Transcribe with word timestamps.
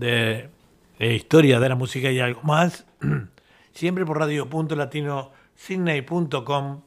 de, 0.00 0.48
historia 0.98 1.60
de 1.60 1.68
la 1.68 1.76
música 1.76 2.10
y 2.10 2.18
algo 2.18 2.42
más, 2.42 2.84
siempre 3.72 4.04
por 4.04 4.18
radio.latino.com. 4.18 6.80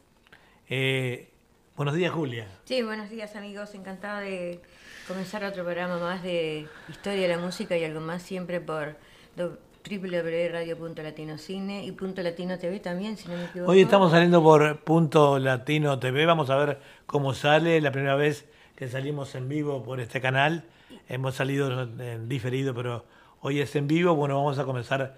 Eh, 0.69 1.29
buenos 1.77 1.95
días, 1.95 2.11
Julia. 2.11 2.47
Sí, 2.65 2.81
buenos 2.81 3.09
días, 3.09 3.33
amigos. 3.35 3.73
Encantada 3.75 4.19
de 4.19 4.59
comenzar 5.07 5.45
otro 5.45 5.63
programa 5.63 5.99
más 5.99 6.23
de 6.23 6.67
historia 6.89 7.21
de 7.21 7.27
la 7.27 7.37
música 7.37 7.77
y 7.77 7.83
algo 7.85 8.01
más, 8.01 8.23
siempre 8.23 8.59
por 8.59 8.97
www.radio.latinocine 9.37 11.85
y 11.85 11.91
Punto 11.91 12.23
Latino 12.23 12.57
TV 12.57 12.79
también, 12.79 13.17
si 13.17 13.29
no 13.29 13.35
me 13.35 13.45
equivoco. 13.45 13.71
Hoy 13.71 13.81
estamos 13.81 14.11
saliendo 14.11 14.41
por 14.41 14.83
Punto 14.83 15.37
Latino 15.39 15.99
TV, 15.99 16.25
vamos 16.25 16.49
a 16.49 16.55
ver 16.55 16.79
cómo 17.05 17.33
sale, 17.33 17.81
la 17.81 17.91
primera 17.91 18.15
vez 18.15 18.45
que 18.75 18.87
salimos 18.87 19.35
en 19.35 19.49
vivo 19.49 19.83
por 19.83 19.99
este 19.99 20.21
canal, 20.21 20.63
hemos 21.09 21.35
salido 21.35 21.83
en 21.83 22.27
diferido, 22.29 22.73
pero 22.73 23.05
hoy 23.41 23.59
es 23.59 23.75
en 23.75 23.87
vivo, 23.87 24.15
bueno, 24.15 24.35
vamos 24.35 24.57
a 24.59 24.65
comenzar 24.65 25.15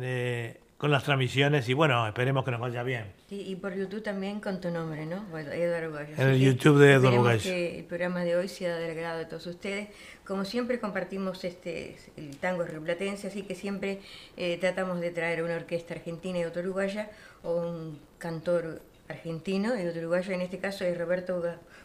eh, 0.00 0.60
con 0.82 0.90
las 0.90 1.04
transmisiones 1.04 1.68
y 1.68 1.74
bueno, 1.74 2.04
esperemos 2.08 2.44
que 2.44 2.50
nos 2.50 2.60
vaya 2.60 2.82
bien. 2.82 3.04
Sí, 3.28 3.40
y 3.46 3.54
por 3.54 3.72
YouTube 3.72 4.02
también 4.02 4.40
con 4.40 4.60
tu 4.60 4.68
nombre, 4.68 5.06
¿no? 5.06 5.22
Bueno, 5.30 5.52
Eduardo 5.52 5.92
Gallo. 5.92 6.14
En 6.18 6.28
el 6.28 6.40
YouTube 6.40 6.78
de 6.80 6.94
Eduardo 6.94 7.22
Gallo. 7.22 7.42
que 7.42 7.78
el 7.78 7.84
programa 7.84 8.24
de 8.24 8.34
hoy 8.34 8.48
sea 8.48 8.76
del 8.76 8.90
agrado 8.90 9.18
de 9.20 9.26
todos 9.26 9.46
ustedes. 9.46 9.90
Como 10.26 10.44
siempre 10.44 10.80
compartimos 10.80 11.44
este 11.44 11.96
el 12.16 12.36
tango 12.38 12.64
rioplatense, 12.64 13.28
así 13.28 13.42
que 13.42 13.54
siempre 13.54 14.00
eh, 14.36 14.58
tratamos 14.60 15.00
de 15.00 15.12
traer 15.12 15.44
una 15.44 15.54
orquesta 15.54 15.94
argentina 15.94 16.40
y 16.40 16.44
otra 16.44 16.62
uruguaya 16.62 17.10
o 17.44 17.54
un 17.54 18.00
cantor 18.18 18.82
argentino 19.08 19.80
y 19.80 19.86
otro 19.86 20.00
uruguayo. 20.00 20.32
En 20.32 20.40
este 20.40 20.58
caso 20.58 20.84
es 20.84 20.98
Roberto 20.98 21.42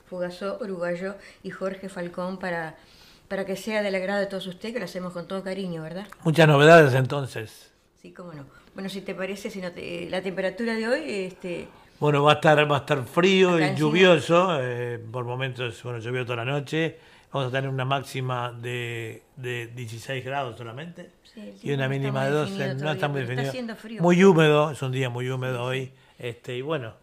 Fugazó, 0.10 0.58
uruguayo, 0.60 1.16
y 1.44 1.52
Jorge 1.52 1.88
Falcón 1.88 2.40
para 2.40 2.78
para 3.28 3.46
que 3.46 3.56
sea 3.56 3.82
del 3.82 3.96
agrado 3.96 4.20
de 4.20 4.28
todos 4.28 4.48
ustedes, 4.48 4.74
que 4.74 4.80
lo 4.80 4.86
hacemos 4.86 5.14
con 5.14 5.28
todo 5.28 5.44
cariño, 5.44 5.82
¿verdad? 5.84 6.08
Muchas 6.24 6.48
novedades 6.48 6.94
entonces. 6.94 7.72
Sí, 8.02 8.14
cómo 8.14 8.34
no. 8.34 8.46
Bueno, 8.74 8.90
si 8.90 9.02
te 9.02 9.16
parece, 9.16 9.50
si 9.50 9.60
no 9.60 9.70
la 10.10 10.22
temperatura 10.22 10.76
de 10.76 10.88
hoy... 10.88 11.02
Este, 11.08 11.68
bueno, 12.00 12.24
va 12.24 12.34
a 12.34 12.36
estar, 12.36 12.72
va 12.72 12.76
a 12.76 12.80
estar 12.80 13.04
frío 13.06 13.60
y 13.60 13.76
lluvioso, 13.76 14.60
eh, 14.62 15.00
por 15.12 15.26
momentos, 15.26 15.82
bueno, 15.82 15.98
llovió 15.98 16.24
toda 16.26 16.38
la 16.38 16.46
noche. 16.46 17.00
Vamos 17.32 17.50
a 17.50 17.52
tener 17.52 17.70
una 17.70 17.86
máxima 17.86 18.52
de, 18.52 19.24
de 19.36 19.68
16 19.68 20.24
grados 20.24 20.58
solamente 20.58 21.12
y 21.64 21.72
una 21.72 21.90
mínima 21.90 22.26
de 22.26 22.32
12. 22.32 22.76
No 22.76 22.92
está 22.92 23.08
muy 23.08 23.22
definido. 23.22 23.52
Está 23.52 23.76
frío. 23.76 24.02
Muy 24.02 24.24
húmedo, 24.24 24.72
es 24.72 24.82
un 24.82 24.92
día 24.92 25.10
muy 25.10 25.28
húmedo 25.30 25.64
hoy. 25.64 25.92
Este, 26.20 26.56
y 26.56 26.62
bueno, 26.62 26.94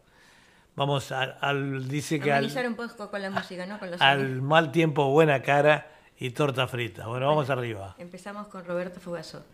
vamos 0.76 1.10
al, 1.10 1.88
dice 1.88 2.20
que 2.20 2.32
al, 2.32 2.44
un 2.66 2.76
poco 2.76 3.10
con 3.10 3.20
la 3.20 3.30
música, 3.30 3.66
¿no? 3.66 3.78
al 3.98 4.42
mal 4.42 4.70
tiempo 4.70 5.10
buena 5.10 5.42
cara 5.42 5.93
y 6.18 6.30
torta 6.30 6.66
frita. 6.66 7.06
Bueno, 7.06 7.26
vamos 7.26 7.50
arriba. 7.50 7.94
Empezamos 7.98 8.46
con 8.48 8.64
Roberto 8.64 9.00
Fugaso. 9.00 9.44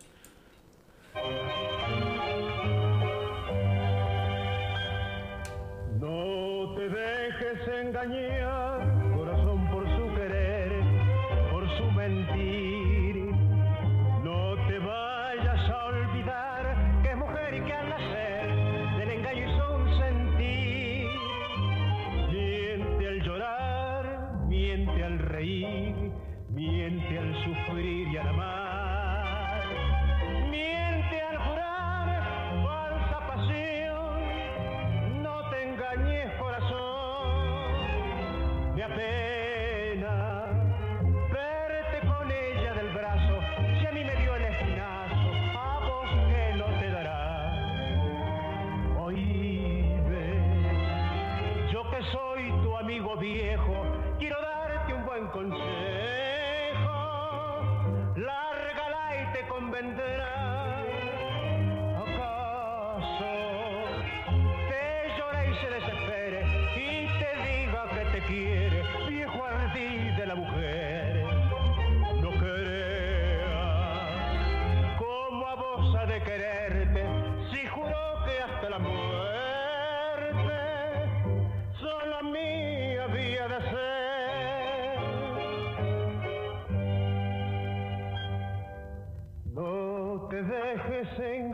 No 5.99 6.75
te 6.77 6.89
dejes 6.89 7.69
engañar, 7.69 8.90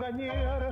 compañera. 0.06 0.65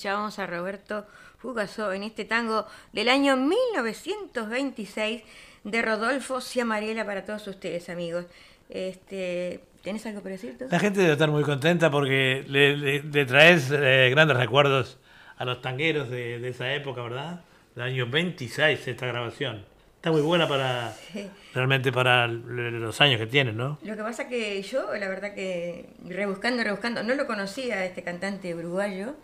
Escuchábamos 0.00 0.38
a 0.38 0.46
Roberto 0.46 1.04
Fugaso 1.36 1.92
en 1.92 2.04
este 2.04 2.24
tango 2.24 2.64
del 2.92 3.10
año 3.10 3.36
1926 3.36 5.22
de 5.64 5.82
Rodolfo 5.82 6.40
Ciamarela 6.40 7.04
para 7.04 7.26
todos 7.26 7.46
ustedes, 7.48 7.90
amigos. 7.90 8.24
Este, 8.70 9.60
¿Tenés 9.82 10.06
algo 10.06 10.22
para 10.22 10.36
decir? 10.36 10.56
La 10.70 10.78
gente 10.78 11.00
debe 11.00 11.12
estar 11.12 11.30
muy 11.30 11.42
contenta 11.42 11.90
porque 11.90 12.44
le, 12.48 13.26
traes 13.26 13.70
eh, 13.70 14.08
grandes 14.10 14.38
recuerdos 14.38 14.96
a 15.40 15.44
los 15.46 15.62
tangueros 15.62 16.10
de, 16.10 16.46
esa 16.46 16.72
época, 16.74 17.02
¿verdad? 17.02 17.40
Del 17.74 17.84
año 17.84 18.06
26 18.06 18.86
esta 18.86 19.06
grabación. 19.06 19.64
Está 19.96 20.12
muy 20.12 20.20
buena 20.20 20.46
para 20.46 20.94
realmente 21.54 21.90
para 21.90 22.26
los 22.26 23.00
años 23.00 23.18
que 23.18 23.26
tienen, 23.26 23.56
¿no? 23.56 23.78
Lo 23.82 23.96
que 23.96 24.02
pasa 24.02 24.28
que 24.28 24.60
yo, 24.62 24.94
la 24.94 25.08
verdad 25.08 25.34
que 25.34 25.86
rebuscando, 26.06 26.62
rebuscando, 26.62 27.02
no 27.02 27.14
lo 27.14 27.26
conocía 27.26 27.86
este 27.86 28.02
cantante 28.02 28.54
uruguayo 28.54 29.14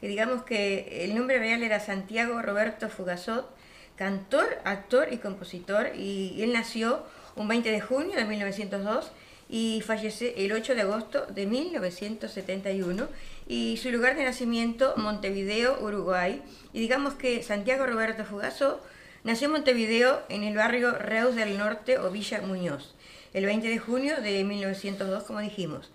que 0.00 0.08
digamos 0.08 0.42
que 0.42 1.04
el 1.04 1.14
nombre 1.14 1.38
real 1.38 1.62
era 1.62 1.78
Santiago 1.78 2.42
Roberto 2.42 2.88
Fugazot, 2.88 3.48
cantor, 3.94 4.58
actor 4.64 5.08
y 5.12 5.18
compositor, 5.18 5.94
y 5.94 6.42
él 6.42 6.52
nació 6.52 7.04
un 7.36 7.46
20 7.46 7.70
de 7.70 7.80
junio 7.80 8.16
de 8.16 8.24
1902 8.24 9.12
y 9.48 9.82
falleció 9.86 10.30
el 10.36 10.52
8 10.52 10.74
de 10.74 10.80
agosto 10.80 11.26
de 11.26 11.46
1971 11.46 13.08
y 13.50 13.78
su 13.78 13.90
lugar 13.90 14.14
de 14.14 14.22
nacimiento 14.22 14.94
Montevideo, 14.96 15.80
Uruguay. 15.82 16.40
Y 16.72 16.78
digamos 16.78 17.14
que 17.14 17.42
Santiago 17.42 17.84
Roberto 17.84 18.24
Fugazo 18.24 18.80
nació 19.24 19.46
en 19.46 19.54
Montevideo 19.54 20.22
en 20.28 20.44
el 20.44 20.54
barrio 20.54 20.92
Reus 20.92 21.34
del 21.34 21.58
Norte 21.58 21.98
o 21.98 22.12
Villa 22.12 22.40
Muñoz, 22.42 22.94
el 23.34 23.46
20 23.46 23.66
de 23.66 23.78
junio 23.80 24.20
de 24.20 24.44
1902, 24.44 25.24
como 25.24 25.40
dijimos. 25.40 25.90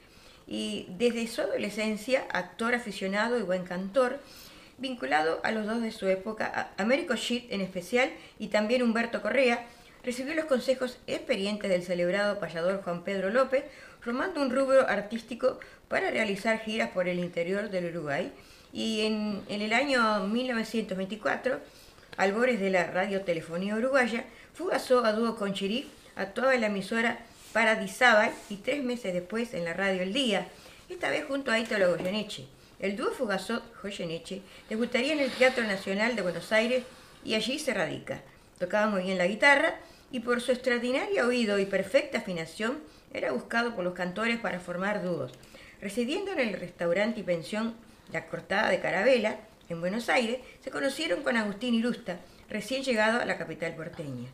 y 0.48 0.88
desde 0.98 1.26
su 1.28 1.42
adolescencia, 1.42 2.26
actor 2.30 2.76
aficionado 2.76 3.40
y 3.40 3.44
buen 3.44 3.64
cantor, 3.64 4.20
vinculado 4.78 5.40
a 5.44 5.52
los 5.52 5.66
dos 5.66 5.82
de 5.82 5.94
su 5.94 6.08
época, 6.08 6.72
Américo 6.78 7.16
Schitt 7.16 7.50
en 7.54 7.62
especial 7.62 8.12
y 8.38 8.50
también 8.50 8.84
Humberto 8.84 9.22
Correa, 9.22 9.66
recibió 10.04 10.36
los 10.36 10.46
consejos 10.46 11.00
experientes 11.08 11.70
del 11.70 11.84
celebrado 11.84 12.38
payador 12.38 12.84
Juan 12.84 13.06
Pedro 13.06 13.30
López, 13.30 13.64
formando 14.06 14.40
un 14.40 14.52
rubro 14.52 14.88
artístico 14.88 15.60
para 15.88 16.12
realizar 16.12 16.60
giras 16.60 16.92
por 16.92 17.08
el 17.08 17.18
interior 17.18 17.72
del 17.72 17.86
Uruguay. 17.86 18.32
Y 18.72 19.02
en, 19.02 19.42
el 19.50 19.74
año 19.74 20.28
1924, 20.28 21.60
albores 22.16 22.60
de 22.60 22.70
la 22.70 22.86
radiotelefonía 22.86 23.76
uruguaya, 23.76 24.26
Fugazó 24.54 25.04
a 25.04 25.12
dúo 25.12 25.36
con 25.36 25.54
Chirí, 25.54 25.90
actuaba 26.16 26.54
en 26.54 26.62
la 26.62 26.68
emisora 26.68 27.18
Paradisábal 27.52 28.32
y 28.50 28.58
tres 28.58 28.84
meses 28.84 29.12
después 29.12 29.54
en 29.56 29.66
la 29.66 29.74
radio 29.74 30.04
El 30.04 30.14
Día, 30.14 30.48
esta 30.88 31.10
vez 31.10 31.26
junto 31.26 31.52
a 31.52 31.60
Ítalo 31.60 31.90
Goyeneche. 31.90 32.46
El 32.80 32.96
dúo 32.96 33.10
Fugazot-Goyeneche 33.12 34.42
debutaría 34.70 35.14
en 35.14 35.20
el 35.20 35.32
Teatro 35.32 35.64
Nacional 35.64 36.16
de 36.16 36.22
Buenos 36.22 36.52
Aires 36.52 36.84
y 37.26 37.34
allí 37.34 37.58
se 37.58 37.74
radica. 37.74 38.22
Tocaba 38.60 38.88
muy 38.88 39.04
bien 39.04 39.18
la 39.18 39.28
guitarra 39.28 39.80
y 40.12 40.20
por 40.20 40.42
su 40.42 40.52
extraordinario 40.52 41.26
oído 41.28 41.58
y 41.58 41.66
perfecta 41.66 42.20
afinación 42.20 42.78
era 43.14 43.32
buscado 43.32 43.76
por 43.76 43.84
los 43.84 43.94
cantores 43.94 44.40
para 44.40 44.60
formar 44.60 45.04
dúos. 45.04 45.32
Residiendo 45.82 46.32
en 46.32 46.40
el 46.40 46.54
restaurante 46.54 47.20
y 47.20 47.24
pensión 47.24 47.76
La 48.12 48.26
Cortada 48.28 48.70
de 48.70 48.80
Carabela, 48.80 49.40
en 49.70 49.82
Buenos 49.82 50.10
Aires, 50.10 50.40
se 50.62 50.72
conocieron 50.72 51.24
con 51.24 51.38
Agustín 51.38 51.74
Irusta, 51.74 52.20
recién 52.50 52.84
llegado 52.84 53.20
a 53.20 53.26
la 53.26 53.38
capital 53.38 53.74
porteña. 53.76 54.30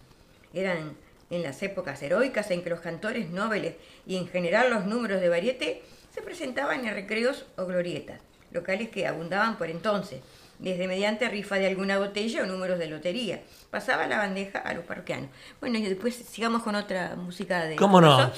Eran 0.54 0.96
en 1.30 1.44
las 1.44 1.64
épocas 1.64 2.02
heroicas 2.04 2.52
en 2.52 2.62
que 2.62 2.70
los 2.70 2.82
cantores 2.82 3.30
nobles 3.30 3.76
y 4.06 4.18
en 4.18 4.28
general 4.28 4.70
los 4.70 4.86
números 4.86 5.22
de 5.22 5.30
varieté 5.30 5.82
se 6.14 6.22
presentaban 6.22 6.86
en 6.86 6.94
recreos 6.94 7.46
o 7.56 7.66
glorietas, 7.66 8.20
locales 8.52 8.90
que 8.90 9.08
abundaban 9.08 9.58
por 9.58 9.70
entonces, 9.70 10.22
desde 10.62 10.88
mediante 10.88 11.28
rifa 11.28 11.56
de 11.56 11.68
alguna 11.68 11.98
botella 11.98 12.44
o 12.44 12.46
números 12.46 12.80
de 12.80 12.88
lotería. 12.88 13.42
Pasaba 13.72 14.08
la 14.08 14.18
bandeja 14.18 14.60
a 14.60 14.74
los 14.74 14.86
parroquianos. 14.86 15.30
Bueno, 15.60 15.80
y 15.80 15.82
después 15.82 16.16
sigamos 16.16 16.62
con 16.62 16.76
otra 16.76 17.16
música 17.16 17.66
de... 17.66 17.76
¿Cómo 17.76 18.00
no? 18.00 18.32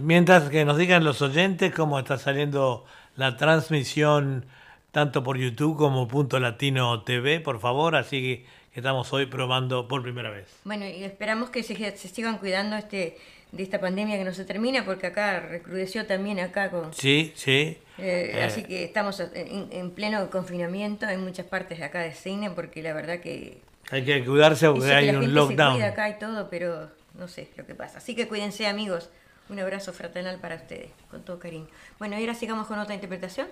Mientras 0.00 0.48
que 0.48 0.64
nos 0.64 0.78
digan 0.78 1.04
los 1.04 1.20
oyentes 1.20 1.74
cómo 1.74 1.98
está 1.98 2.16
saliendo 2.16 2.84
la 3.16 3.36
transmisión 3.36 4.46
tanto 4.92 5.24
por 5.24 5.36
YouTube 5.36 5.76
como 5.76 6.06
Punto 6.06 6.38
Latino 6.38 7.02
TV, 7.02 7.40
por 7.40 7.58
favor, 7.58 7.96
así 7.96 8.20
que 8.20 8.46
estamos 8.74 9.12
hoy 9.12 9.26
probando 9.26 9.88
por 9.88 10.02
primera 10.02 10.30
vez. 10.30 10.46
Bueno, 10.62 10.86
y 10.86 11.02
esperamos 11.02 11.50
que 11.50 11.64
se, 11.64 11.96
sigan 11.96 12.38
cuidando 12.38 12.76
este 12.76 13.18
de 13.56 13.62
esta 13.62 13.80
pandemia 13.80 14.18
que 14.18 14.24
no 14.24 14.34
se 14.34 14.44
termina, 14.44 14.84
porque 14.84 15.06
acá 15.06 15.40
recrudeció 15.40 16.06
también 16.06 16.40
acá 16.40 16.70
con... 16.70 16.92
Sí, 16.92 17.32
sí. 17.36 17.78
Eh, 17.98 18.32
eh. 18.34 18.42
Así 18.42 18.64
que 18.64 18.84
estamos 18.84 19.20
en, 19.20 19.90
pleno 19.92 20.28
confinamiento 20.30 21.08
en 21.08 21.22
muchas 21.22 21.46
partes 21.46 21.78
de 21.78 21.84
acá 21.84 22.00
de 22.00 22.12
cine, 22.12 22.50
porque 22.50 22.82
la 22.82 22.92
verdad 22.92 23.20
que... 23.20 23.60
Hay 23.90 24.04
que 24.04 24.24
cuidarse 24.24 24.68
porque 24.68 24.92
hay 24.92 25.10
un 25.10 25.34
lockdown. 25.34 25.74
Se 25.74 25.78
cuida 25.78 25.88
acá 25.88 26.08
y 26.08 26.18
todo, 26.18 26.48
pero 26.50 26.90
no 27.18 27.28
sé 27.28 27.48
lo 27.56 27.66
que 27.66 27.74
pasa. 27.74 27.98
Así 27.98 28.14
que 28.14 28.26
cuídense 28.26 28.66
amigos. 28.66 29.10
Un 29.48 29.58
abrazo 29.60 29.92
fraternal 29.92 30.38
para 30.40 30.56
ustedes, 30.56 30.90
con 31.10 31.22
todo 31.22 31.38
cariño. 31.38 31.66
Bueno, 31.98 32.18
y 32.18 32.22
ahora 32.22 32.34
sigamos 32.34 32.66
con 32.66 32.78
otra 32.78 32.94
interpretación. 32.94 33.46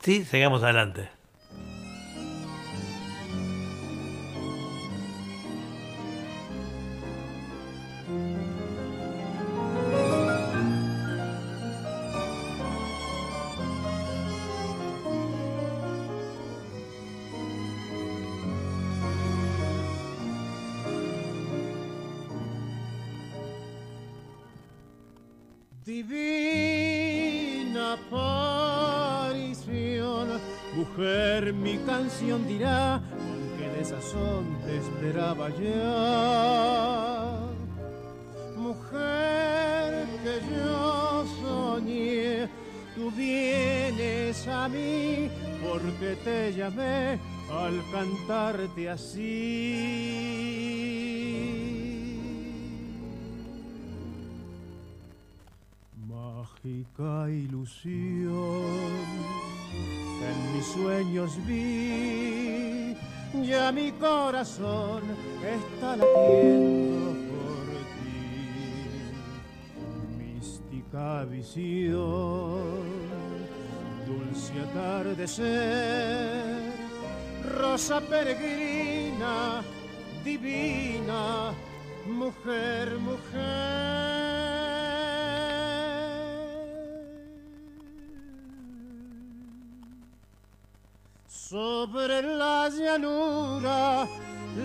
Sí, 0.00 0.24
sigamos 0.24 0.62
adelante. 0.62 1.10
Canción 32.16 32.46
dirá 32.46 33.02
con 33.10 33.58
qué 33.58 33.68
desazón 33.78 34.44
te 34.64 34.78
esperaba 34.78 35.50
ya. 35.50 37.38
Mujer 38.56 40.06
que 40.24 40.40
yo 40.50 41.26
soñé, 41.42 42.48
tú 42.94 43.10
vienes 43.10 44.48
a 44.48 44.66
mí 44.68 45.28
porque 45.62 46.16
te 46.24 46.54
llamé 46.54 47.18
al 47.50 47.82
cantarte 47.92 48.88
así. 48.88 50.16
mágica 56.08 57.28
ilusión 57.28 58.86
en 59.74 60.56
mis 60.56 60.66
sueños 60.66 61.38
vi, 61.46 62.94
ya 63.42 63.72
mi 63.72 63.90
corazón 63.92 65.02
está 65.42 65.96
latiendo 65.96 67.14
por 67.30 67.66
ti. 67.94 69.12
Mística 70.18 71.24
visión, 71.24 72.84
dulce 74.06 74.52
atardecer, 74.70 76.72
rosa 77.58 78.00
peregrina, 78.00 79.62
divina, 80.24 81.52
mujer, 82.06 82.98
mujer. 82.98 83.95
Sobre 91.48 92.22
la 92.22 92.68
llanura 92.68 94.08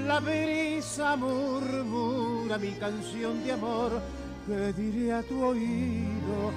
la 0.07 0.19
brisa 0.19 1.15
murmura 1.15 2.57
mi 2.57 2.71
canción 2.71 3.43
de 3.43 3.51
amor 3.51 4.01
que 4.47 4.73
diré 4.73 5.13
a 5.13 5.21
tu 5.21 5.43
oído, 5.43 6.51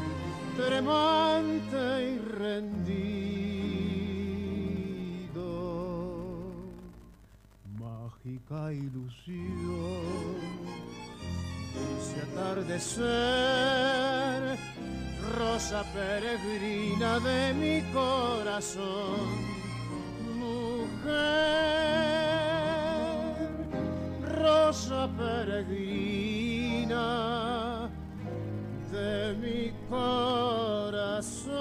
tremante 0.57 2.13
y 2.13 2.19
rendido. 2.41 2.95
Mágica 7.79 8.73
ilusión, 8.73 10.39
ese 11.99 12.23
atardecer, 12.33 13.05
rosa 15.37 15.85
peregrina 15.93 17.21
de 17.21 17.53
mi 17.53 17.83
corazón 17.93 19.64
rosa 24.45 25.09
peregrina 25.17 27.05
de 28.93 29.35
mi 29.35 29.73
corazón. 29.89 31.55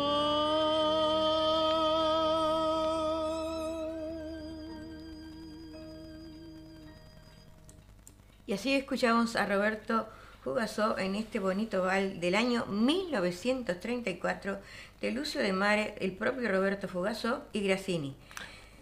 Y 8.46 8.54
así 8.54 8.74
escuchamos 8.74 9.36
a 9.36 9.46
Roberto 9.46 10.08
Fugasó 10.44 10.98
en 10.98 11.16
este 11.16 11.40
bonito 11.40 11.84
bal 11.84 12.20
del 12.20 12.36
año 12.36 12.66
1934 12.66 14.60
de 15.02 15.12
Lucio 15.12 15.42
de 15.42 15.54
Mare, 15.54 15.96
el 16.00 16.12
propio 16.12 16.50
Roberto 16.50 16.90
Fugasó 16.90 17.44
y 17.54 17.62
Grassini. 17.62 18.16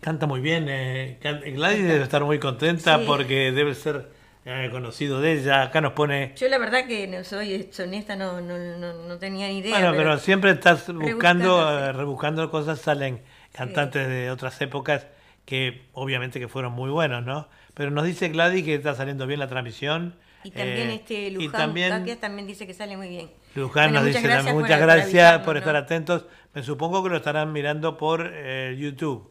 Canta 0.02 0.26
muy 0.26 0.42
bien. 0.42 0.66
Eh, 0.68 1.20
Gladys 1.22 1.84
debe 1.84 2.04
estar 2.04 2.24
muy 2.24 2.40
contenta 2.40 3.00
porque 3.06 3.52
debe 3.52 3.76
ser 3.76 4.10
eh, 4.46 4.70
conocido 4.72 5.22
de 5.22 5.34
ella. 5.34 5.62
Acá 5.62 5.80
nos 5.80 5.94
pone. 5.94 6.34
Yo, 6.36 6.50
la 6.50 6.58
verdad, 6.58 6.88
que 6.88 7.08
no 7.08 7.24
soy 7.24 7.70
honesta, 7.80 8.16
no, 8.16 8.42
no, 8.42 8.58
no, 8.58 9.18
tenía 9.20 9.48
ni 9.48 9.60
idea. 9.60 9.78
Bueno, 9.78 9.94
pero, 9.96 10.18
siempre 10.18 10.52
estás 10.52 10.92
buscando, 10.92 11.80
eh, 11.80 11.92
rebuscando 11.94 12.50
cosas, 12.50 12.82
salen 12.82 13.22
cantantes 13.52 14.08
de 14.08 14.32
otras 14.32 14.60
épocas 14.62 15.06
que 15.46 15.84
obviamente 15.94 16.40
que 16.40 16.48
fueron 16.48 16.74
muy 16.74 16.90
buenos, 16.90 17.24
¿no? 17.24 17.48
Pero 17.76 17.92
nos 17.92 18.06
dice 18.06 18.30
Gladys 18.30 18.66
que 18.66 18.74
está 18.74 18.96
saliendo 18.96 19.28
bien 19.28 19.40
la 19.40 19.48
transmisión. 19.48 20.16
Y 20.44 20.50
también 20.50 20.90
este 20.90 21.30
Luján 21.30 21.48
y 21.48 21.52
también, 21.52 22.20
también 22.20 22.48
dice 22.48 22.66
que 22.66 22.74
sale 22.74 22.98
muy 22.98 23.10
bien. 23.10 23.30
Luján 23.54 23.94
nos 23.94 24.04
dice 24.04 24.28
también 24.28 24.58
muchas 24.58 24.82
gracias 24.82 25.42
por, 25.44 25.58
estar 25.58 25.76
atentos. 25.76 26.26
Me 26.56 26.64
supongo 26.64 27.04
que 27.04 27.10
lo 27.10 27.18
estarán 27.18 27.52
mirando 27.54 27.98
por 27.98 28.34
YouTube. 28.74 29.31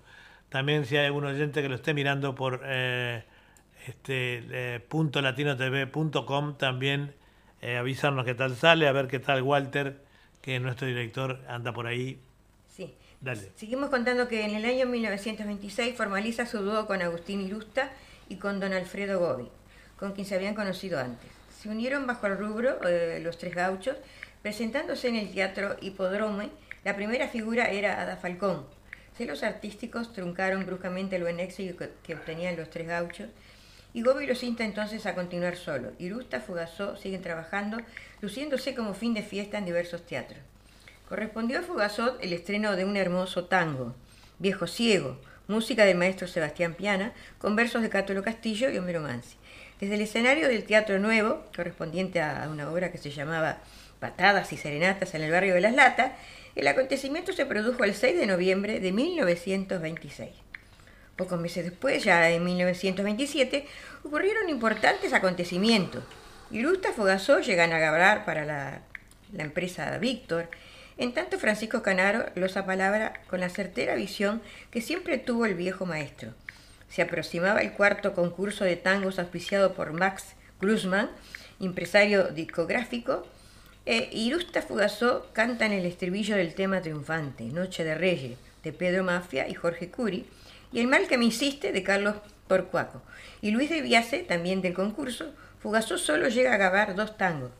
También 0.50 0.84
si 0.84 0.96
hay 0.96 1.06
algún 1.06 1.24
oyente 1.24 1.62
que 1.62 1.68
lo 1.68 1.76
esté 1.76 1.94
mirando 1.94 2.34
por 2.34 2.60
eh, 2.64 3.24
este, 3.86 4.42
eh, 4.50 4.80
también 6.58 7.14
eh, 7.62 7.76
avisarnos 7.76 8.24
qué 8.24 8.34
tal 8.34 8.56
sale, 8.56 8.88
a 8.88 8.92
ver 8.92 9.08
qué 9.08 9.18
tal 9.18 9.42
Walter, 9.42 10.00
que 10.42 10.60
nuestro 10.60 10.86
director 10.86 11.40
anda 11.48 11.72
por 11.72 11.86
ahí. 11.86 12.18
Sí. 12.68 12.94
Dale. 13.20 13.50
Seguimos 13.54 13.90
contando 13.90 14.28
que 14.28 14.46
en 14.46 14.54
el 14.54 14.64
año 14.64 14.86
1926 14.86 15.94
formaliza 15.94 16.46
su 16.46 16.62
dúo 16.62 16.86
con 16.86 17.02
Agustín 17.02 17.42
Irusta 17.42 17.92
y 18.30 18.36
con 18.36 18.60
don 18.60 18.72
Alfredo 18.72 19.18
Gobi, 19.18 19.48
con 19.98 20.12
quien 20.12 20.26
se 20.26 20.36
habían 20.36 20.54
conocido 20.54 20.98
antes. 20.98 21.30
Se 21.60 21.68
unieron 21.68 22.06
bajo 22.06 22.26
el 22.26 22.38
rubro 22.38 22.78
eh, 22.88 23.20
Los 23.22 23.36
Tres 23.36 23.54
Gauchos, 23.54 23.96
presentándose 24.40 25.08
en 25.08 25.16
el 25.16 25.32
Teatro 25.34 25.76
Hipodrome. 25.82 26.48
La 26.82 26.96
primera 26.96 27.28
figura 27.28 27.70
era 27.70 28.00
Ada 28.00 28.16
Falcón. 28.16 28.64
Celos 29.16 29.42
artísticos 29.42 30.12
truncaron 30.12 30.64
bruscamente 30.64 31.16
el 31.16 31.22
buen 31.22 31.40
éxito 31.40 31.86
que 32.02 32.14
obtenían 32.14 32.56
los 32.56 32.70
Tres 32.70 32.88
Gauchos 32.88 33.28
y 33.92 34.02
Gobi 34.02 34.26
los 34.26 34.42
insta 34.42 34.64
entonces 34.64 35.04
a 35.06 35.14
continuar 35.14 35.56
solo. 35.56 35.92
Irusta, 35.98 36.40
Fugazó 36.40 36.96
siguen 36.96 37.22
trabajando, 37.22 37.78
luciéndose 38.20 38.74
como 38.74 38.94
fin 38.94 39.14
de 39.14 39.22
fiesta 39.22 39.58
en 39.58 39.64
diversos 39.64 40.06
teatros. 40.06 40.40
Correspondió 41.08 41.58
a 41.58 41.62
Fugazot 41.62 42.22
el 42.22 42.32
estreno 42.32 42.76
de 42.76 42.84
un 42.84 42.96
hermoso 42.96 43.46
tango, 43.46 43.94
Viejo 44.38 44.68
Ciego, 44.68 45.18
música 45.48 45.84
del 45.84 45.98
maestro 45.98 46.28
Sebastián 46.28 46.74
Piana, 46.74 47.12
con 47.38 47.56
versos 47.56 47.82
de 47.82 47.90
Cátulo 47.90 48.22
Castillo 48.22 48.70
y 48.70 48.78
Homero 48.78 49.00
Mansi. 49.00 49.36
Desde 49.80 49.96
el 49.96 50.02
escenario 50.02 50.46
del 50.46 50.64
Teatro 50.64 51.00
Nuevo, 51.00 51.42
correspondiente 51.56 52.22
a 52.22 52.48
una 52.50 52.70
obra 52.70 52.92
que 52.92 52.98
se 52.98 53.10
llamaba 53.10 53.58
Patadas 53.98 54.52
y 54.52 54.56
Serenatas 54.56 55.14
en 55.14 55.22
el 55.22 55.32
barrio 55.32 55.54
de 55.54 55.62
Las 55.62 55.74
Latas, 55.74 56.12
el 56.56 56.68
acontecimiento 56.68 57.32
se 57.32 57.46
produjo 57.46 57.84
el 57.84 57.94
6 57.94 58.18
de 58.18 58.26
noviembre 58.26 58.80
de 58.80 58.92
1926. 58.92 60.30
Pocos 61.16 61.40
meses 61.40 61.64
después, 61.64 62.02
ya 62.02 62.30
en 62.30 62.44
1927, 62.44 63.66
ocurrieron 64.04 64.48
importantes 64.48 65.12
acontecimientos. 65.12 66.02
Irusta 66.50 66.92
Fogazó 66.92 67.40
llegan 67.40 67.72
a 67.72 67.78
grabar 67.78 68.24
para 68.24 68.44
la, 68.44 68.82
empresa 69.36 69.96
Víctor. 69.98 70.48
En 70.96 71.14
tanto, 71.14 71.38
Francisco 71.38 71.82
Canaro 71.82 72.26
los 72.34 72.56
apalabra 72.56 73.20
con 73.28 73.40
la 73.40 73.48
certera 73.48 73.94
visión 73.94 74.42
que 74.70 74.80
siempre 74.80 75.18
tuvo 75.18 75.46
el 75.46 75.54
viejo 75.54 75.86
maestro. 75.86 76.34
Se 76.88 77.02
aproximaba 77.02 77.60
el 77.60 77.72
cuarto 77.72 78.14
concurso 78.14 78.64
de 78.64 78.76
tangos 78.76 79.18
auspiciado 79.18 79.74
por 79.74 79.92
Max 79.92 80.34
Grusman, 80.60 81.10
empresario 81.60 82.24
discográfico, 82.28 83.26
e 83.86 84.10
Irusta 84.12 84.62
Fugazó 84.62 85.26
canta 85.32 85.66
en 85.66 85.72
el 85.72 85.86
estribillo 85.86 86.36
del 86.36 86.54
tema 86.54 86.82
triunfante, 86.82 87.44
Noche 87.44 87.84
de 87.84 87.94
Reyes, 87.94 88.38
de 88.62 88.72
Pedro 88.72 89.04
Mafia 89.04 89.48
y 89.48 89.54
Jorge 89.54 89.90
Curi, 89.90 90.26
y 90.72 90.80
El 90.80 90.86
mal 90.86 91.08
que 91.08 91.18
me 91.18 91.24
hiciste 91.24 91.72
de 91.72 91.82
Carlos 91.82 92.16
Porcuaco. 92.46 93.02
Y 93.40 93.50
Luis 93.50 93.70
de 93.70 93.80
Viase, 93.80 94.18
también 94.20 94.62
del 94.62 94.74
concurso, 94.74 95.32
Fugazó 95.60 95.98
solo 95.98 96.28
llega 96.28 96.54
a 96.54 96.58
grabar 96.58 96.94
dos 96.94 97.16
tangos, 97.16 97.50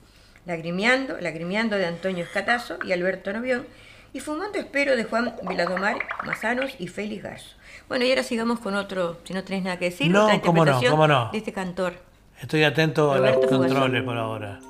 Lagrimeando, 0.47 1.21
Lagrimeando 1.21 1.77
de 1.77 1.87
Antonio 1.87 2.25
Escatazo 2.25 2.79
y 2.85 2.93
Alberto 2.93 3.33
Novión, 3.33 3.67
y 4.13 4.21
Fumando 4.21 4.59
Espero 4.59 4.97
de 4.97 5.05
Juan 5.05 5.37
Viladomar 5.49 5.97
Mazanos 6.25 6.75
y 6.79 6.89
Félix 6.89 7.23
Garzo. 7.23 7.57
Bueno, 7.89 8.05
y 8.05 8.11
ahora 8.11 8.23
sigamos 8.23 8.59
con 8.61 8.75
otro, 8.75 9.19
si 9.25 9.35
no 9.35 9.45
tenés 9.45 9.63
nada 9.63 9.79
que 9.79 9.87
decir, 9.87 10.11
no, 10.11 10.25
otra 10.25 10.41
cómo 10.41 10.65
no, 10.65 10.81
cómo 10.89 11.07
no. 11.07 11.31
de 11.31 11.39
este 11.39 11.53
cantor. 11.53 11.95
Estoy 12.41 12.65
atento 12.65 13.13
a 13.13 13.19
los 13.19 13.47
controles 13.47 14.03
por 14.03 14.17
ahora. 14.17 14.61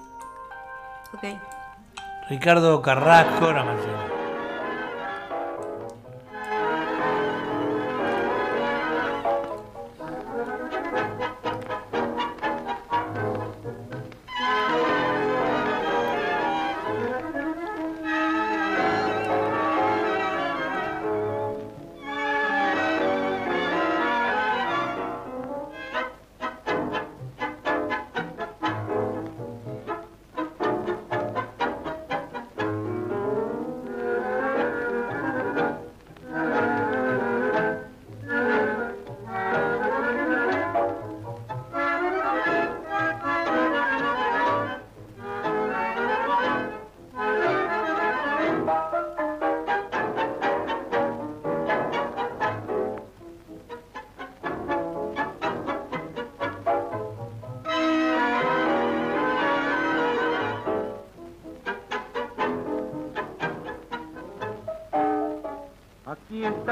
Ok. 1.13 1.25
Ricardo 2.29 2.81
Carrasco, 2.81 3.51
la 3.53 3.65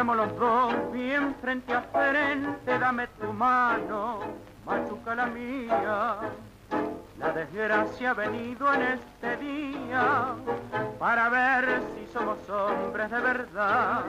Estamos 0.08 0.26
los 0.26 0.40
dos 0.40 0.92
bien 0.92 1.34
frente 1.34 1.70
a 1.70 1.82
frente, 1.82 2.78
dame 2.78 3.08
tu 3.20 3.30
mano, 3.30 4.20
machuca 4.64 5.14
la 5.14 5.26
mía. 5.26 6.16
La 7.18 7.32
desgracia 7.32 8.12
ha 8.12 8.14
venido 8.14 8.72
en 8.72 8.82
este 8.84 9.36
día 9.36 10.34
para 10.98 11.28
ver 11.28 11.82
si 11.94 12.10
somos 12.10 12.38
hombres 12.48 13.10
de 13.10 13.20
verdad. 13.20 14.04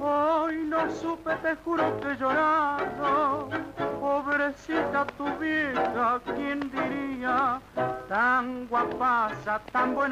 Hoy 0.00 0.64
no 0.64 0.90
supe, 0.90 1.34
te 1.42 1.54
juro 1.56 2.00
que 2.00 2.16
yo 2.16 2.29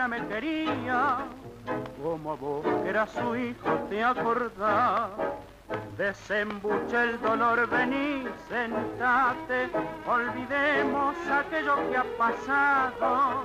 mención. 0.09 1.39
Desembucha 5.99 7.03
el 7.03 7.21
dolor, 7.21 7.69
vení, 7.69 8.25
sentate, 8.49 9.69
olvidemos 10.07 11.17
aquello 11.29 11.75
que 11.91 11.97
ha 11.97 12.05
pasado, 12.17 13.45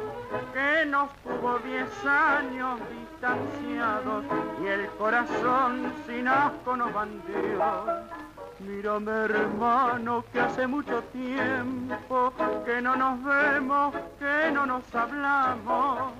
que 0.53 0.85
nos 0.85 1.09
tuvo 1.23 1.59
diez 1.59 1.89
años 2.05 2.79
distanciados 2.89 4.23
y 4.63 4.67
el 4.67 4.87
corazón 4.91 5.91
sin 6.05 6.27
asco 6.27 6.77
nos. 6.77 8.22
Mírame 8.59 9.11
hermano, 9.11 10.23
que 10.31 10.39
hace 10.39 10.67
mucho 10.67 11.01
tiempo 11.11 12.31
que 12.65 12.81
no 12.81 12.95
nos 12.95 13.23
vemos, 13.23 13.93
que 14.19 14.51
no 14.51 14.65
nos 14.65 14.95
hablamos 14.95 16.13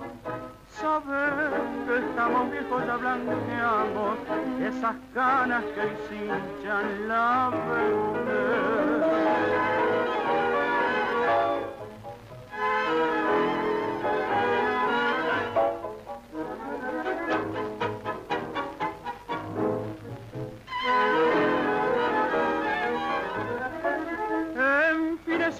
saber 0.80 1.50
que 1.86 1.98
estamos 1.98 2.50
viejos 2.50 2.86
ya 2.86 2.96
blanqueamos 2.96 4.18
esas 4.60 4.96
ganas 5.14 5.64
que 5.74 6.14
hinchan 6.14 7.08
la 7.08 7.50
vejez. 7.68 9.73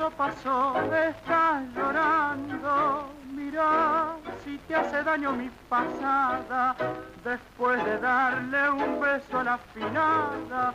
Eso 0.05 0.17
pasó, 0.19 0.75
estás 0.93 1.63
llorando, 1.75 3.07
mira 3.33 4.17
si 4.45 4.59
te 4.69 4.75
hace 4.75 5.03
daño 5.03 5.33
mi 5.33 5.49
pasada, 5.71 6.77
después 7.25 7.83
de 7.87 7.99
darle 8.01 8.71
un 8.71 9.01
beso 9.01 9.39
a 9.39 9.45
la 9.45 9.59
finada, 9.73 10.75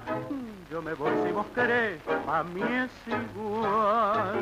yo 0.72 0.82
me 0.82 0.96
voy 0.96 1.12
si 1.24 1.32
vos 1.32 1.46
querés, 1.54 2.02
a 2.28 2.44
mí 2.44 2.64
es 2.64 2.92
igual. 3.08 4.40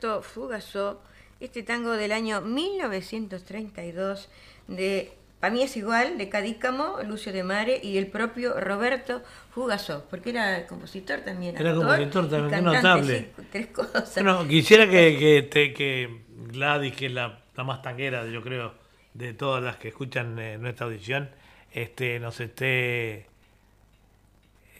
Roberto 0.00 0.22
Fugazó, 0.22 1.02
este 1.40 1.62
tango 1.62 1.92
del 1.92 2.12
año 2.12 2.40
1932 2.40 4.28
de 4.68 5.12
para 5.40 5.54
mí 5.54 5.62
es 5.62 5.74
igual, 5.76 6.18
de 6.18 6.28
Cadícamo, 6.28 6.98
Lucio 7.06 7.32
de 7.32 7.42
Mare 7.42 7.80
y 7.82 7.96
el 7.96 8.08
propio 8.08 8.60
Roberto 8.60 9.22
Fugazó, 9.54 10.06
porque 10.10 10.30
era 10.30 10.66
compositor 10.66 11.20
también. 11.20 11.56
Era 11.56 11.74
compositor 11.74 12.28
también, 12.28 12.50
qué 12.50 12.62
notable. 12.62 13.30
tres 13.50 13.66
cosas. 13.68 14.14
Bueno, 14.14 14.46
quisiera 14.46 14.88
que, 14.88 15.48
que, 15.50 15.72
que 15.72 16.20
Gladys, 16.52 16.94
que 16.94 17.06
es 17.06 17.12
la, 17.12 17.40
más 17.56 17.80
tanguera, 17.80 18.26
yo 18.26 18.42
creo, 18.42 18.74
de 19.14 19.32
todas 19.32 19.62
las 19.62 19.76
que 19.76 19.88
escuchan 19.88 20.38
eh, 20.38 20.58
nuestra 20.58 20.86
audición, 20.86 21.30
este, 21.72 22.20
nos 22.20 22.38
esté. 22.40 23.26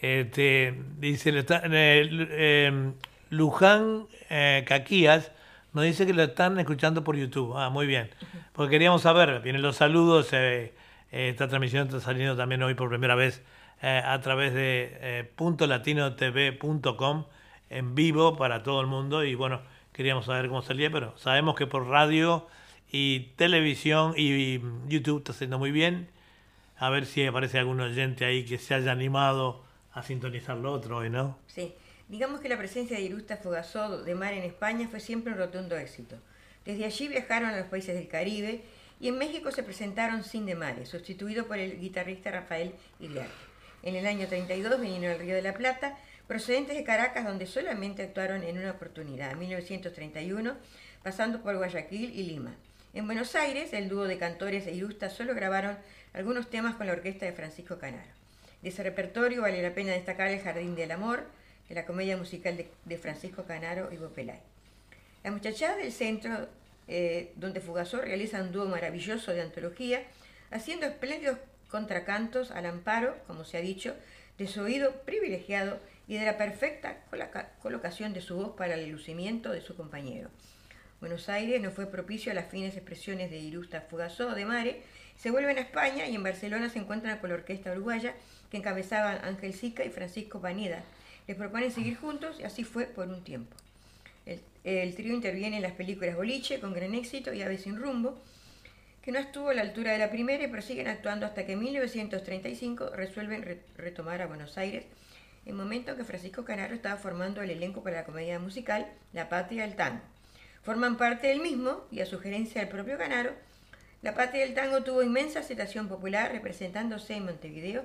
Este, 0.03 0.75
dice, 0.99 1.31
eh, 1.39 2.67
em, 2.67 2.93
Luján 3.31 4.07
eh, 4.29 4.65
Caquías 4.67 5.33
nos 5.73 5.85
dice 5.85 6.07
que 6.07 6.13
lo 6.13 6.23
están 6.25 6.59
escuchando 6.59 7.05
por 7.05 7.17
YouTube. 7.17 7.57
Ah, 7.57 7.71
muy 7.71 7.87
bien. 7.87 8.11
Porque 8.53 8.73
queríamos 8.73 9.03
saber, 9.03 9.41
vienen 9.41 9.63
los 9.63 9.77
saludos. 9.77 10.33
Eh, 10.33 10.75
eh, 11.13 11.29
esta 11.29 11.47
transmisión 11.49 11.87
está 11.87 12.01
saliendo 12.01 12.37
también 12.37 12.63
hoy 12.63 12.75
por 12.75 12.89
primera 12.89 13.15
vez 13.15 13.43
eh, 13.83 14.03
a 14.05 14.21
través 14.21 14.53
de 14.53 15.31
punto 15.37 15.67
en 17.71 17.95
vivo 17.95 18.37
para 18.37 18.63
todo 18.65 18.81
el 18.81 18.89
mundo. 18.89 19.25
Y 19.25 19.37
bueno, 19.37 19.61
queríamos 19.93 20.27
saber 20.27 20.49
cómo 20.49 20.63
salía, 20.63 20.91
pero 20.91 21.17
sabemos 21.17 21.55
que 21.55 21.69
por 21.69 21.87
radio 21.87 22.49
y 22.91 23.33
televisión 23.37 24.15
y, 24.17 24.61
YouTube 24.89 25.19
está 25.19 25.33
haciendo 25.33 25.59
muy 25.59 25.71
bien. 25.71 26.09
A 26.79 26.91
ver 26.91 27.07
si 27.07 27.25
aparece 27.27 27.59
algún 27.59 27.81
oyente 27.81 28.25
ahí 28.25 28.45
que 28.45 28.59
se 28.59 28.75
haya 28.75 28.91
animado 28.91 29.63
a 29.93 30.03
sintonizar 30.03 30.57
lo 30.57 30.73
otro 30.73 30.97
hoy, 30.99 31.11
¿no? 31.11 31.39
Sí. 31.47 31.75
Digamos 32.11 32.41
que 32.41 32.49
la 32.49 32.59
presencia 32.59 32.97
de 32.97 33.05
Irusta 33.05 33.37
Fogazó 33.37 34.03
de 34.03 34.17
Mar 34.17 34.35
en 34.35 34.43
España 34.43 34.89
fue 34.91 34.99
siempre 34.99 35.33
un 35.33 35.39
rotundo 35.39 35.77
éxito. 35.77 36.17
Desde 36.65 36.85
allí 36.85 37.07
viajaron 37.07 37.51
a 37.51 37.57
los 37.57 37.69
países 37.69 37.95
del 37.95 38.09
Caribe 38.09 38.63
y 38.99 39.07
en 39.07 39.17
México 39.17 39.53
se 39.53 39.63
presentaron 39.63 40.25
sin 40.25 40.45
de 40.45 40.57
Mare, 40.57 40.87
sustituido 40.87 41.47
por 41.47 41.59
el 41.59 41.79
guitarrista 41.79 42.33
Rafael 42.33 42.75
Igliar. 42.99 43.29
En 43.85 43.95
el 43.95 44.09
año 44.09 44.27
32 44.27 44.81
vinieron 44.81 45.13
al 45.13 45.21
Río 45.21 45.37
de 45.37 45.43
la 45.43 45.55
Plata, 45.55 45.97
procedentes 46.27 46.77
de 46.77 46.83
Caracas, 46.83 47.25
donde 47.25 47.47
solamente 47.47 48.03
actuaron 48.03 48.43
en 48.43 48.59
una 48.59 48.73
oportunidad, 48.73 49.31
en 49.31 49.39
1931, 49.39 50.57
pasando 51.05 51.41
por 51.43 51.59
Guayaquil 51.59 52.11
y 52.11 52.25
Lima. 52.25 52.57
En 52.93 53.07
Buenos 53.07 53.37
Aires, 53.37 53.73
el 53.73 53.89
dúo 53.89 54.09
de 54.09 54.19
cantores 54.19 54.67
e 54.67 54.75
Irusta 54.75 55.11
solo 55.11 55.33
grabaron 55.33 55.79
algunos 56.13 56.51
temas 56.51 56.75
con 56.75 56.89
la 56.89 56.93
orquesta 56.93 57.25
de 57.25 57.35
Francisco 57.35 57.79
Canaro. 57.79 58.11
De 58.63 58.71
ese 58.71 58.83
repertorio 58.83 59.43
vale 59.43 59.63
la 59.63 59.75
pena 59.75 59.93
destacar 59.93 60.27
El 60.27 60.41
Jardín 60.41 60.75
del 60.75 60.91
Amor, 60.91 61.25
de 61.71 61.77
la 61.77 61.87
comedia 61.87 62.17
musical 62.17 62.67
de, 62.85 62.99
Francisco 62.99 63.45
Canaro 63.45 63.91
y 63.93 63.97
Bopelay. 63.97 64.41
La 65.23 65.31
muchachada 65.31 65.77
del 65.77 65.93
centro, 65.93 66.49
eh, 66.89 67.33
donde 67.37 67.61
Fugazó 67.61 68.01
realiza 68.01 68.43
un 68.43 68.51
dúo 68.51 68.67
maravilloso 68.67 69.33
de 69.33 69.41
antología, 69.41 70.03
haciendo 70.51 70.87
espléndidos 70.87 71.39
contracantos 71.71 72.51
al 72.51 72.67
amparo, 72.67 73.17
como 73.29 73.45
se 73.45 73.57
ha 73.57 73.61
dicho, 73.61 73.95
de 74.37 74.49
su 74.49 74.63
oído 74.63 75.03
privilegiado 75.03 75.79
y 76.09 76.19
de 76.19 76.27
la 76.27 76.37
perfecta 76.37 77.05
colocación 77.63 78.15
de 78.15 78.21
su 78.21 78.35
voz 78.35 78.57
para 78.57 78.75
el 78.75 78.91
lucimiento 78.91 79.53
de 79.53 79.61
su 79.61 79.77
compañero. 79.77 80.29
Buenos 80.99 81.29
Aires 81.29 81.63
no 81.63 81.71
fue 81.71 81.87
propicio 81.87 82.33
a 82.33 82.35
las 82.35 82.51
fines 82.51 82.77
expresiones 82.77 83.31
de 83.31 83.39
Irusta 83.39 83.83
Fugazó 83.83 84.35
de 84.35 84.45
Mare, 84.45 84.83
se 85.17 85.31
vuelven 85.31 85.59
a 85.59 85.61
España 85.61 86.09
y 86.09 86.17
en 86.17 86.25
Barcelona 86.25 86.69
se 86.69 86.81
encuentran 86.81 87.19
con 87.19 87.31
la 87.31 87.37
orquesta 87.37 87.71
uruguaya 87.71 88.15
que 88.51 88.57
encabezaban 88.57 89.25
Ángel 89.25 89.55
Sica 89.55 89.85
y 89.85 89.91
Francisco 89.91 90.41
Panida, 90.41 90.83
les 91.27 91.37
proponen 91.37 91.71
seguir 91.71 91.97
juntos 91.97 92.39
y 92.41 92.45
así 92.45 92.65
fue 92.65 92.87
por 92.87 93.09
un 93.09 93.23
tiempo. 93.23 93.57
El, 94.63 94.95
trío 94.95 95.15
interviene 95.15 95.57
en 95.57 95.63
las 95.63 95.73
películas 95.73 96.17
Boliche 96.17 96.61
con 96.61 96.75
gran 96.75 96.95
éxito 96.95 97.33
y 97.33 97.41
Ave 97.41 97.57
sin 97.57 97.77
rumbo, 97.77 98.21
que 99.03 99.11
no 99.11 99.19
estuvo 99.19 99.49
a 99.49 99.55
la 99.55 99.63
altura 99.63 99.93
de 99.93 99.99
la 99.99 100.11
primera 100.11 100.45
y 100.45 100.49
prosiguen 100.49 100.89
actuando 100.89 101.25
hasta 101.25 101.47
que 101.47 101.53
en 101.53 101.61
1935 101.61 102.91
resuelven 102.91 103.63
retomar 103.77 104.21
a 104.21 104.27
Buenos 104.27 104.59
Aires, 104.59 104.85
en 105.47 105.57
momento 105.57 105.93
en 105.93 105.97
que 105.97 106.05
Francisco 106.05 106.45
Canaro 106.45 106.75
estaba 106.75 107.01
formando 107.01 107.41
el 107.41 107.51
elenco 107.51 107.83
para 107.83 107.97
la 107.97 108.05
comedia 108.05 108.39
musical 108.39 108.87
La 109.15 109.31
Patria 109.31 109.63
del 109.63 109.77
Tango. 109.77 110.03
Forman 110.63 110.99
parte 110.99 111.29
del 111.29 111.41
mismo 111.41 111.87
y 111.91 112.01
a 112.01 112.07
sugerencia 112.07 112.61
del 112.61 112.69
propio 112.69 112.99
Canaro, 112.99 113.33
La 114.03 114.15
Patria 114.15 114.45
del 114.45 114.55
Tango 114.55 114.83
tuvo 114.83 115.03
inmensa 115.03 115.41
aceptación 115.41 115.89
popular 115.89 116.33
representándose 116.33 117.15
en 117.15 117.25
Montevideo 117.25 117.85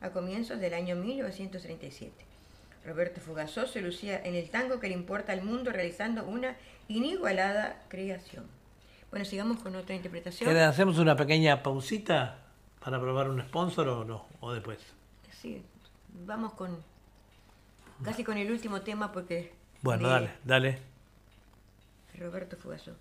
a 0.00 0.10
comienzos 0.10 0.58
del 0.58 0.72
año 0.72 0.96
1937. 0.96 2.33
Roberto 2.84 3.20
Fugazó 3.20 3.66
se 3.66 3.80
lucía 3.80 4.20
en 4.22 4.34
el 4.34 4.50
tango 4.50 4.78
que 4.78 4.88
le 4.88 4.94
importa 4.94 5.32
al 5.32 5.42
mundo 5.42 5.72
realizando 5.72 6.24
una 6.24 6.56
inigualada 6.88 7.82
creación. 7.88 8.44
Bueno, 9.10 9.24
sigamos 9.24 9.60
con 9.60 9.74
otra 9.74 9.94
interpretación. 9.94 10.54
¿Hacemos 10.56 10.98
una 10.98 11.16
pequeña 11.16 11.62
pausita 11.62 12.38
para 12.84 13.00
probar 13.00 13.30
un 13.30 13.40
sponsor 13.42 13.88
o 13.88 14.04
no? 14.04 14.26
¿O 14.40 14.52
después? 14.52 14.78
Sí, 15.40 15.62
vamos 16.26 16.52
con 16.54 16.82
casi 18.04 18.24
con 18.24 18.36
el 18.36 18.50
último 18.50 18.82
tema 18.82 19.12
porque... 19.12 19.52
Bueno, 19.80 20.08
dale, 20.08 20.30
dale. 20.44 20.78
Roberto 22.18 22.56
Fugazó. 22.56 22.92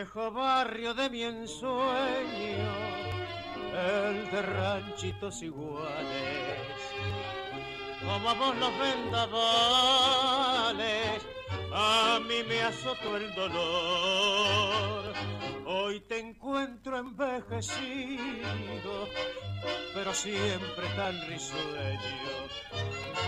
Viejo 0.00 0.30
barrio 0.30 0.94
de 0.94 1.10
mi 1.10 1.22
ensueño, 1.24 2.72
el 3.68 4.30
de 4.30 4.40
ranchitos 4.40 5.42
iguales, 5.42 6.78
como 8.00 8.34
vos 8.34 8.56
los 8.56 8.78
vendavales, 8.78 9.60
a 11.74 12.18
mí 12.26 12.42
me 12.48 12.62
azotó 12.62 13.18
el 13.18 13.34
dolor. 13.34 15.12
Hoy 15.66 16.00
te 16.08 16.18
encuentro 16.18 16.96
envejecido, 16.96 17.74
pero 19.92 20.14
siempre 20.14 20.88
tan 20.96 21.20
risueño. 21.28 22.48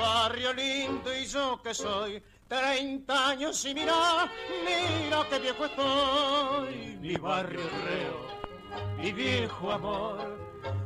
Barrio 0.01 0.55
lindo 0.55 1.15
y 1.15 1.27
yo 1.27 1.61
que 1.63 1.75
soy 1.75 2.23
Treinta 2.53 3.29
años 3.31 3.65
y 3.65 3.73
mira, 3.73 4.31
mira 4.63 5.27
qué 5.31 5.39
viejo 5.39 5.65
estoy, 5.65 6.99
mi 7.01 7.17
barrio 7.17 7.63
reo, 7.87 8.99
mi 8.99 9.11
viejo 9.11 9.73
amor. 9.73 10.39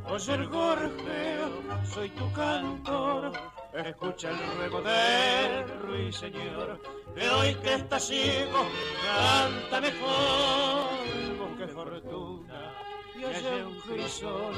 Oye 0.05 0.33
el 0.33 0.47
gorjeo, 0.47 1.49
soy 1.93 2.09
tu 2.11 2.31
cantor, 2.31 3.33
escucha 3.73 4.29
el 4.29 4.37
ruego 4.55 4.81
del 4.81 5.79
ruiseñor, 5.81 6.81
que 7.13 7.29
hoy 7.29 7.53
que 7.55 7.73
está 7.73 7.99
ciego, 7.99 8.65
canta 9.05 9.81
mejor, 9.81 11.57
qué 11.57 11.67
fortuna 11.67 12.76
y 13.19 13.23
allá 13.23 13.67
un 13.67 13.79
crisol, 13.79 14.55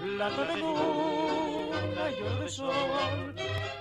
plata 0.00 0.44
de 0.44 0.56
luna 0.58 2.10
y 2.10 2.22
oro 2.22 2.40
de 2.40 2.48
sol, 2.48 3.34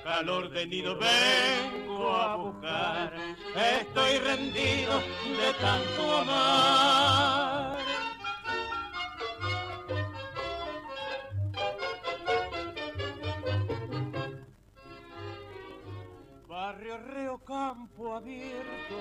calor 0.04 0.49
de 0.49 0.67
nido 0.67 0.97
vengo 0.97 2.15
a 2.15 2.36
buscar, 2.38 3.13
estoy 3.56 4.17
rendido 4.19 4.99
de 4.99 5.54
tanto 5.60 6.17
amar. 6.17 7.78
Barrio 16.47 16.97
Reo 16.97 17.38
Campo 17.39 18.15
Abierto 18.15 18.95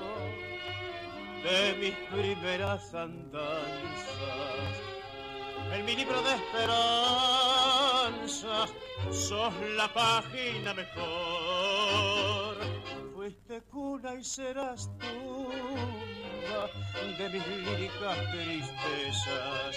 de 1.44 1.74
mis 1.78 1.94
primeras 2.10 2.94
andanzas 2.94 4.93
en 5.74 5.84
mi 5.84 5.96
libro 5.96 6.22
de 6.22 6.34
esperanza 6.34 6.74
sos 9.10 9.54
la 9.76 9.92
página 9.92 10.72
mejor. 10.74 12.56
Fuiste 13.14 13.62
cuna 13.62 14.14
y 14.14 14.24
serás 14.24 14.88
tumba 14.98 16.70
de 17.18 17.28
mis 17.28 17.46
líricas 17.46 18.16
tristezas. 18.30 19.76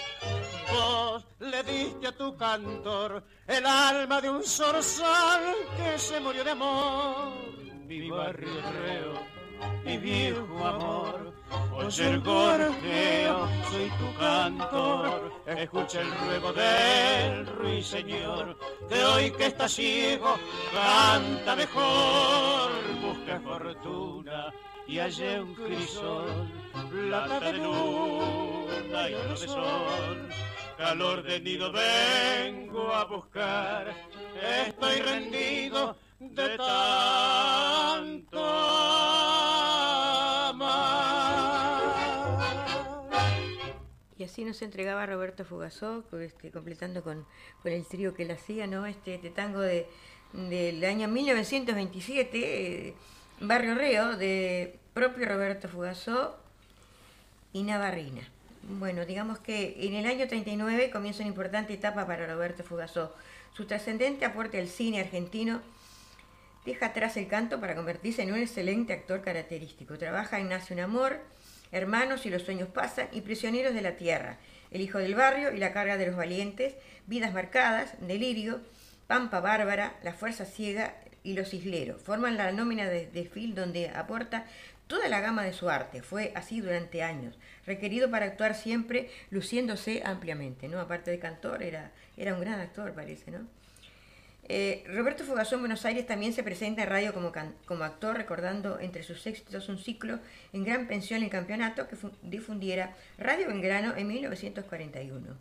Vos 0.72 1.26
le 1.40 1.62
diste 1.64 2.06
a 2.08 2.12
tu 2.12 2.36
cantor 2.36 3.24
el 3.46 3.66
alma 3.66 4.20
de 4.20 4.30
un 4.30 4.44
zorzal 4.44 5.54
que 5.76 5.98
se 5.98 6.20
murió 6.20 6.44
de 6.44 6.50
amor. 6.50 7.32
Mi 7.86 8.10
barrio 8.10 8.48
mi 9.84 9.98
viejo 9.98 10.66
amor. 10.66 11.32
Oye 11.74 12.08
el 12.08 12.20
gorjeo, 12.20 13.48
soy 13.70 13.90
tu 13.98 14.14
cantor, 14.18 15.32
escucha 15.46 16.00
el 16.02 16.10
ruego 16.18 16.52
del 16.52 17.46
ruiseñor, 17.46 18.58
que 18.88 19.04
hoy 19.04 19.30
que 19.30 19.46
está 19.46 19.68
ciego 19.68 20.36
canta 20.74 21.56
mejor, 21.56 22.70
busca 23.00 23.40
fortuna 23.40 24.52
y 24.86 24.98
hallé 24.98 25.40
un 25.40 25.54
crisol, 25.54 26.50
plata 26.90 27.40
de 27.40 27.52
luna 27.54 29.08
y 29.08 29.14
oro 29.14 29.38
de 29.40 29.48
sol. 29.48 30.28
Calor 30.76 31.22
de 31.22 31.40
nido 31.40 31.72
vengo 31.72 32.92
a 32.92 33.04
buscar, 33.04 33.94
estoy 34.66 35.00
rendido 35.00 35.96
de 36.20 36.56
tanto 36.56 38.38
Y 44.18 44.24
así 44.24 44.44
nos 44.44 44.60
entregaba 44.62 45.06
Roberto 45.06 45.44
Fugazó, 45.44 46.04
este, 46.20 46.50
completando 46.50 47.04
con, 47.04 47.24
con, 47.62 47.72
el 47.72 47.86
trío 47.86 48.14
que 48.14 48.24
él 48.24 48.32
hacía, 48.32 48.66
¿no? 48.66 48.84
Este, 48.84 49.14
este 49.14 49.30
tango 49.30 49.60
de, 49.60 49.86
del 50.32 50.84
año 50.84 51.06
1927, 51.06 52.88
eh, 52.88 52.94
Barrio 53.40 53.76
Reo, 53.76 54.16
de 54.16 54.76
propio 54.92 55.26
Roberto 55.26 55.68
Fugazó 55.68 56.36
y 57.52 57.62
Navarrina. 57.62 58.22
Bueno, 58.62 59.06
digamos 59.06 59.38
que 59.38 59.76
en 59.86 59.94
el 59.94 60.06
año 60.06 60.26
39 60.26 60.90
comienza 60.90 61.20
una 61.20 61.28
importante 61.28 61.72
etapa 61.72 62.04
para 62.06 62.26
Roberto 62.26 62.64
Fugazó. 62.64 63.14
Su 63.54 63.66
trascendente 63.66 64.24
aporte 64.24 64.58
al 64.58 64.68
cine 64.68 65.00
argentino 65.00 65.62
deja 66.66 66.86
atrás 66.86 67.16
el 67.16 67.28
canto 67.28 67.60
para 67.60 67.76
convertirse 67.76 68.22
en 68.22 68.32
un 68.32 68.40
excelente 68.40 68.92
actor 68.92 69.22
característico. 69.22 69.96
Trabaja 69.96 70.38
en 70.38 70.48
Nace 70.48 70.74
un 70.74 70.80
Amor, 70.80 71.20
Hermanos 71.72 72.26
y 72.26 72.30
los 72.30 72.42
sueños 72.42 72.68
pasan 72.68 73.08
y 73.12 73.20
Prisioneros 73.20 73.74
de 73.74 73.82
la 73.82 73.96
Tierra, 73.96 74.38
El 74.70 74.80
Hijo 74.80 74.98
del 74.98 75.14
Barrio 75.14 75.52
y 75.52 75.58
La 75.58 75.72
Carga 75.72 75.96
de 75.96 76.06
los 76.06 76.16
Valientes, 76.16 76.74
Vidas 77.06 77.32
Marcadas, 77.32 77.94
Delirio, 78.00 78.60
Pampa 79.06 79.40
Bárbara, 79.40 79.94
La 80.02 80.12
Fuerza 80.12 80.44
Ciega 80.44 80.94
y 81.22 81.34
Los 81.34 81.54
Isleros. 81.54 82.02
Forman 82.02 82.36
la 82.36 82.52
nómina 82.52 82.86
de, 82.86 83.06
de 83.06 83.52
donde 83.54 83.88
aporta 83.88 84.46
toda 84.86 85.08
la 85.08 85.20
gama 85.20 85.44
de 85.44 85.52
su 85.52 85.68
arte. 85.68 86.02
Fue 86.02 86.32
así 86.34 86.60
durante 86.60 87.02
años, 87.02 87.38
requerido 87.66 88.10
para 88.10 88.26
actuar 88.26 88.54
siempre 88.54 89.10
luciéndose 89.30 90.02
ampliamente, 90.04 90.68
¿no? 90.68 90.80
Aparte 90.80 91.10
de 91.10 91.18
cantor, 91.18 91.62
era, 91.62 91.92
era 92.16 92.34
un 92.34 92.40
gran 92.40 92.60
actor, 92.60 92.92
parece, 92.94 93.30
¿no? 93.30 93.46
Eh, 94.50 94.82
Roberto 94.86 95.24
Fogazón 95.24 95.58
en 95.58 95.62
Buenos 95.62 95.84
Aires 95.84 96.06
también 96.06 96.32
se 96.32 96.42
presenta 96.42 96.82
en 96.82 96.88
radio 96.88 97.12
como, 97.12 97.84
actor, 97.84 98.16
recordando 98.16 98.80
entre 98.80 99.02
sus 99.02 99.26
éxitos 99.26 99.68
un 99.68 99.78
ciclo 99.78 100.20
en 100.54 100.64
gran 100.64 100.88
pensión 100.88 101.22
en 101.22 101.28
campeonato 101.28 101.86
que 101.86 101.96
difundiera 102.22 102.96
Radio 103.18 103.48
Belgrano 103.48 103.94
en 103.94 104.08
1941. 104.08 105.36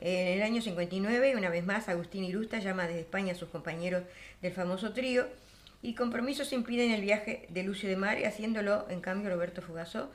En 0.00 0.28
el 0.28 0.42
año 0.42 0.62
59, 0.62 1.36
una 1.36 1.50
vez 1.50 1.64
más, 1.64 1.90
Agustín 1.90 2.24
Irusta 2.24 2.58
llama 2.58 2.86
desde 2.86 3.00
España 3.00 3.32
a 3.32 3.36
sus 3.36 3.50
compañeros 3.50 4.04
del 4.40 4.52
famoso 4.52 4.94
trío 4.94 5.26
y 5.82 5.94
compromisos 5.94 6.54
impiden 6.54 6.90
el 6.90 7.02
viaje 7.02 7.46
de 7.50 7.62
Lucio 7.64 7.88
de 7.88 7.96
Mare, 7.96 8.26
haciéndolo 8.26 8.86
en 8.88 9.02
cambio 9.02 9.28
Roberto 9.28 9.60
Fugazó, 9.60 10.10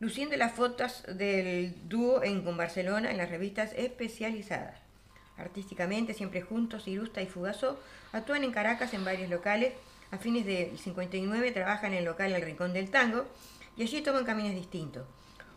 luciendo 0.00 0.34
las 0.38 0.52
fotos 0.52 1.04
del 1.06 1.74
dúo 1.88 2.24
en, 2.24 2.42
con 2.42 2.56
Barcelona 2.56 3.10
en 3.10 3.18
las 3.18 3.28
revistas 3.28 3.74
especializadas. 3.76 4.89
Artísticamente, 5.40 6.14
siempre 6.14 6.42
juntos, 6.42 6.86
Irusta 6.86 7.22
y 7.22 7.26
Fugazó 7.26 7.78
actúan 8.12 8.44
en 8.44 8.52
Caracas 8.52 8.92
en 8.94 9.04
varios 9.04 9.30
locales. 9.30 9.72
A 10.10 10.18
fines 10.18 10.44
del 10.44 10.78
59 10.78 11.52
trabajan 11.52 11.92
en 11.92 11.98
el 11.98 12.04
local 12.04 12.32
El 12.32 12.42
Rincón 12.42 12.72
del 12.72 12.90
Tango 12.90 13.26
y 13.76 13.82
allí 13.82 14.02
toman 14.02 14.24
caminos 14.24 14.54
distintos. 14.54 15.06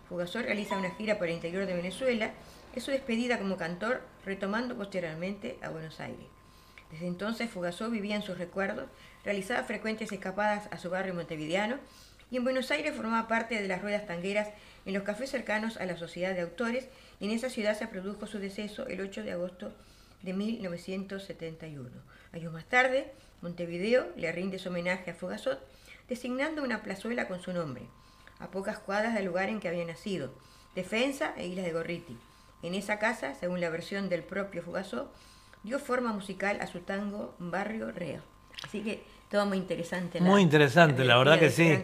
Fugazó 0.07 0.41
realiza 0.41 0.77
una 0.77 0.91
gira 0.91 1.17
por 1.17 1.27
el 1.27 1.33
interior 1.33 1.65
de 1.65 1.73
Venezuela, 1.73 2.31
es 2.75 2.83
su 2.83 2.91
despedida 2.91 3.39
como 3.39 3.57
cantor, 3.57 4.01
retomando 4.25 4.75
posteriormente 4.75 5.57
a 5.61 5.69
Buenos 5.69 5.99
Aires. 5.99 6.27
Desde 6.91 7.07
entonces 7.07 7.49
Fugazó 7.49 7.89
vivía 7.89 8.15
en 8.15 8.21
sus 8.21 8.37
recuerdos 8.37 8.85
realizaba 9.23 9.63
frecuentes 9.63 10.11
escapadas 10.11 10.67
a 10.71 10.77
su 10.77 10.89
barrio 10.89 11.13
montevideano 11.13 11.77
y 12.29 12.37
en 12.37 12.43
Buenos 12.43 12.71
Aires 12.71 12.95
formaba 12.95 13.27
parte 13.27 13.61
de 13.61 13.67
las 13.67 13.81
ruedas 13.81 14.05
tangueras 14.05 14.49
en 14.85 14.93
los 14.93 15.03
cafés 15.03 15.31
cercanos 15.31 15.77
a 15.77 15.85
la 15.85 15.97
Sociedad 15.97 16.33
de 16.33 16.41
Autores 16.41 16.87
en 17.19 17.31
esa 17.31 17.49
ciudad 17.49 17.77
se 17.77 17.87
produjo 17.87 18.27
su 18.27 18.39
deceso 18.39 18.87
el 18.87 19.01
8 19.01 19.23
de 19.23 19.31
agosto 19.31 19.73
de 20.21 20.33
1971. 20.33 21.89
Años 22.31 22.53
más 22.53 22.65
tarde, 22.65 23.11
Montevideo 23.41 24.07
le 24.15 24.31
rinde 24.31 24.59
su 24.59 24.69
homenaje 24.69 25.11
a 25.11 25.13
Fugazot 25.13 25.59
designando 26.09 26.63
una 26.63 26.81
plazuela 26.81 27.27
con 27.27 27.41
su 27.41 27.53
nombre, 27.53 27.83
a 28.39 28.47
pocas 28.47 28.79
cuadras 28.79 29.13
del 29.13 29.25
lugar 29.25 29.49
en 29.49 29.59
que 29.59 29.67
había 29.67 29.85
nacido, 29.85 30.33
Defensa 30.75 31.33
e 31.37 31.47
Isla 31.47 31.63
de 31.63 31.71
Gorriti. 31.71 32.17
En 32.63 32.73
esa 32.73 32.97
casa, 32.97 33.35
según 33.35 33.61
la 33.61 33.69
versión 33.69 34.09
del 34.09 34.23
propio 34.23 34.63
Fugazot, 34.63 35.13
dio 35.63 35.79
forma 35.79 36.13
musical 36.13 36.59
a 36.61 36.67
su 36.67 36.79
tango 36.79 37.35
Barrio 37.39 37.91
Reo. 37.91 38.21
Así 38.63 38.81
que 38.81 39.03
todo 39.29 39.45
muy 39.45 39.57
interesante. 39.57 40.21
muy 40.21 40.41
interesante, 40.41 41.03
la, 41.03 41.17
verdad 41.17 41.39
que 41.39 41.49
sí. 41.49 41.77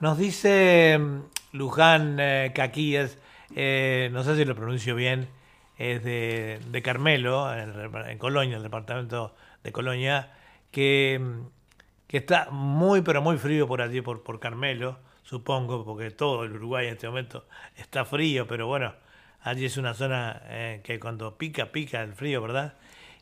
Nos 0.00 0.18
dice 0.18 0.98
mm, 0.98 1.20
Luján 1.52 2.16
eh, 2.18 2.52
Caquíes, 2.54 3.18
eh, 3.56 4.08
no 4.12 4.24
sé 4.24 4.36
si 4.36 4.44
lo 4.44 4.54
pronuncio 4.54 4.94
bien, 4.94 5.28
es 5.78 6.02
de, 6.04 6.82
Carmelo, 6.84 7.52
en, 7.54 8.18
Colonia, 8.18 8.56
el 8.58 8.62
departamento 8.62 9.34
de 9.64 9.72
Colonia, 9.72 10.32
que, 10.70 11.20
que, 12.06 12.18
está 12.18 12.48
muy, 12.50 13.02
pero 13.02 13.22
muy 13.22 13.38
frío 13.38 13.66
por 13.66 13.80
allí, 13.80 14.00
por, 14.02 14.22
por 14.22 14.40
Carmelo, 14.40 14.98
supongo, 15.22 15.84
porque 15.84 16.10
todo 16.10 16.44
el 16.44 16.52
Uruguay 16.52 16.86
en 16.86 16.94
este 16.94 17.08
momento 17.08 17.46
está 17.76 18.04
frío, 18.04 18.46
pero 18.46 18.66
bueno, 18.66 18.94
allí 19.42 19.64
es 19.64 19.76
una 19.76 19.94
zona 19.94 20.42
eh, 20.46 20.80
que 20.84 21.00
cuando 21.00 21.38
pica, 21.38 21.72
pica 21.72 22.02
el 22.02 22.12
frío, 22.12 22.42
¿verdad? 22.42 22.74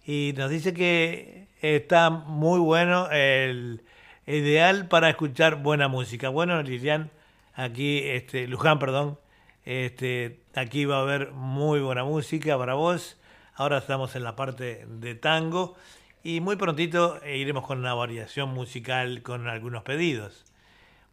y 0.08 0.32
nos 0.38 0.48
dice 0.50 0.72
que 0.72 1.48
está 1.60 2.08
muy 2.08 2.58
bueno 2.60 3.10
el 3.10 3.82
ideal 4.26 4.88
para 4.88 5.10
escuchar 5.10 5.56
buena 5.56 5.88
música. 5.88 6.30
Bueno, 6.30 6.62
Lilian, 6.62 7.10
aquí, 7.54 7.98
este, 7.98 8.48
Luján, 8.48 8.78
perdón, 8.78 9.18
este, 9.68 10.40
aquí 10.54 10.86
va 10.86 10.96
a 10.96 11.02
haber 11.02 11.32
muy 11.32 11.80
buena 11.80 12.02
música 12.02 12.56
para 12.56 12.72
vos. 12.72 13.18
Ahora 13.54 13.76
estamos 13.76 14.16
en 14.16 14.24
la 14.24 14.34
parte 14.34 14.86
de 14.86 15.14
tango 15.14 15.76
y 16.24 16.40
muy 16.40 16.56
prontito 16.56 17.20
iremos 17.26 17.66
con 17.66 17.78
una 17.78 17.92
variación 17.92 18.48
musical 18.48 19.20
con 19.20 19.46
algunos 19.46 19.82
pedidos. 19.82 20.46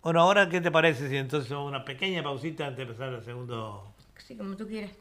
Bueno, 0.01 0.21
ahora, 0.21 0.47
¿qué 0.47 0.61
te 0.61 0.71
parece 0.71 1.09
si 1.09 1.17
entonces 1.17 1.51
una 1.51 1.83
pequeña 1.83 2.23
pausita 2.23 2.65
antes 2.65 2.77
de 2.77 2.83
empezar 2.83 3.13
el 3.13 3.25
segundo? 3.25 3.93
Sí, 4.19 4.37
como 4.37 4.55
tú 4.55 4.65
quieras. 4.65 4.91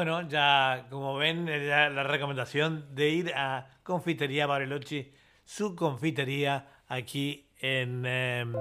Bueno, 0.05 0.29
ya 0.29 0.85
como 0.91 1.15
ven, 1.15 1.47
la 1.47 2.03
recomendación 2.03 2.93
de 2.93 3.09
ir 3.09 3.33
a 3.33 3.71
Confitería 3.81 4.45
Bariloche, 4.45 5.11
su 5.45 5.75
confitería 5.75 6.67
aquí 6.87 7.49
en, 7.57 8.05
em, 8.05 8.53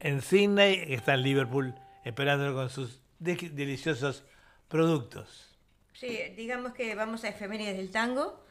en 0.00 0.20
Sydney, 0.20 0.84
que 0.84 0.92
está 0.96 1.14
en 1.14 1.22
Liverpool, 1.22 1.74
esperándolo 2.04 2.54
con 2.54 2.68
sus 2.68 3.00
deliciosos 3.18 4.22
productos. 4.68 5.56
Sí, 5.94 6.18
digamos 6.36 6.74
que 6.74 6.94
vamos 6.94 7.24
a 7.24 7.30
efemérides 7.30 7.78
del 7.78 7.90
tango, 7.90 8.44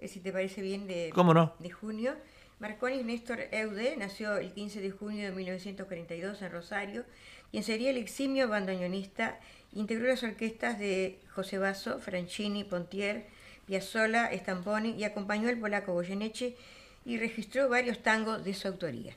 eh, 0.00 0.08
si 0.08 0.18
te 0.18 0.32
parece 0.32 0.62
bien, 0.62 0.88
de, 0.88 1.12
¿Cómo 1.14 1.32
no? 1.32 1.54
de 1.60 1.70
junio. 1.70 2.16
Marconis 2.58 3.04
Néstor 3.04 3.38
Eude 3.52 3.96
nació 3.96 4.36
el 4.36 4.52
15 4.52 4.80
de 4.80 4.90
junio 4.90 5.26
de 5.26 5.30
1942 5.30 6.42
en 6.42 6.50
Rosario, 6.50 7.04
quien 7.52 7.62
sería 7.62 7.90
el 7.90 7.98
eximio 7.98 8.48
bandoneonista, 8.48 9.38
integró 9.72 10.08
las 10.08 10.22
orquestas 10.22 10.78
de 10.78 11.18
José 11.34 11.58
Basso, 11.58 11.98
Franchini, 11.98 12.64
Pontier, 12.64 13.26
Piazzolla, 13.66 14.30
Stamponi 14.32 14.90
y 14.90 15.04
acompañó 15.04 15.48
al 15.48 15.58
polaco 15.58 15.92
Goyeneche 15.92 16.56
y 17.04 17.18
registró 17.18 17.68
varios 17.68 18.02
tangos 18.02 18.44
de 18.44 18.54
su 18.54 18.68
autoría. 18.68 19.14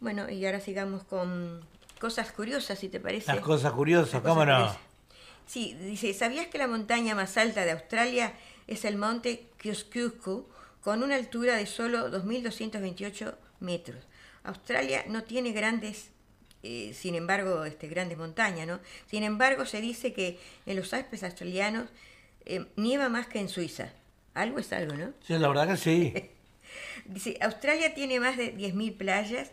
Bueno, 0.00 0.28
y 0.28 0.44
ahora 0.46 0.60
sigamos 0.60 1.04
con 1.04 1.64
cosas 2.00 2.32
curiosas, 2.32 2.78
si 2.78 2.88
te 2.88 3.00
parece. 3.00 3.32
Las 3.32 3.44
cosas 3.44 3.72
curiosas, 3.72 4.22
¿cómo 4.22 4.44
no? 4.44 4.74
Sí, 5.46 5.74
dice, 5.74 6.14
¿sabías 6.14 6.46
que 6.46 6.58
la 6.58 6.66
montaña 6.66 7.14
más 7.14 7.36
alta 7.36 7.64
de 7.64 7.72
Australia 7.72 8.32
es 8.66 8.84
el 8.84 8.96
monte 8.96 9.48
Kosciuszko, 9.62 10.48
con 10.82 11.02
una 11.02 11.14
altura 11.14 11.56
de 11.56 11.66
solo 11.66 12.10
2.228 12.10 13.34
metros? 13.60 14.04
Australia 14.44 15.04
no 15.08 15.22
tiene 15.22 15.52
grandes, 15.52 16.10
eh, 16.62 16.92
sin 16.94 17.14
embargo, 17.14 17.64
este, 17.64 17.88
grandes 17.88 18.18
montañas, 18.18 18.66
¿no? 18.66 18.80
Sin 19.06 19.24
embargo, 19.24 19.66
se 19.66 19.80
dice 19.80 20.12
que 20.12 20.38
en 20.66 20.76
los 20.76 20.94
Alpes 20.94 21.24
australianos 21.24 21.88
eh, 22.46 22.66
nieva 22.76 23.08
más 23.08 23.26
que 23.26 23.40
en 23.40 23.48
Suiza. 23.48 23.92
Algo 24.34 24.58
es 24.58 24.72
algo, 24.72 24.94
¿no? 24.94 25.12
Sí, 25.26 25.36
la 25.38 25.48
verdad 25.48 25.68
que 25.68 25.76
sí. 25.76 26.14
dice, 27.04 27.36
Australia 27.40 27.94
tiene 27.94 28.20
más 28.20 28.36
de 28.36 28.56
10.000 28.56 28.96
playas 28.96 29.50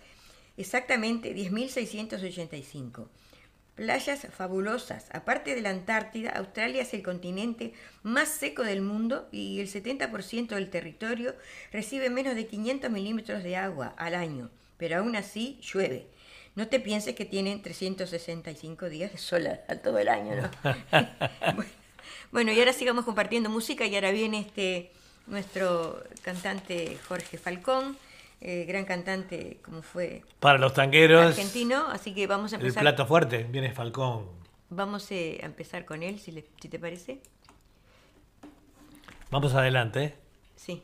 exactamente 0.58 1.36
10.685. 1.36 3.08
Playas 3.76 4.28
fabulosas. 4.32 5.08
Aparte 5.12 5.56
de 5.56 5.62
la 5.62 5.70
Antártida, 5.70 6.32
Australia 6.32 6.82
es 6.82 6.94
el 6.94 7.02
continente 7.02 7.74
más 8.04 8.28
seco 8.28 8.64
del 8.64 8.82
mundo 8.82 9.30
y 9.32 9.62
el 9.62 9.68
70% 9.68 10.50
del 10.50 10.70
territorio 10.70 11.34
recibe 11.72 12.10
menos 12.10 12.36
de 12.36 12.46
500 12.46 12.92
milímetros 12.92 13.42
de 13.42 13.56
agua 13.56 13.96
al 13.98 14.16
año, 14.16 14.50
pero 14.78 14.98
aún 14.98 15.16
así 15.16 15.60
llueve. 15.62 16.08
No 16.60 16.68
te 16.68 16.82
pienses 16.82 17.16
que 17.16 17.24
tienen 17.24 17.62
365 17.62 18.90
días 18.90 19.14
de 19.14 19.18
sol 19.18 19.48
a, 19.48 19.76
todo 19.78 19.98
el 19.98 20.10
año, 20.10 20.36
¿no? 20.36 20.50
bueno, 21.56 21.72
bueno, 22.34 22.52
y 22.52 22.60
ahora 22.60 22.74
sigamos 22.74 23.06
compartiendo 23.06 23.50
música 23.50 23.86
y 23.86 23.96
ahora 23.96 24.12
viene 24.12 24.40
este 24.42 24.92
nuestro 25.26 26.04
cantante 26.22 26.98
Jorge 27.08 27.38
Falcón 27.38 27.98
eh, 28.42 28.66
gran 28.68 28.84
cantante 28.84 29.60
como 29.64 29.82
fue 29.82 30.24
para 30.42 30.60
los 30.60 30.74
tangueros 30.74 31.28
argentino, 31.28 31.88
así 31.92 32.14
que 32.14 32.28
vamos 32.28 32.52
a 32.52 32.58
empezar. 32.58 32.80
El 32.80 32.94
plato 32.94 33.06
fuerte, 33.06 33.44
viene 33.50 33.72
Falcón. 33.72 34.28
Vamos 34.70 35.10
eh, 35.12 35.40
a 35.42 35.46
empezar 35.46 35.86
con 35.86 36.04
él, 36.04 36.20
si, 36.20 36.44
si 36.60 36.68
te 36.68 36.78
parece. 36.78 37.22
Vamos 39.32 39.54
adelante. 39.54 40.14
Sí. 40.58 40.84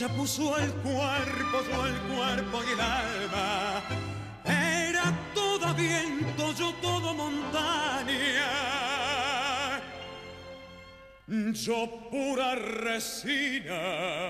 Ella 0.00 0.08
puso 0.16 0.56
el 0.56 0.72
cuerpo, 0.76 1.60
yo 1.70 1.86
el 1.86 1.98
cuerpo 2.14 2.62
y 2.66 2.72
el 2.72 2.80
alma. 2.80 3.82
Era 4.46 5.12
todo 5.34 5.74
viento, 5.74 6.54
yo 6.54 6.72
todo 6.80 7.12
montaña. 7.12 8.48
Yo 11.52 12.08
pura 12.10 12.54
resina. 12.54 14.29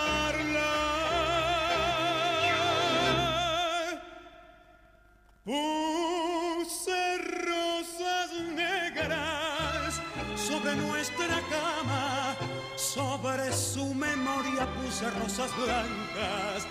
Puse 5.43 7.17
rosas 7.17 8.31
negras 8.55 9.99
sobre 10.35 10.75
nuestra 10.75 11.41
cama, 11.49 12.35
sobre 12.77 13.51
su 13.51 13.93
memoria 13.95 14.67
puse 14.75 15.09
rosas 15.19 15.51
blancas 15.57 16.67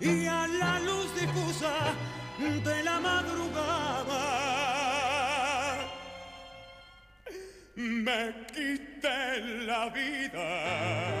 y 0.00 0.26
a 0.26 0.48
la 0.48 0.80
luz 0.80 1.14
difusa 1.14 1.94
de 2.38 2.82
la 2.82 2.98
madrugada 3.00 4.40
me 7.76 8.34
quité 8.52 9.40
la 9.66 9.88
vida. 9.88 11.20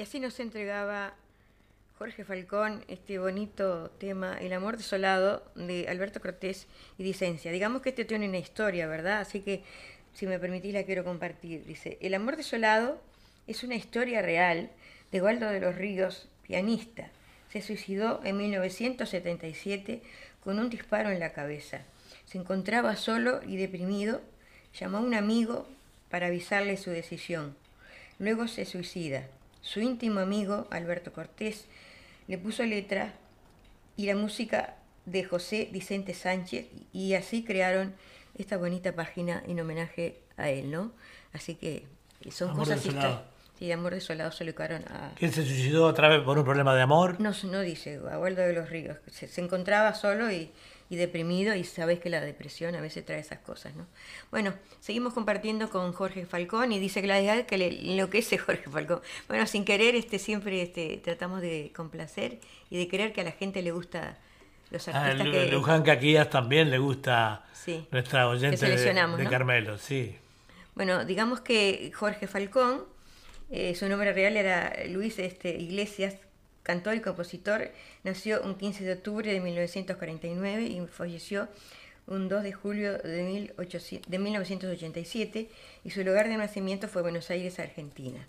Y 0.00 0.02
así 0.02 0.18
nos 0.18 0.40
entregaba 0.40 1.12
Jorge 1.98 2.24
Falcón 2.24 2.86
este 2.88 3.18
bonito 3.18 3.90
tema, 3.98 4.38
El 4.40 4.54
amor 4.54 4.78
desolado, 4.78 5.44
de 5.54 5.88
Alberto 5.90 6.22
Cortés 6.22 6.68
y 6.96 7.02
Dicencia. 7.02 7.52
Digamos 7.52 7.82
que 7.82 7.90
este 7.90 8.06
tiene 8.06 8.26
una 8.26 8.38
historia, 8.38 8.86
¿verdad? 8.86 9.20
Así 9.20 9.40
que, 9.42 9.62
si 10.14 10.26
me 10.26 10.38
permitís, 10.38 10.72
la 10.72 10.84
quiero 10.84 11.04
compartir. 11.04 11.66
Dice, 11.66 11.98
El 12.00 12.14
amor 12.14 12.38
desolado 12.38 12.98
es 13.46 13.62
una 13.62 13.74
historia 13.74 14.22
real 14.22 14.70
de 15.12 15.20
Waldo 15.20 15.50
de 15.50 15.60
los 15.60 15.74
Ríos, 15.74 16.30
pianista. 16.46 17.10
Se 17.52 17.60
suicidó 17.60 18.22
en 18.24 18.38
1977 18.38 20.00
con 20.42 20.58
un 20.58 20.70
disparo 20.70 21.10
en 21.10 21.20
la 21.20 21.34
cabeza. 21.34 21.82
Se 22.24 22.38
encontraba 22.38 22.96
solo 22.96 23.42
y 23.46 23.58
deprimido. 23.58 24.22
Llamó 24.80 24.96
a 24.96 25.02
un 25.02 25.12
amigo 25.12 25.68
para 26.08 26.28
avisarle 26.28 26.78
su 26.78 26.88
decisión. 26.88 27.54
Luego 28.18 28.48
se 28.48 28.64
suicida. 28.64 29.28
Su 29.62 29.80
íntimo 29.80 30.20
amigo, 30.20 30.66
Alberto 30.70 31.12
Cortés, 31.12 31.66
le 32.26 32.38
puso 32.38 32.64
letra 32.64 33.14
y 33.96 34.06
la 34.06 34.14
música 34.14 34.76
de 35.04 35.24
José 35.24 35.68
Vicente 35.72 36.14
Sánchez 36.14 36.66
y 36.92 37.14
así 37.14 37.44
crearon 37.44 37.94
esta 38.36 38.56
bonita 38.56 38.94
página 38.94 39.42
en 39.46 39.60
homenaje 39.60 40.20
a 40.36 40.48
él, 40.50 40.70
¿no? 40.70 40.92
Así 41.32 41.54
que 41.54 41.86
son 42.30 42.54
cosas 42.56 42.84
históricas. 42.84 43.20
Sí, 43.58 43.70
Amor 43.72 43.92
desolado 43.92 44.32
se 44.32 44.44
lo 44.44 44.52
dedicaron 44.52 44.84
a... 44.88 45.12
¿Quién 45.18 45.32
se 45.32 45.44
suicidó 45.44 45.84
otra 45.84 46.08
vez 46.08 46.22
por 46.22 46.38
un 46.38 46.44
problema 46.44 46.74
de 46.74 46.80
amor? 46.80 47.20
No, 47.20 47.32
no 47.44 47.60
dice, 47.60 48.00
Abuelo 48.10 48.40
de 48.40 48.54
los 48.54 48.70
Ríos. 48.70 48.96
Se, 49.06 49.28
se 49.28 49.42
encontraba 49.42 49.94
solo 49.94 50.30
y, 50.30 50.50
y, 50.90 50.96
deprimido 50.96 51.54
y 51.54 51.64
sabéis 51.64 52.00
que 52.00 52.10
la 52.10 52.20
depresión 52.20 52.74
a 52.74 52.80
veces 52.82 53.06
trae 53.06 53.20
esas 53.20 53.38
cosas, 53.38 53.74
¿no? 53.76 53.86
Bueno, 54.30 54.52
seguimos 54.80 55.14
compartiendo 55.14 55.70
con 55.70 55.92
Jorge 55.92 56.26
Falcón 56.26 56.72
y 56.72 56.78
dice 56.78 57.00
Gladys 57.00 57.44
que 57.46 57.56
le 57.56 57.68
enloquece 57.68 58.36
Jorge 58.46 58.68
Falcón. 58.68 59.00
Bueno, 59.28 59.46
sin 59.46 59.64
querer, 59.64 59.94
este 59.94 60.18
siempre 60.18 60.60
este, 60.60 61.00
tratamos 61.02 61.40
de 61.40 61.72
complacer 61.74 62.40
y 62.68 62.76
de 62.76 62.88
querer 62.88 63.12
que 63.12 63.22
a 63.22 63.24
la 63.24 63.32
gente 63.32 63.62
le 63.62 63.70
gusta 63.70 64.18
los 64.70 64.86
Ah, 64.88 65.06
artistas 65.06 65.26
Lu- 65.26 65.32
que... 65.32 65.46
Luján 65.46 65.82
Caquías 65.82 66.28
también 66.28 66.70
le 66.70 66.78
gusta 66.78 67.44
Sí, 67.52 67.86
nuestra 67.90 68.28
oyente 68.28 68.66
de, 68.68 68.76
de 68.76 68.94
¿no? 69.24 69.30
Carmelo, 69.30 69.78
sí. 69.78 70.16
Bueno, 70.74 71.04
digamos 71.04 71.40
que 71.40 71.92
Jorge 71.94 72.26
Falcón, 72.26 72.84
eh, 73.50 73.74
su 73.74 73.88
nombre 73.88 74.12
real 74.12 74.36
era 74.36 74.72
Luis 74.88 75.18
este, 75.18 75.50
Iglesias, 75.58 76.14
cantor 76.62 76.94
y 76.96 77.00
compositor, 77.00 77.70
nació 78.04 78.42
un 78.42 78.56
15 78.56 78.84
de 78.84 78.92
octubre 78.92 79.32
de 79.32 79.40
1949 79.40 80.62
y 80.62 80.86
falleció 80.86 81.48
un 82.06 82.28
2 82.28 82.42
de 82.42 82.52
julio 82.52 82.98
de, 82.98 83.22
1800 83.22 84.10
de 84.10 84.18
1987 84.18 85.48
y 85.84 85.90
su 85.90 86.02
lugar 86.04 86.28
de 86.28 86.36
nacimiento 86.36 86.88
fue 86.88 87.02
Buenos 87.02 87.30
Aires, 87.30 87.58
Argentina. 87.58 88.26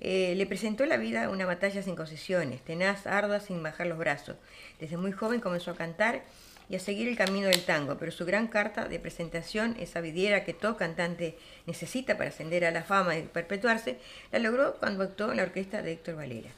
Eh, 0.00 0.34
le 0.36 0.46
presentó 0.46 0.86
la 0.86 0.96
vida 0.96 1.28
una 1.28 1.44
batalla 1.44 1.82
sin 1.82 1.96
concesiones, 1.96 2.62
tenaz, 2.62 3.06
ardua, 3.06 3.40
sin 3.40 3.62
bajar 3.62 3.88
los 3.88 3.98
brazos. 3.98 4.36
Desde 4.78 4.96
muy 4.96 5.10
joven 5.10 5.40
comenzó 5.40 5.72
a 5.72 5.76
cantar 5.76 6.22
y 6.68 6.76
a 6.76 6.78
seguir 6.78 7.08
el 7.08 7.16
camino 7.16 7.48
del 7.48 7.64
tango, 7.64 7.96
pero 7.98 8.12
su 8.12 8.24
gran 8.24 8.46
carta 8.46 8.86
de 8.86 9.00
presentación, 9.00 9.74
esa 9.80 10.00
vidriera 10.00 10.44
que 10.44 10.54
todo 10.54 10.76
cantante 10.76 11.36
necesita 11.66 12.16
para 12.16 12.30
ascender 12.30 12.64
a 12.64 12.70
la 12.70 12.84
fama 12.84 13.16
y 13.16 13.22
perpetuarse, 13.22 13.98
la 14.30 14.38
logró 14.38 14.74
cuando 14.74 15.02
actuó 15.02 15.30
en 15.30 15.38
la 15.38 15.44
orquesta 15.44 15.82
de 15.82 15.92
Héctor 15.92 16.16
Valera. 16.16 16.50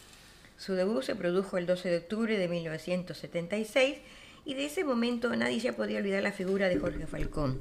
Su 0.61 0.75
debut 0.75 1.03
se 1.03 1.17
produjo 1.17 1.57
el 1.57 1.65
12 1.65 1.89
de 1.89 1.97
octubre 1.97 2.37
de 2.37 2.47
1976 2.47 3.97
y 4.45 4.53
de 4.53 4.67
ese 4.67 4.85
momento 4.85 5.35
nadie 5.35 5.59
ya 5.59 5.73
podía 5.73 6.01
olvidar 6.01 6.23
la 6.23 6.33
figura 6.33 6.69
de 6.69 6.79
Jorge 6.79 7.07
Falcón. 7.07 7.59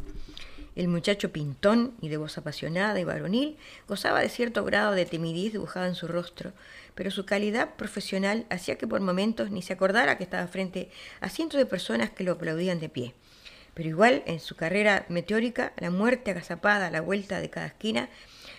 El 0.75 0.89
muchacho 0.89 1.31
pintón 1.31 1.93
y 2.01 2.09
de 2.09 2.17
voz 2.17 2.37
apasionada 2.37 2.99
y 2.99 3.05
varonil 3.05 3.55
gozaba 3.87 4.19
de 4.19 4.27
cierto 4.27 4.65
grado 4.65 4.91
de 4.91 5.05
timidez 5.05 5.53
dibujada 5.53 5.87
en 5.87 5.95
su 5.95 6.09
rostro, 6.09 6.51
pero 6.93 7.09
su 7.09 7.25
calidad 7.25 7.75
profesional 7.75 8.45
hacía 8.49 8.77
que 8.77 8.85
por 8.85 8.99
momentos 8.99 9.49
ni 9.49 9.61
se 9.61 9.71
acordara 9.71 10.17
que 10.17 10.25
estaba 10.25 10.47
frente 10.47 10.89
a 11.21 11.29
cientos 11.29 11.57
de 11.57 11.65
personas 11.65 12.09
que 12.09 12.25
lo 12.25 12.33
aplaudían 12.33 12.81
de 12.81 12.89
pie. 12.89 13.13
Pero 13.75 13.87
igual, 13.87 14.23
en 14.25 14.41
su 14.41 14.57
carrera 14.57 15.05
meteórica, 15.07 15.71
la 15.77 15.89
muerte 15.89 16.31
agazapada 16.31 16.87
a 16.87 16.91
la 16.91 16.99
vuelta 16.99 17.39
de 17.39 17.49
cada 17.49 17.67
esquina 17.67 18.09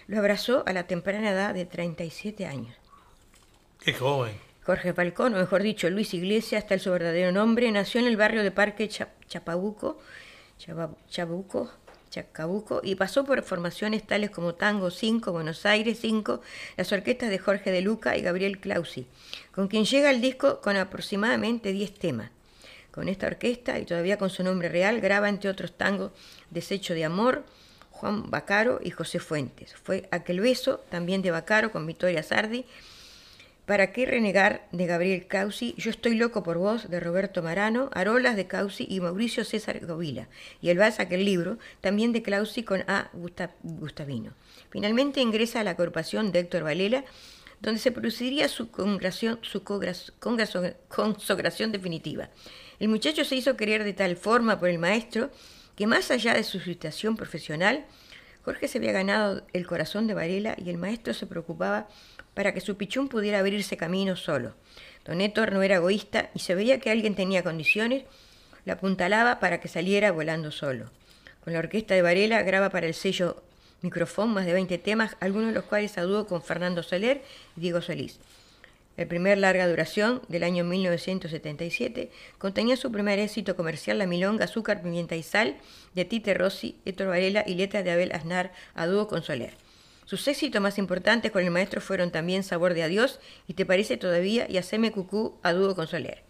lo 0.07 0.19
abrazó 0.19 0.65
a 0.67 0.73
la 0.73 0.87
temprana 0.87 1.31
edad 1.31 1.53
de 1.53 1.67
37 1.67 2.47
años. 2.47 2.80
Qué 3.81 3.93
joven. 3.95 4.33
Jorge 4.65 4.93
Falcón, 4.93 5.35
o 5.35 5.39
mejor 5.39 5.63
dicho, 5.63 5.89
Luis 5.91 6.13
Iglesias, 6.15 6.67
tal 6.67 6.81
su 6.81 6.91
verdadero 6.91 7.33
nombre, 7.33 7.71
nació 7.73 8.01
en 8.01 8.07
el 8.07 8.17
barrio 8.17 8.43
de 8.43 8.51
Parque 8.51 8.89
Cha- 8.89 9.09
Chapabuco, 9.27 9.99
Chabuco, 11.09 11.71
Chacabuco, 12.11 12.81
y 12.85 12.95
pasó 12.95 13.25
por 13.25 13.43
formaciones 13.43 14.07
tales 14.07 14.31
como 14.31 14.55
Tango 14.55 14.91
5, 14.91 15.33
Buenos 15.33 15.65
Aires 15.65 15.99
5, 16.01 16.43
las 16.77 16.93
orquestas 16.93 17.31
de 17.31 17.39
Jorge 17.39 17.71
de 17.73 17.81
Luca 17.81 18.17
y 18.17 18.23
Gabriel 18.23 18.61
Clausi, 18.61 19.07
con 19.53 19.69
quien 19.69 19.85
llega 19.87 20.11
el 20.11 20.21
disco 20.21 20.61
con 20.61 20.77
aproximadamente 20.77 21.73
10 21.73 21.95
temas. 21.95 22.31
Con 22.91 23.09
esta 23.09 23.29
orquesta, 23.29 23.79
y 23.79 23.87
todavía 23.87 24.19
con 24.19 24.31
su 24.31 24.43
nombre 24.43 24.69
real, 24.69 25.01
graba 25.01 25.29
entre 25.29 25.49
otros 25.49 25.73
tangos 25.73 26.11
Desecho 26.51 26.93
de 26.93 27.05
Amor, 27.05 27.45
Juan 27.91 28.29
Bacaro 28.31 28.81
y 28.83 28.91
José 28.91 29.21
Fuentes. 29.21 29.75
Fue 29.75 30.09
Aquel 30.11 30.41
Beso, 30.41 30.81
también 30.91 31.23
de 31.23 31.31
Bacaro, 31.31 31.71
con 31.71 31.87
Victoria 31.87 32.23
Sardi, 32.25 32.65
¿Para 33.71 33.93
qué 33.93 34.05
renegar 34.05 34.67
de 34.73 34.87
Gabriel 34.87 35.29
Causi? 35.29 35.77
Yo 35.79 35.93
estoy 35.93 36.17
loco 36.17 36.43
por 36.43 36.59
vos 36.59 36.91
de 36.91 36.99
Roberto 36.99 37.41
Marano, 37.41 37.89
Arolas 37.93 38.35
de 38.35 38.49
Causi 38.49 38.85
y 38.91 38.99
Mauricio 38.99 39.45
César 39.45 39.79
Govila. 39.87 40.27
Y 40.61 40.71
el 40.71 40.79
vals 40.79 40.99
aquel 40.99 41.25
libro, 41.25 41.57
también 41.81 42.13
de 42.13 42.21
Clausi 42.21 42.65
con 42.65 42.83
A. 42.89 43.11
Gusta- 43.13 43.55
Gustavino. 43.63 44.33
Finalmente 44.71 45.21
ingresa 45.21 45.61
a 45.61 45.63
la 45.63 45.71
agrupación 45.71 46.33
de 46.33 46.41
Héctor 46.41 46.65
Valela, 46.65 47.05
donde 47.61 47.79
se 47.79 47.93
produciría 47.93 48.49
su, 48.49 48.73
congración- 48.73 49.39
su 49.43 49.63
consagración 49.63 51.71
definitiva. 51.71 52.29
El 52.81 52.89
muchacho 52.89 53.25
se 53.25 53.37
hizo 53.37 53.57
querer 53.57 53.85
de 53.85 53.93
tal 53.93 54.17
forma 54.17 54.59
por 54.59 54.69
el 54.69 54.81
maestro 54.81 55.31
que 55.77 55.87
más 55.87 56.11
allá 56.11 56.35
de 56.35 56.43
su 56.43 56.59
situación 56.59 57.17
profesional, 57.17 57.85
Jorge 58.43 58.67
se 58.67 58.79
había 58.79 58.91
ganado 58.91 59.47
el 59.53 59.67
corazón 59.67 60.09
de 60.09 60.15
Varela 60.15 60.57
y 60.59 60.71
el 60.71 60.79
maestro 60.79 61.15
se 61.15 61.27
preocupaba 61.27 61.87
para 62.35 62.55
que 62.55 62.61
su 62.61 62.77
pichún 62.77 63.09
pudiera 63.09 63.41
abrirse 63.41 63.77
camino 63.77 64.17
solo. 64.17 64.55
Don 65.05 65.21
Héctor 65.21 65.53
no 65.53 65.63
era 65.63 65.77
egoísta 65.77 66.31
y 66.35 66.41
se 66.41 66.55
veía 66.55 66.81
que 66.81 66.91
alguien 66.91 67.15
tenía 67.15 67.43
condiciones, 67.43 68.05
lo 68.65 68.73
apuntalaba 68.73 69.41
para 69.41 69.61
que 69.61 69.69
saliera 69.69 70.13
volando 70.13 70.51
solo. 70.51 70.91
Con 71.43 71.53
la 71.53 71.59
orquesta 71.59 71.95
de 71.95 72.03
Varela 72.03 72.43
graba 72.43 72.71
para 72.71 72.87
el 72.87 72.95
sello 72.95 73.43
Microfón 73.83 74.35
más 74.35 74.45
de 74.45 74.53
20 74.53 74.77
temas, 74.79 75.17
algunos 75.21 75.49
de 75.49 75.55
los 75.55 75.65
cuales 75.65 75.97
a 75.97 76.03
dúo 76.03 76.27
con 76.27 76.43
Fernando 76.43 76.83
Soler 76.83 77.23
y 77.57 77.61
Diego 77.61 77.81
Solís. 77.81 78.21
El 78.99 79.07
primer 79.07 79.39
larga 79.39 79.67
duración, 79.67 80.21
del 80.29 80.43
año 80.43 80.65
1977, 80.65 82.11
contenía 82.37 82.77
su 82.77 82.93
primer 82.93 83.19
éxito 83.19 83.57
comercial, 83.57 83.97
La 83.97 84.07
Milonga, 84.07 84.45
Azúcar, 84.45 84.83
Pimienta 84.83 85.17
y 85.17 85.23
Sal, 85.23 85.57
de 85.95 86.05
Tite 86.05 86.35
Rossi, 86.35 86.77
Héctor 86.85 87.07
Varela 87.07 87.43
y 87.47 87.55
letras 87.55 87.85
de 87.85 87.93
Abel 87.93 88.13
Aznar, 88.13 88.53
a 88.75 88.87
dúo 88.87 89.09
con 89.09 89.23
Soler. 89.23 89.55
Sus 90.11 90.27
éxitos 90.27 90.61
más 90.61 90.77
importantes 90.77 91.31
con 91.31 91.45
el 91.45 91.53
maestro 91.53 91.81
fueron 91.81 92.11
también 92.11 92.43
Sabor 92.43 92.75
de 92.75 92.83
Adiós 92.83 93.21
y 93.47 93.55
Te 93.55 93.65
parece 93.65 93.97
todavía 93.97 94.45
y 94.51 94.57
Haceme 94.57 94.91
Cucú, 94.91 95.39
a 95.45 95.53
dúo 95.53 95.77
con 95.77 95.87
Soler. 95.87 96.25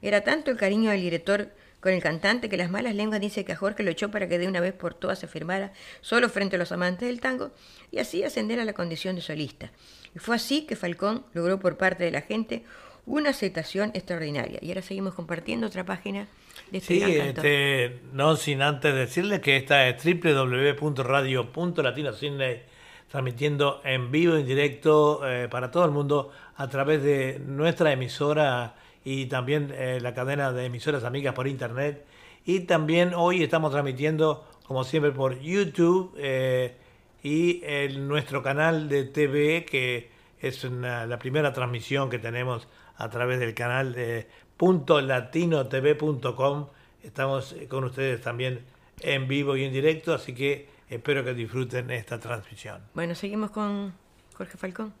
Era 0.00 0.20
tanto 0.20 0.52
el 0.52 0.56
cariño 0.56 0.92
del 0.92 1.00
director 1.00 1.50
con 1.80 1.92
el 1.92 2.00
cantante 2.00 2.48
que 2.48 2.56
las 2.56 2.70
malas 2.70 2.94
lenguas 2.94 3.20
dicen 3.20 3.44
que 3.44 3.50
a 3.50 3.56
Jorge 3.56 3.82
lo 3.82 3.90
echó 3.90 4.12
para 4.12 4.28
que 4.28 4.38
de 4.38 4.46
una 4.46 4.60
vez 4.60 4.74
por 4.74 4.94
todas 4.94 5.18
se 5.18 5.26
firmara 5.26 5.72
solo 6.02 6.28
frente 6.28 6.54
a 6.54 6.60
los 6.60 6.70
amantes 6.70 7.08
del 7.08 7.20
tango 7.20 7.50
y 7.90 7.98
así 7.98 8.22
ascender 8.22 8.60
a 8.60 8.64
la 8.64 8.74
condición 8.74 9.16
de 9.16 9.22
solista. 9.22 9.72
Y 10.14 10.20
fue 10.20 10.36
así 10.36 10.64
que 10.64 10.76
Falcón 10.76 11.26
logró 11.34 11.58
por 11.58 11.76
parte 11.76 12.04
de 12.04 12.12
la 12.12 12.20
gente 12.20 12.62
una 13.06 13.30
aceptación 13.30 13.90
extraordinaria. 13.94 14.60
Y 14.62 14.68
ahora 14.68 14.82
seguimos 14.82 15.14
compartiendo 15.14 15.66
otra 15.66 15.84
página 15.84 16.28
de 16.70 16.78
este 16.78 16.94
Sí, 16.94 17.02
este, 17.02 18.02
no 18.12 18.36
sin 18.36 18.62
antes 18.62 18.94
decirles 18.94 19.40
que 19.40 19.56
esta 19.56 19.88
es 19.88 19.96
www.radio.latinocine 20.04 22.75
transmitiendo 23.08 23.80
en 23.84 24.10
vivo, 24.10 24.36
en 24.36 24.46
directo 24.46 25.20
eh, 25.26 25.48
para 25.48 25.70
todo 25.70 25.84
el 25.84 25.90
mundo 25.90 26.30
a 26.56 26.68
través 26.68 27.02
de 27.02 27.40
nuestra 27.44 27.92
emisora 27.92 28.74
y 29.04 29.26
también 29.26 29.72
eh, 29.74 29.98
la 30.00 30.14
cadena 30.14 30.52
de 30.52 30.64
emisoras 30.66 31.04
amigas 31.04 31.34
por 31.34 31.46
internet. 31.46 32.04
Y 32.44 32.60
también 32.60 33.12
hoy 33.14 33.42
estamos 33.42 33.72
transmitiendo, 33.72 34.46
como 34.66 34.84
siempre, 34.84 35.12
por 35.12 35.40
YouTube 35.40 36.14
eh, 36.16 36.76
y 37.22 37.62
nuestro 37.98 38.42
canal 38.42 38.88
de 38.88 39.04
TV, 39.04 39.64
que 39.64 40.10
es 40.40 40.62
la 40.64 41.18
primera 41.18 41.52
transmisión 41.52 42.08
que 42.08 42.20
tenemos 42.20 42.68
a 42.96 43.10
través 43.10 43.40
del 43.40 43.54
canal 43.54 43.94
de 43.94 44.28
.latinotv.com. 44.58 46.66
Estamos 47.02 47.56
con 47.68 47.84
ustedes 47.84 48.20
también 48.20 48.60
en 49.00 49.26
vivo 49.26 49.56
y 49.56 49.64
en 49.64 49.72
directo, 49.72 50.14
así 50.14 50.34
que 50.34 50.75
espero 50.88 51.24
que 51.24 51.34
disfruten 51.34 51.90
esta 51.90 52.18
transmisión. 52.18 52.82
Bueno, 52.94 53.14
seguimos 53.14 53.50
con 53.50 53.94
Jorge 54.34 54.56
Falcón. 54.56 54.92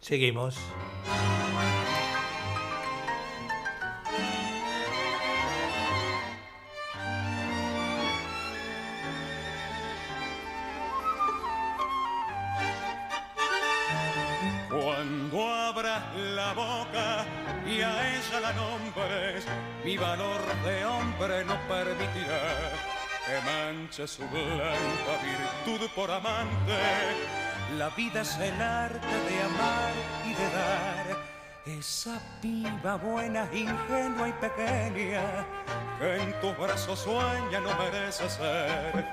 Seguimos. 0.00 0.58
Cuando 14.70 15.48
abra 15.48 16.12
la 16.14 16.52
boca 16.52 17.26
y 17.66 17.80
a 17.80 18.16
ella 18.16 18.40
la 18.40 18.52
nombres, 18.52 19.46
mi 19.84 19.96
valor 19.96 20.40
de 20.64 20.84
hombre 20.84 21.44
no 21.44 21.56
permitirá 21.68 22.95
que 23.26 23.40
manche 23.42 24.06
su 24.06 24.22
blanca 24.28 25.12
virtud 25.22 25.88
por 25.94 26.10
amante. 26.10 26.78
La 27.76 27.88
vida 27.90 28.20
es 28.20 28.36
el 28.38 28.60
arte 28.62 29.16
de 29.28 29.42
amar 29.42 29.92
y 30.24 30.32
de 30.34 30.50
dar 30.50 31.16
esa 31.78 32.20
piba 32.40 32.94
buena, 32.96 33.48
ingenua 33.52 34.28
y 34.28 34.32
pequeña, 34.34 35.44
que 35.98 36.22
en 36.22 36.40
tus 36.40 36.56
brazos 36.56 37.00
sueña 37.00 37.60
no 37.60 37.76
merece 37.76 38.30
ser 38.30 39.04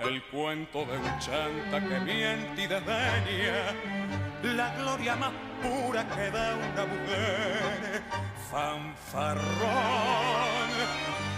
el 0.00 0.22
cuento 0.24 0.84
de 0.84 0.98
un 0.98 1.18
chanta 1.20 1.80
que 1.80 2.00
miente 2.00 2.62
y 2.62 2.66
desdeña 2.66 3.72
la 4.42 4.74
gloria 4.74 5.14
más 5.16 5.30
pura 5.62 6.04
que 6.08 6.30
da 6.30 6.56
una 6.56 6.86
mujer. 6.86 8.02
Fanfarrón, 8.50 9.42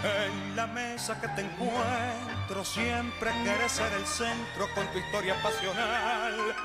en 0.05 0.55
la 0.55 0.67
mesa 0.67 1.19
que 1.19 1.27
te 1.29 1.41
encuentro 1.41 2.63
siempre 2.63 3.31
quieres 3.43 3.71
ser 3.71 3.91
el 3.93 4.05
centro 4.05 4.67
con 4.73 4.87
tu 4.87 4.99
historia 4.99 5.35
pasional. 5.41 6.55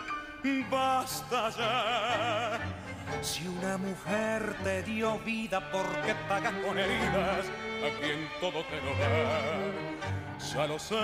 Basta 0.71 1.51
ya 1.51 2.59
si 3.23 3.47
una 3.47 3.77
mujer 3.77 4.57
te 4.65 4.83
dio 4.83 5.19
vida, 5.19 5.71
¿por 5.71 5.87
qué 6.03 6.15
pagas 6.29 6.55
con 6.65 6.79
heridas 6.79 7.47
a 7.85 8.01
quien 8.01 8.29
todo 8.41 8.65
te 8.65 8.81
lo 8.81 8.93
da? 8.97 9.99
Ya 10.55 10.67
lo 10.67 10.79
sé. 10.79 10.97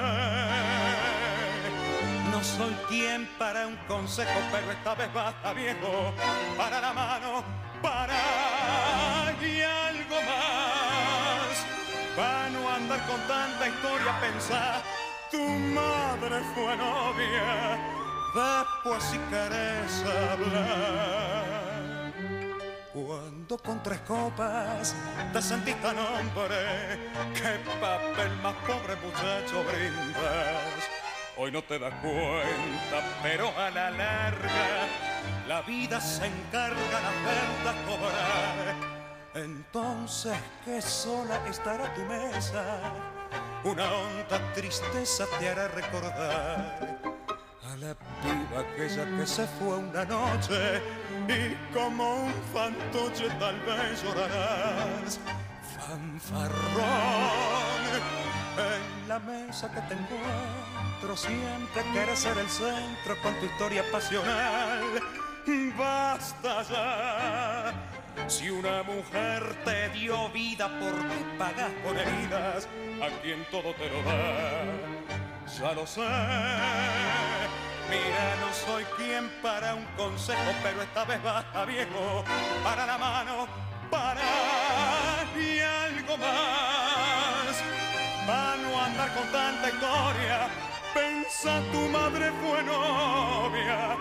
No 2.30 2.42
soy 2.42 2.74
quien 2.88 3.26
para 3.38 3.66
un 3.66 3.76
consejo, 3.88 4.40
pero 4.50 4.72
esta 4.72 4.94
vez 4.94 5.12
basta 5.12 5.52
viejo. 5.52 6.14
Para 6.56 6.80
la 6.80 6.92
mano, 6.92 7.44
para 7.82 9.34
y 9.42 9.60
algo 9.60 10.16
más. 10.22 11.15
Para 12.16 12.48
no 12.48 12.68
andar 12.70 13.06
con 13.06 13.20
tanta 13.28 13.68
historia, 13.68 14.20
pensar, 14.20 14.82
tu 15.30 15.38
madre 15.38 16.40
fue 16.54 16.76
novia. 16.76 17.78
Después 18.34 19.02
si 19.04 19.18
querés 19.30 20.02
hablar 20.30 21.56
cuando 22.96 23.58
con 23.58 23.82
tres 23.82 24.00
copas 24.00 24.94
te 25.30 25.42
sentís 25.42 25.76
tan 25.82 25.98
hombre, 25.98 26.98
qué 27.34 27.58
papel 27.78 28.34
más 28.42 28.54
pobre 28.66 28.96
muchacho 28.96 29.62
brindas. 29.64 30.88
Hoy 31.36 31.52
no 31.52 31.62
te 31.62 31.78
das 31.78 31.92
cuenta, 32.00 33.18
pero 33.22 33.52
a 33.58 33.68
la 33.70 33.90
larga 33.90 34.88
la 35.46 35.60
vida 35.60 36.00
se 36.00 36.26
encarga 36.26 36.74
de 36.74 36.96
hacerte 36.96 37.84
cobrar. 37.86 38.95
Entonces, 39.36 40.34
qué 40.64 40.80
sola 40.80 41.38
estará 41.46 41.92
tu 41.94 42.00
mesa, 42.06 42.64
una 43.64 43.84
honda 43.84 44.52
tristeza 44.54 45.26
te 45.38 45.50
hará 45.50 45.68
recordar 45.68 46.98
a 47.62 47.76
la 47.76 47.94
piba 48.22 48.60
aquella 48.60 49.04
que 49.14 49.26
se 49.26 49.46
fue 49.46 49.76
una 49.76 50.06
noche 50.06 50.80
y 51.28 51.54
como 51.74 52.22
un 52.22 52.32
fantoche 52.54 53.28
tal 53.38 53.60
vez 53.60 54.02
llorarás. 54.02 55.20
Fanfarrón, 55.86 56.86
en 58.56 59.08
la 59.08 59.18
mesa 59.18 59.70
que 59.70 59.80
te 59.82 59.94
encuentro 60.00 61.14
siempre 61.14 61.82
quieres 61.92 62.20
ser 62.20 62.38
el 62.38 62.48
centro 62.48 63.20
con 63.22 63.34
tu 63.38 63.44
historia 63.44 63.84
pasional. 63.92 64.82
Basta 65.76 66.62
ya. 66.62 68.05
Si 68.28 68.50
una 68.50 68.82
mujer 68.82 69.54
te 69.64 69.88
dio 69.90 70.28
vida, 70.30 70.68
¿por 70.80 70.92
qué 70.92 71.24
pagas 71.38 71.70
con 71.84 71.96
heridas 71.96 72.68
a 73.00 73.22
quien 73.22 73.44
todo 73.52 73.72
te 73.74 73.88
lo 73.88 74.02
da? 74.02 74.64
Ya 75.60 75.72
lo 75.72 75.86
sé 75.86 76.00
Mira, 77.88 78.36
no 78.40 78.52
soy 78.52 78.84
quien 78.96 79.30
para 79.40 79.76
un 79.76 79.84
consejo, 79.96 80.52
pero 80.60 80.82
esta 80.82 81.04
vez 81.04 81.22
basta 81.22 81.64
viejo 81.66 82.24
para 82.64 82.84
la 82.84 82.98
mano, 82.98 83.46
para 83.88 84.20
y 85.38 85.60
algo 85.60 86.16
más. 86.18 87.62
Para 88.26 88.56
no 88.56 88.82
andar 88.82 89.14
con 89.14 89.30
tanta 89.30 89.68
historia, 89.68 90.48
pensa 91.36 91.62
tu 91.70 91.88
madre 91.88 92.32
fue 92.42 92.62
novia, 92.62 93.96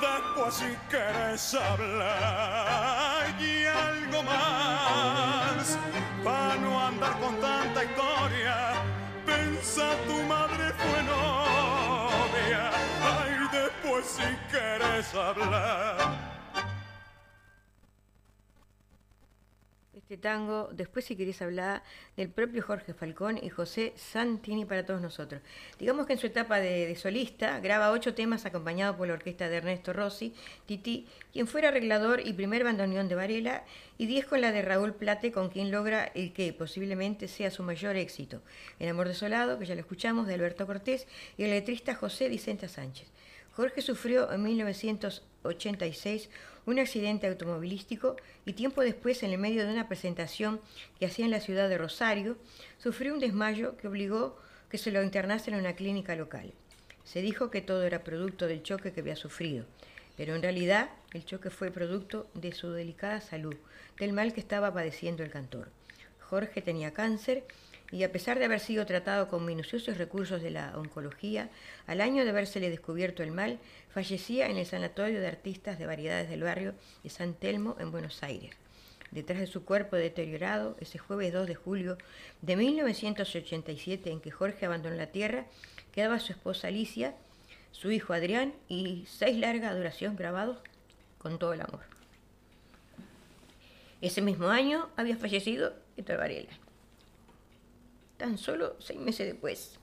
después 0.00 0.54
si 0.54 0.76
quieres 0.88 1.54
hablar 1.54 3.26
y 3.38 3.64
algo 3.66 4.22
más. 4.24 5.78
Para 6.24 6.56
no 6.56 6.80
andar 6.80 7.18
con 7.20 7.40
tanta 7.40 7.84
historia, 7.84 8.72
pensa 9.24 9.94
tu 10.08 10.22
madre 10.24 10.72
fue 10.72 11.02
novia 11.04 12.70
pues 13.82 14.06
si 14.06 14.36
quieres 14.50 15.14
hablar. 15.14 16.39
Este 20.10 20.22
tango, 20.22 20.68
después 20.72 21.04
si 21.04 21.14
querés 21.14 21.40
hablar, 21.40 21.84
del 22.16 22.30
propio 22.30 22.64
Jorge 22.64 22.94
Falcón 22.94 23.38
y 23.40 23.48
José 23.48 23.92
Santini 23.94 24.64
para 24.64 24.84
todos 24.84 25.00
nosotros. 25.00 25.40
Digamos 25.78 26.04
que 26.08 26.14
en 26.14 26.18
su 26.18 26.26
etapa 26.26 26.58
de, 26.58 26.96
solista 26.96 27.60
graba 27.60 27.92
ocho 27.92 28.12
temas 28.12 28.44
acompañado 28.44 28.96
por 28.96 29.06
la 29.06 29.14
orquesta 29.14 29.48
de 29.48 29.58
Ernesto 29.58 29.92
Rossi, 29.92 30.34
Titi, 30.66 31.06
quien 31.32 31.46
fuera 31.46 31.68
arreglador 31.68 32.26
y 32.26 32.32
primer 32.32 32.64
bandoneón 32.64 33.06
de 33.06 33.14
Varela, 33.14 33.62
y 33.98 34.06
diez 34.06 34.26
con 34.26 34.40
la 34.40 34.50
de 34.50 34.62
Raúl 34.62 34.94
Plate, 34.94 35.30
con 35.30 35.48
quien 35.48 35.70
logra 35.70 36.06
el 36.06 36.32
que 36.32 36.52
posiblemente 36.52 37.28
sea 37.28 37.52
su 37.52 37.62
mayor 37.62 37.94
éxito, 37.94 38.42
El 38.80 38.88
amor 38.88 39.06
desolado, 39.06 39.60
que 39.60 39.66
ya 39.66 39.76
lo 39.76 39.80
escuchamos, 39.80 40.26
de 40.26 40.34
Alberto 40.34 40.66
Cortés, 40.66 41.06
y 41.38 41.44
el 41.44 41.50
letrista 41.50 41.94
José 41.94 42.28
Vicente 42.28 42.66
Sánchez. 42.66 43.06
Jorge 43.52 43.80
sufrió 43.80 44.32
en 44.32 44.42
1986 44.42 46.30
un 46.66 46.78
accidente 46.78 47.26
automovilístico 47.26 48.16
y 48.44 48.52
tiempo 48.52 48.82
después, 48.82 49.22
en 49.22 49.30
el 49.30 49.38
medio 49.38 49.64
de 49.64 49.72
una 49.72 49.88
presentación 49.88 50.60
que 50.98 51.06
hacía 51.06 51.24
en 51.24 51.30
la 51.30 51.40
ciudad 51.40 51.68
de 51.68 51.78
Rosario, 51.78 52.36
sufrió 52.78 53.14
un 53.14 53.20
desmayo 53.20 53.76
que 53.76 53.88
obligó 53.88 54.38
que 54.70 54.78
se 54.78 54.90
lo 54.90 55.02
internasen 55.02 55.54
en 55.54 55.60
una 55.60 55.74
clínica 55.74 56.14
local. 56.14 56.52
Se 57.04 57.22
dijo 57.22 57.50
que 57.50 57.60
todo 57.60 57.82
era 57.82 58.04
producto 58.04 58.46
del 58.46 58.62
choque 58.62 58.92
que 58.92 59.00
había 59.00 59.16
sufrido, 59.16 59.66
pero 60.16 60.34
en 60.34 60.42
realidad 60.42 60.90
el 61.12 61.24
choque 61.24 61.50
fue 61.50 61.70
producto 61.70 62.28
de 62.34 62.52
su 62.52 62.70
delicada 62.70 63.20
salud, 63.20 63.56
del 63.98 64.12
mal 64.12 64.32
que 64.32 64.40
estaba 64.40 64.72
padeciendo 64.72 65.22
el 65.22 65.30
cantor. 65.30 65.70
Jorge 66.20 66.62
tenía 66.62 66.92
cáncer 66.92 67.44
y 67.90 68.04
a 68.04 68.12
pesar 68.12 68.38
de 68.38 68.44
haber 68.44 68.60
sido 68.60 68.86
tratado 68.86 69.26
con 69.26 69.44
minuciosos 69.44 69.98
recursos 69.98 70.42
de 70.42 70.50
la 70.50 70.78
oncología, 70.78 71.50
al 71.86 72.00
año 72.00 72.22
de 72.22 72.30
habérsele 72.30 72.70
descubierto 72.70 73.22
el 73.22 73.32
mal, 73.32 73.58
fallecía 73.92 74.48
en 74.48 74.56
el 74.56 74.66
Sanatorio 74.66 75.20
de 75.20 75.26
Artistas 75.26 75.78
de 75.78 75.86
Variedades 75.86 76.28
del 76.28 76.42
Barrio 76.42 76.74
de 77.02 77.10
San 77.10 77.34
Telmo, 77.34 77.76
en 77.78 77.90
Buenos 77.90 78.22
Aires. 78.22 78.52
Detrás 79.10 79.40
de 79.40 79.46
su 79.46 79.64
cuerpo 79.64 79.96
deteriorado, 79.96 80.76
ese 80.80 80.98
jueves 80.98 81.32
2 81.32 81.46
de 81.46 81.54
julio 81.54 81.98
de 82.42 82.56
1987, 82.56 84.10
en 84.10 84.20
que 84.20 84.30
Jorge 84.30 84.66
abandonó 84.66 84.94
la 84.96 85.08
tierra, 85.08 85.46
quedaba 85.92 86.20
su 86.20 86.32
esposa 86.32 86.68
Alicia, 86.68 87.14
su 87.72 87.90
hijo 87.90 88.12
Adrián 88.12 88.54
y 88.68 89.04
seis 89.08 89.36
largas 89.36 89.76
duración 89.76 90.16
grabados 90.16 90.58
con 91.18 91.38
todo 91.38 91.52
el 91.52 91.60
amor. 91.60 91.82
Ese 94.00 94.22
mismo 94.22 94.48
año 94.48 94.88
había 94.96 95.16
fallecido 95.16 95.74
Héctor 95.96 96.18
Varela 96.18 96.50
tan 98.20 98.36
solo 98.36 98.76
seis 98.78 99.00
meses 99.00 99.26
después. 99.26 99.78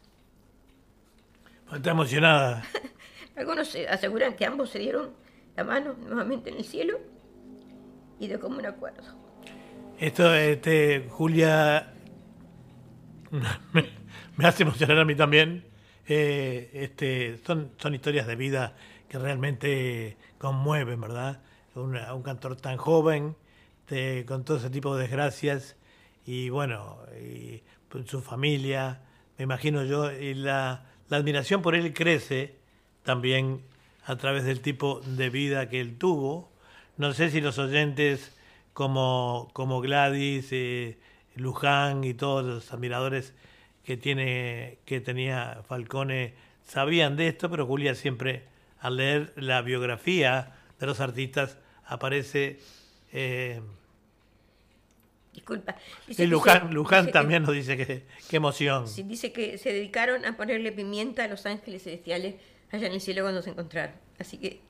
Está 1.73 1.91
emocionada. 1.91 2.63
Algunos 3.37 3.75
aseguran 3.89 4.35
que 4.35 4.45
ambos 4.45 4.69
se 4.69 4.79
dieron 4.79 5.11
la 5.55 5.63
mano 5.63 5.93
nuevamente 5.93 6.49
en 6.49 6.57
el 6.57 6.65
cielo 6.65 6.99
y 8.19 8.27
de 8.27 8.39
común 8.39 8.65
acuerdo. 8.65 9.03
Esto, 9.99 10.33
este, 10.33 11.07
Julia, 11.09 11.93
me, 13.73 14.45
hace 14.45 14.63
emocionar 14.63 14.99
a 14.99 15.05
mí 15.05 15.15
también. 15.15 15.65
Eh, 16.07 16.69
este, 16.73 17.37
son, 17.45 17.71
son 17.77 17.93
historias 17.93 18.27
de 18.27 18.35
vida 18.35 18.75
que 19.07 19.17
realmente 19.17 20.17
conmueven, 20.37 20.99
¿verdad? 20.99 21.41
Un, 21.75 21.95
un 21.95 22.23
cantor 22.23 22.55
tan 22.55 22.77
joven, 22.77 23.35
con 24.25 24.43
todo 24.43 24.57
ese 24.57 24.69
tipo 24.69 24.95
de 24.95 25.03
desgracias, 25.03 25.77
y 26.25 26.49
bueno, 26.49 26.99
su 28.05 28.21
familia, 28.21 29.01
me 29.37 29.43
imagino 29.43 29.83
yo, 29.83 30.11
y 30.11 30.33
la, 30.33 30.85
admiración 31.09 31.61
por 31.61 31.73
él 31.73 31.93
crece 31.93 32.55
también 33.07 33.61
a 34.03 34.17
través 34.17 34.43
del 34.43 34.59
tipo 34.59 34.99
de 34.99 35.29
vida 35.29 35.69
que 35.69 35.79
él 35.79 35.97
tuvo. 35.97 36.51
No 36.97 37.13
sé 37.13 37.31
si 37.31 37.39
los 37.39 37.57
oyentes 37.57 38.35
como, 38.73 39.49
como 39.53 39.79
Gladys, 39.79 40.49
eh, 40.51 40.97
Luján 41.35 42.03
y 42.03 42.13
todos 42.13 42.43
los 42.43 42.73
admiradores 42.73 43.33
que, 43.85 43.95
tiene, 43.95 44.79
que 44.83 44.99
tenía 44.99 45.63
Falcone 45.69 46.33
sabían 46.65 47.15
de 47.15 47.29
esto, 47.29 47.49
pero 47.49 47.65
Julia 47.65 47.95
siempre 47.95 48.43
al 48.81 48.97
leer 48.97 49.31
la 49.37 49.61
biografía 49.61 50.57
de 50.77 50.85
los 50.85 50.99
artistas 50.99 51.57
aparece 51.85 52.59
Eh, 53.13 53.61
Disculpa. 55.33 55.77
y 56.09 56.25
Luján, 56.25 57.09
también 57.11 57.43
nos 57.43 57.53
dice 57.53 57.77
que 57.77 58.03
qué 58.29 58.35
emoción. 58.35 58.83
dice 59.07 59.31
que 59.31 59.57
se 59.57 59.71
dedicaron 59.71 60.25
a 60.25 60.35
ponerle 60.35 60.73
pimienta 60.73 61.23
a 61.23 61.27
los 61.29 61.45
ángeles 61.45 61.83
celestiales 61.83 62.35
allá 62.71 62.87
en 62.87 62.93
el 62.93 63.01
cielo 63.01 63.23
cuando 63.23 63.41
se 63.41 63.51
encontraron. 63.51 63.95
Así 64.19 64.37
que, 64.37 64.61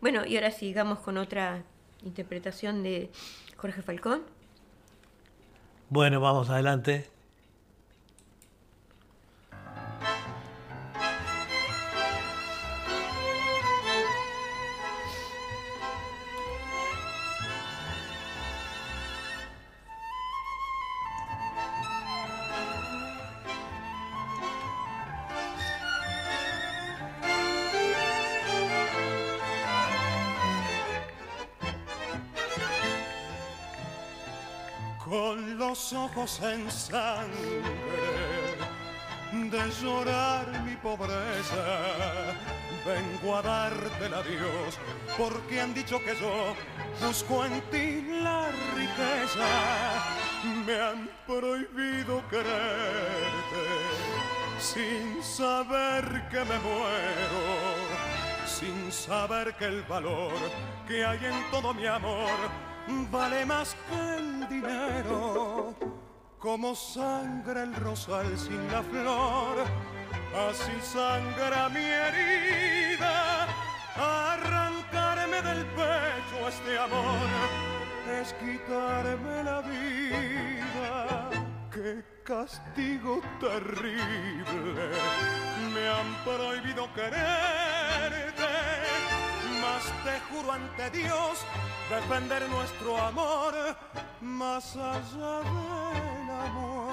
bueno, 0.00 0.24
y 0.26 0.36
ahora 0.36 0.50
sigamos 0.50 1.00
con 1.00 1.16
otra 1.18 1.64
interpretación 2.02 2.82
de 2.82 3.10
Jorge 3.56 3.82
Falcón. 3.82 4.22
Bueno, 5.90 6.20
vamos 6.20 6.50
adelante. 6.50 7.08
En 36.42 36.70
sangre 36.70 37.62
de 39.32 39.70
llorar 39.82 40.46
mi 40.64 40.76
pobreza. 40.76 41.64
Vengo 42.86 43.36
a 43.36 43.42
darte 43.42 44.08
la 44.08 44.22
Dios 44.22 44.78
porque 45.16 45.60
han 45.60 45.74
dicho 45.74 45.98
que 46.02 46.14
yo 46.16 46.54
busco 47.04 47.44
en 47.44 47.60
ti 47.70 48.02
la 48.22 48.48
riqueza. 48.74 49.46
Me 50.66 50.80
han 50.80 51.10
prohibido 51.26 52.22
quererte 52.28 53.64
sin 54.58 55.22
saber 55.22 56.28
que 56.30 56.38
me 56.38 56.58
muero, 56.58 57.44
sin 58.46 58.90
saber 58.90 59.54
que 59.56 59.66
el 59.66 59.82
valor 59.82 60.32
que 60.86 61.04
hay 61.04 61.24
en 61.24 61.50
todo 61.50 61.74
mi 61.74 61.86
amor 61.86 62.38
vale 63.10 63.44
más 63.44 63.76
que 63.88 64.16
el 64.16 64.48
dinero. 64.48 65.87
Como 66.38 66.76
sangra 66.76 67.64
el 67.64 67.74
rosal 67.74 68.38
sin 68.38 68.70
la 68.70 68.80
flor, 68.80 69.64
así 70.48 70.72
sangra 70.82 71.68
mi 71.68 71.80
herida. 71.80 73.48
Arrancarme 73.96 75.42
del 75.42 75.66
pecho 75.66 76.48
este 76.48 76.78
amor 76.78 77.26
es 78.20 78.32
quitarme 78.34 79.42
la 79.42 79.60
vida. 79.62 81.30
Qué 81.72 82.04
castigo 82.22 83.20
terrible, 83.40 84.90
me 85.74 85.88
han 85.88 86.24
prohibido 86.24 86.92
quererte, 86.94 88.46
te 89.84 90.18
juro 90.28 90.52
ante 90.52 90.90
Dios 90.90 91.44
defender 91.88 92.48
nuestro 92.48 92.98
amor 92.98 93.54
más 94.20 94.76
allá 94.76 95.38
de 95.38 96.26
la 96.26 96.44
muerte. 96.52 96.88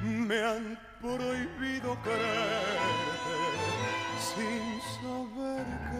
Me 0.00 0.42
han 0.42 0.78
prohibido 1.00 1.96
quererte 2.02 3.34
sin 4.18 4.80
saber 5.00 5.93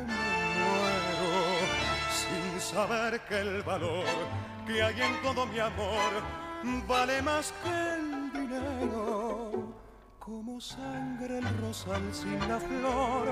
saber 2.75 3.21
que 3.29 3.39
el 3.39 3.63
valor 3.63 4.05
que 4.67 4.83
hay 4.83 5.01
en 5.01 5.23
todo 5.23 5.47
mi 5.47 5.61
amor 5.61 6.11
vale 6.89 7.23
más 7.23 7.55
que 7.63 7.71
el 7.71 8.33
dinero. 8.33 9.53
Como 10.19 10.61
sangre 10.61 11.39
el 11.39 11.49
rosal 11.59 12.03
sin 12.13 12.41
la 12.49 12.59
flor, 12.59 13.27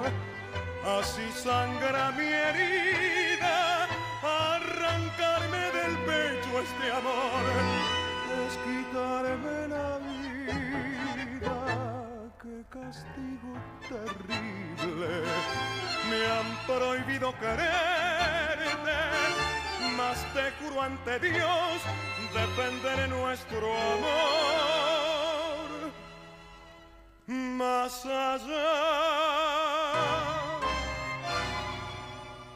así 1.01 1.27
sangra 1.35 2.13
mi 2.13 2.27
herida. 2.27 3.89
Arrancarme 4.23 5.63
del 5.79 5.95
pecho 6.09 6.51
este 6.67 6.87
amor 7.01 7.45
es 8.43 8.53
quitarme 8.65 9.69
la 9.75 9.99
vida. 9.99 10.92
Castigo 12.71 13.55
terrible 13.89 15.25
me 16.09 16.27
han 16.27 16.57
prohibido 16.67 17.33
quererte, 17.39 18.99
mas 19.97 20.19
te 20.33 20.53
juro 20.61 20.83
ante 20.83 21.19
Dios 21.19 21.83
defenderé 22.33 23.09
nuestro 23.09 23.67
amor 23.67 24.73
más 27.27 28.05
allá, 28.07 28.73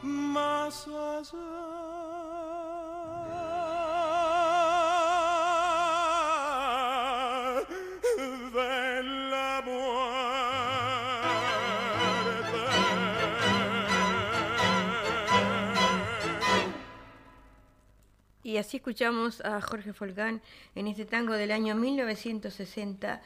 más 0.03 0.87
allá. 0.87 1.86
Y 18.57 18.59
así 18.59 18.77
escuchamos 18.77 19.39
a 19.41 19.61
Jorge 19.61 19.93
Folgán 19.93 20.41
en 20.73 20.87
este 20.87 21.05
tango 21.05 21.33
del 21.33 21.51
año 21.51 21.75
1960, 21.75 23.21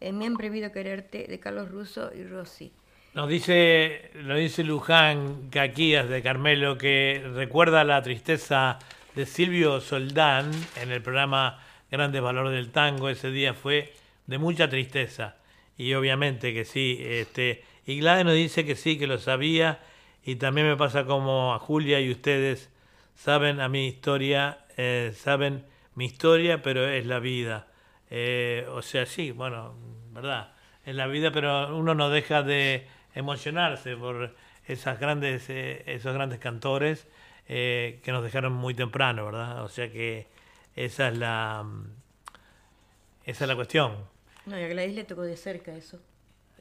eh, 0.00 0.12
Me 0.12 0.26
han 0.26 0.36
prohibido 0.36 0.70
quererte, 0.70 1.26
de 1.26 1.40
Carlos 1.40 1.72
Russo 1.72 2.12
y 2.14 2.22
Rossi. 2.22 2.70
Nos 3.12 3.28
dice, 3.28 4.12
nos 4.14 4.38
dice 4.38 4.62
Luján 4.62 5.50
Caquías 5.50 6.08
de 6.08 6.22
Carmelo 6.22 6.78
que 6.78 7.20
recuerda 7.34 7.82
la 7.82 8.00
tristeza 8.00 8.78
de 9.16 9.26
Silvio 9.26 9.80
Soldán 9.80 10.52
en 10.80 10.92
el 10.92 11.02
programa 11.02 11.60
Grandes 11.90 12.22
Valores 12.22 12.52
del 12.52 12.70
Tango. 12.70 13.08
Ese 13.08 13.32
día 13.32 13.54
fue 13.54 13.92
de 14.28 14.38
mucha 14.38 14.70
tristeza. 14.70 15.34
Y 15.76 15.94
obviamente 15.94 16.54
que 16.54 16.64
sí. 16.64 17.00
Este, 17.00 17.64
y 17.86 17.98
Gladys 17.98 18.24
nos 18.24 18.34
dice 18.34 18.64
que 18.64 18.76
sí, 18.76 18.96
que 18.96 19.08
lo 19.08 19.18
sabía. 19.18 19.80
Y 20.24 20.36
también 20.36 20.68
me 20.68 20.76
pasa 20.76 21.06
como 21.06 21.54
a 21.54 21.58
Julia 21.58 21.98
y 21.98 22.12
ustedes 22.12 22.70
saben 23.16 23.60
a 23.60 23.68
mi 23.68 23.88
historia 23.88 24.58
eh, 24.76 25.12
saben 25.14 25.64
mi 25.94 26.06
historia, 26.06 26.62
pero 26.62 26.88
es 26.88 27.06
la 27.06 27.18
vida. 27.18 27.68
Eh, 28.10 28.66
o 28.70 28.82
sea, 28.82 29.06
sí, 29.06 29.30
bueno, 29.30 29.74
verdad, 30.10 30.52
es 30.84 30.94
la 30.94 31.06
vida, 31.06 31.32
pero 31.32 31.76
uno 31.76 31.94
no 31.94 32.10
deja 32.10 32.42
de 32.42 32.86
emocionarse 33.14 33.96
por 33.96 34.34
esas 34.66 35.00
grandes, 35.00 35.48
eh, 35.48 35.82
esos 35.86 36.14
grandes 36.14 36.38
cantores 36.38 37.06
que 37.46 38.02
nos 38.08 38.24
dejaron 38.24 38.52
muy 38.52 38.74
temprano, 38.74 39.26
¿verdad? 39.26 39.62
O 39.62 39.68
sea 39.68 39.88
que 39.88 40.26
esa 40.74 41.08
es 41.08 41.16
la, 41.16 41.64
esa 43.24 43.44
es 43.44 43.48
la 43.48 43.54
cuestión. 43.54 43.94
No, 44.46 44.58
y 44.58 44.64
a 44.64 44.68
Gladys 44.68 44.94
le 44.96 45.04
tocó 45.04 45.22
de 45.22 45.36
cerca 45.36 45.72
eso. 45.72 46.00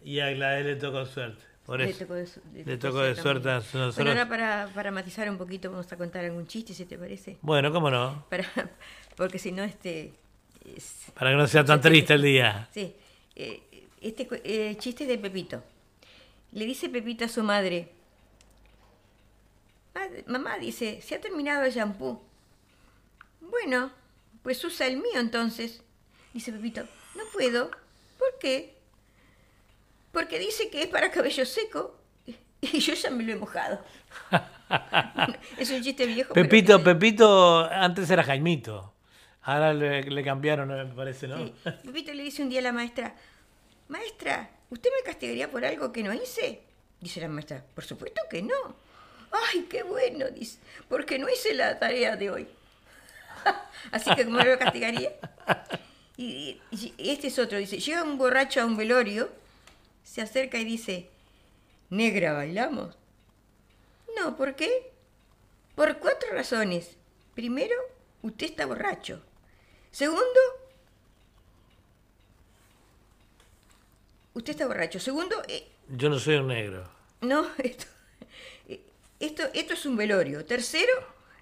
Y 0.04 0.20
a 0.20 0.30
Gladys 0.30 0.66
le 0.66 0.76
tocó 0.76 1.04
suerte. 1.08 1.44
Por 1.66 1.80
le. 1.80 1.94
Tocó 1.94 2.14
de, 2.14 2.28
le 2.66 2.78
tocó 2.78 3.00
de 3.00 3.16
suerte 3.16 3.50
a 3.50 3.56
nosotros. 3.56 3.96
Bueno, 3.96 4.12
ahora 4.12 4.30
para, 4.30 4.70
para 4.74 4.92
matizar 4.92 5.30
un 5.30 5.38
poquito 5.38 5.72
vamos 5.72 5.92
a 5.92 5.98
contar 5.98 6.24
algún 6.26 6.46
chiste, 6.46 6.74
si 6.74 6.86
te 6.86 6.98
parece. 6.98 7.38
Bueno, 7.42 7.72
cómo 7.72 7.90
no. 7.90 8.26
Para, 8.30 8.46
porque 9.16 9.40
si 9.40 9.52
no, 9.52 9.64
este... 9.64 10.14
para 11.14 11.32
que 11.32 11.38
no 11.38 11.48
sea 11.48 11.66
tan 11.66 11.82
triste 11.82 12.14
el 12.14 12.22
día. 12.22 12.68
Sí. 12.72 12.94
Eh, 13.36 13.88
este 14.02 14.28
eh, 14.44 14.76
chiste 14.78 15.06
de 15.06 15.18
Pepito. 15.18 15.64
Le 16.52 16.66
dice 16.66 16.90
Pepito 16.90 17.26
a 17.26 17.28
su 17.28 17.44
madre, 17.44 17.90
mamá 20.28 20.58
dice, 20.58 21.02
se 21.02 21.16
ha 21.16 21.22
terminado 21.22 21.64
el 21.64 21.72
shampoo. 21.72 22.22
Bueno, 23.42 23.92
pues 24.44 24.64
usa 24.64 24.88
el 24.88 24.98
mío 24.98 25.20
entonces. 25.20 25.82
Dice 26.34 26.52
Pepito, 26.52 26.84
no 27.16 27.24
puedo. 27.34 27.72
¿Por 28.18 28.38
qué? 28.40 28.75
Porque 30.16 30.40
dice 30.40 30.70
que 30.70 30.84
es 30.84 30.88
para 30.88 31.12
cabello 31.12 31.46
seco 31.46 32.00
y 32.62 32.80
yo 32.80 32.94
ya 32.94 33.12
me 33.12 33.22
lo 33.22 33.34
he 33.34 33.36
mojado. 33.36 33.84
es 35.60 35.70
un 35.70 35.84
chiste 35.84 36.06
viejo. 36.06 36.34
Pepito, 36.34 36.82
Pepito 36.82 37.66
antes 37.70 38.10
era 38.10 38.24
Jaimito. 38.24 38.94
Ahora 39.42 39.74
le, 39.74 40.24
cambiaron, 40.24 40.70
me 40.70 40.96
parece, 40.96 41.28
¿no? 41.28 41.52
Pepito 41.84 42.14
le 42.14 42.24
dice 42.24 42.42
un 42.42 42.50
día 42.50 42.60
a 42.60 42.64
la 42.64 42.72
maestra, 42.72 43.14
maestra, 43.90 44.50
¿usted 44.70 44.90
me 44.98 45.04
castigaría 45.04 45.52
por 45.52 45.66
algo 45.66 45.92
que 45.92 46.02
no 46.02 46.14
hice? 46.14 46.62
Dice 47.02 47.20
la 47.20 47.28
maestra, 47.28 47.64
por 47.76 47.84
supuesto 47.84 48.22
que 48.30 48.42
no. 48.42 48.78
Ay, 49.32 49.68
qué 49.70 49.84
bueno, 49.84 50.30
dice, 50.30 50.60
porque 50.88 51.20
no 51.20 51.28
hice 51.30 51.54
la 51.54 51.78
tarea 51.78 52.16
de 52.16 52.30
hoy. 52.30 52.48
Así 53.92 54.16
que 54.16 54.24
como 54.24 54.40
lo 54.40 54.58
castigaría. 54.58 55.12
Y, 56.16 56.62
y 56.72 57.10
este 57.10 57.28
es 57.28 57.38
otro, 57.38 57.58
dice, 57.58 57.80
llega 57.80 58.02
un 58.02 58.18
borracho 58.18 58.62
a 58.62 58.66
un 58.66 58.78
velorio, 58.78 59.30
se 60.06 60.22
acerca 60.22 60.58
y 60.60 60.64
dice, 60.64 61.10
negra, 61.90 62.32
¿bailamos? 62.32 62.96
No, 64.18 64.38
¿por 64.38 64.56
qué? 64.56 64.94
Por 65.76 65.98
cuatro 65.98 66.30
razones. 66.32 66.96
Primero, 67.34 67.76
usted 68.22 68.46
está 68.46 68.66
borracho. 68.66 69.22
Segundo, 69.92 70.24
usted 74.34 74.52
está 74.52 74.68
borracho. 74.68 75.00
Segundo, 75.00 75.42
eh, 75.50 75.68
Yo 75.90 76.10
no 76.10 76.20
soy 76.20 76.36
un 76.36 76.48
negro. 76.48 76.90
no, 77.22 77.48
esto, 77.58 77.86
esto, 79.20 79.44
esto 79.54 79.74
es 79.74 79.86
un 79.86 79.98
velorio. 79.98 80.46
Tercero, 80.46 80.94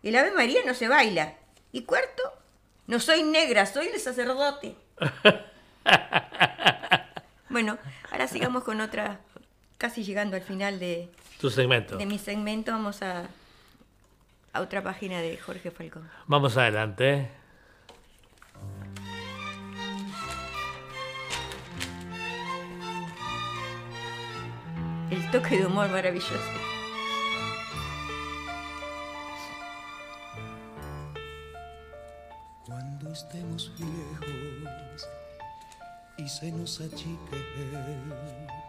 el 0.01 0.15
Ave 0.15 0.31
María 0.31 0.61
no 0.65 0.73
se 0.73 0.87
baila. 0.87 1.35
Y 1.71 1.83
cuarto, 1.83 2.23
no 2.87 2.99
soy 2.99 3.23
negra, 3.23 3.65
soy 3.65 3.87
el 3.87 3.99
sacerdote. 3.99 4.75
bueno, 7.53 7.77
ahora 8.11 8.27
sigamos 8.27 8.63
con 8.63 8.81
otra, 8.81 9.19
casi 9.77 10.03
llegando 10.03 10.35
al 10.35 10.41
final 10.41 10.79
de, 10.79 11.09
Tu 11.39 11.49
segmento. 11.51 11.97
de 11.97 12.05
mi 12.07 12.17
segmento. 12.17 12.71
Vamos 12.71 13.01
a, 13.03 13.27
a 14.51 14.59
otra 14.61 14.81
página 14.81 15.19
de 15.21 15.37
Jorge 15.37 15.69
Falcón. 15.71 16.09
Vamos 16.25 16.57
adelante. 16.57 17.29
El 25.11 25.29
toque 25.31 25.57
de 25.59 25.65
humor 25.67 25.89
maravilloso. 25.89 26.39
Cuando 32.65 33.11
estemos 33.11 33.71
viejos 33.77 34.12
y 36.23 36.29
se 36.29 36.51
nos 36.53 36.79
achique 36.79 37.35
el 37.57 38.13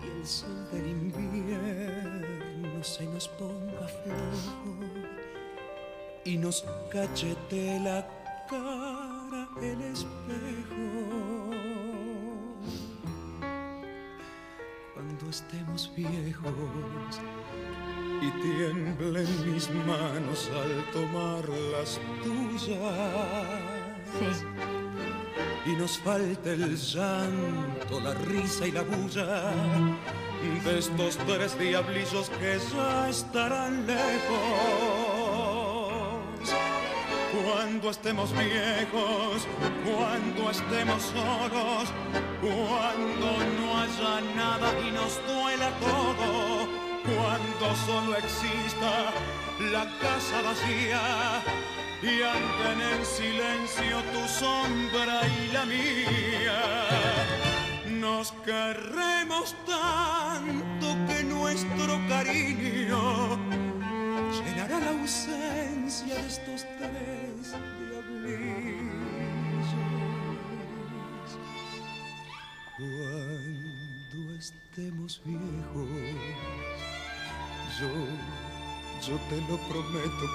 y 0.02 0.06
el 0.06 0.26
sol 0.26 0.68
del 0.70 0.86
invierno 0.86 2.84
se 2.84 3.04
nos 3.06 3.26
ponga 3.28 3.88
flojo 3.88 4.76
y 6.24 6.36
nos 6.36 6.64
cachete 6.92 7.80
la 7.80 8.06
cara 8.48 9.48
el 9.60 9.82
espejo. 9.82 11.50
Cuando 14.94 15.28
estemos 15.28 15.90
viejos 15.96 16.52
y 18.22 18.30
tiemblen 18.40 19.52
mis 19.52 19.68
manos 19.70 20.50
al 20.54 20.72
tomar 20.92 21.44
las 21.72 22.00
tuyas 22.22 22.78
Sí. 24.18 24.28
y 25.70 25.72
nos 25.76 25.98
falte 25.98 26.52
el 26.52 26.76
llanto, 26.76 28.00
la 28.00 28.14
risa 28.14 28.66
y 28.66 28.72
la 28.72 28.82
bulla 28.82 29.52
de 30.64 30.78
estos 30.78 31.16
tres 31.18 31.58
diablillos 31.58 32.30
que 32.30 32.58
ya 32.74 33.08
estarán 33.08 33.86
lejos. 33.86 34.02
Cuando 37.44 37.90
estemos 37.90 38.30
viejos, 38.32 39.46
cuando 39.84 40.50
estemos 40.50 41.02
solos, 41.02 41.88
cuando 42.40 43.28
no 43.56 43.78
haya 43.80 44.20
nada 44.36 44.68
y 44.86 44.90
nos 44.90 45.18
duela 45.26 45.70
todo, 45.80 46.81
cuando 47.16 47.76
solo 47.86 48.16
exista 48.16 49.12
la 49.70 49.84
casa 50.00 50.42
vacía 50.42 51.42
y 52.02 52.22
anden 52.22 52.80
en 52.80 53.06
silencio 53.06 54.02
tu 54.12 54.26
sombra 54.28 55.20
y 55.26 55.52
la 55.52 55.64
mía. 55.64 56.60
Nos 58.00 58.32
querremos 58.44 59.54
tanto 59.66 60.96
que 61.06 61.22
nuestro 61.24 62.00
cariño 62.08 63.38
llenará 64.44 64.80
la 64.80 64.90
ausencia 64.90 66.14
de 66.14 66.26
estos 66.26 66.66
tres 66.78 67.54
diablillos. 67.78 69.02
Cuando 72.76 74.34
estemos 74.34 75.20
viejos, 75.24 76.91
yo, 77.80 77.88
yo 79.06 79.14
te 79.28 79.36
lo 79.48 79.56
prometo, 79.68 80.26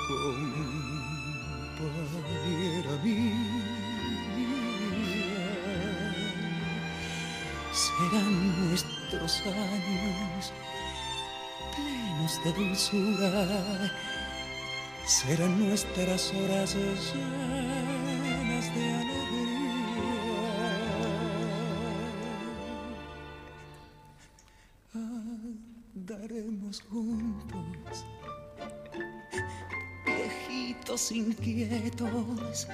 compañera 1.77 2.93
mía, 3.03 4.51
serán 7.71 8.33
nuestros 8.69 9.41
años 9.41 10.43
plenos 11.75 12.33
de 12.43 12.49
dulzura, 12.53 13.33
serán 15.05 15.53
nuestras 15.67 16.33
horas 16.33 16.69
llenas 16.75 18.65
de 18.75 18.83
alegría. 18.93 19.67
Andaremos 25.95 26.81
juntos, 26.89 27.26
viejitos 30.97 31.11
inquietos, 31.11 32.67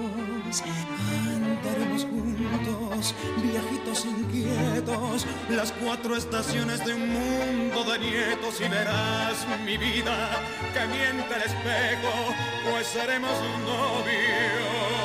Andaremos 1.35 2.05
juntos, 2.05 3.15
viejitos 3.43 4.07
inquietos, 4.07 5.27
las 5.51 5.73
cuatro 5.73 6.17
estaciones 6.17 6.83
de 6.85 6.95
un 6.95 7.13
mundo 7.13 7.85
de 7.93 7.99
nietos 7.99 8.61
y 8.61 8.69
verás 8.69 9.47
mi 9.67 9.77
vida 9.77 10.43
que 10.73 10.87
miente 10.87 11.35
el 11.35 11.43
espejo, 11.43 12.35
pues 12.71 12.87
seremos 12.87 13.39
novios. 13.67 15.04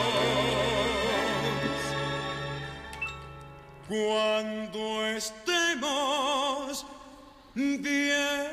Cuando 3.90 5.04
estemos 5.08 6.86
viejos. 7.56 8.50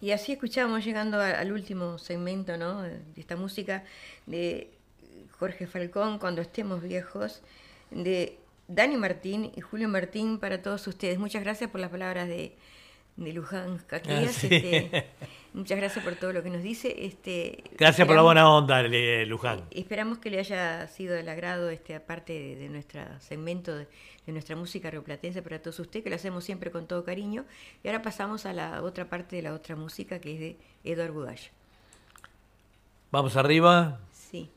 Y 0.00 0.12
así 0.12 0.32
escuchamos 0.32 0.84
llegando 0.84 1.20
a- 1.20 1.30
al 1.38 1.52
último 1.52 1.98
segmento 1.98 2.56
¿no? 2.56 2.82
de 2.82 3.00
esta 3.16 3.36
música 3.36 3.84
de 4.26 4.70
Jorge 5.38 5.66
Falcón, 5.66 6.18
Cuando 6.18 6.40
estemos 6.42 6.82
viejos, 6.82 7.42
de 7.90 8.38
Dani 8.68 8.96
Martín 8.96 9.50
y 9.56 9.60
Julio 9.60 9.88
Martín 9.88 10.38
para 10.38 10.62
todos 10.62 10.86
ustedes. 10.86 11.18
Muchas 11.18 11.42
gracias 11.42 11.70
por 11.70 11.80
las 11.80 11.90
palabras 11.90 12.28
de, 12.28 12.52
de 13.16 13.32
Luján 13.32 13.78
Caquías. 13.86 14.24
Ah, 14.28 14.32
sí. 14.40 14.48
este, 14.50 15.06
muchas 15.52 15.78
gracias 15.78 16.04
por 16.04 16.16
todo 16.16 16.32
lo 16.32 16.42
que 16.42 16.50
nos 16.50 16.62
dice. 16.62 16.94
Este, 17.06 17.64
Gracias 17.76 18.06
por 18.06 18.16
la 18.16 18.22
buena 18.22 18.50
onda, 18.50 18.80
eh, 18.80 19.26
Luján. 19.26 19.64
Esperamos 19.70 20.18
que 20.18 20.30
le 20.30 20.38
haya 20.38 20.86
sido 20.88 21.14
del 21.14 21.28
agrado 21.28 21.70
este 21.70 21.94
aparte 21.94 22.32
de, 22.32 22.56
de 22.56 22.68
nuestro 22.68 23.00
segmento 23.20 23.76
de, 23.76 23.88
de 24.26 24.32
nuestra 24.32 24.56
música 24.56 24.90
rioplatense 24.90 25.40
para 25.42 25.60
todos 25.62 25.78
ustedes, 25.80 26.04
que 26.04 26.10
lo 26.10 26.16
hacemos 26.16 26.44
siempre 26.44 26.70
con 26.70 26.86
todo 26.86 27.02
cariño. 27.02 27.46
Y 27.82 27.88
ahora 27.88 28.02
pasamos 28.02 28.44
a 28.44 28.52
la 28.52 28.82
otra 28.82 29.08
parte 29.08 29.36
de 29.36 29.42
la 29.42 29.54
otra 29.54 29.74
música 29.74 30.20
que 30.20 30.34
es 30.34 30.40
de 30.40 30.58
Eduard 30.84 31.12
Bugallo. 31.12 31.50
Vamos 33.10 33.36
arriba. 33.36 34.00
Sí. 34.12 34.50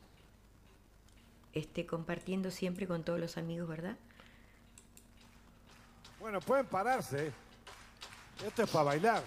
Este, 1.54 1.86
compartiendo 1.86 2.50
siempre 2.50 2.86
con 2.86 3.02
todos 3.02 3.18
los 3.18 3.38
amigos, 3.38 3.68
¿verdad? 3.68 3.96
Bueno, 6.20 6.40
pueden 6.40 6.66
pararse. 6.66 7.32
Esto 8.46 8.62
es 8.64 8.70
para 8.70 8.84
bailar. 8.84 9.22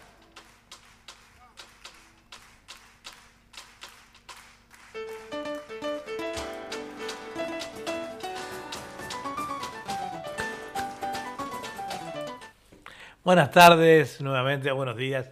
Buenas 13.25 13.49
tardes, 13.49 14.21
nuevamente, 14.21 14.71
buenos 14.71 14.97
días. 14.97 15.31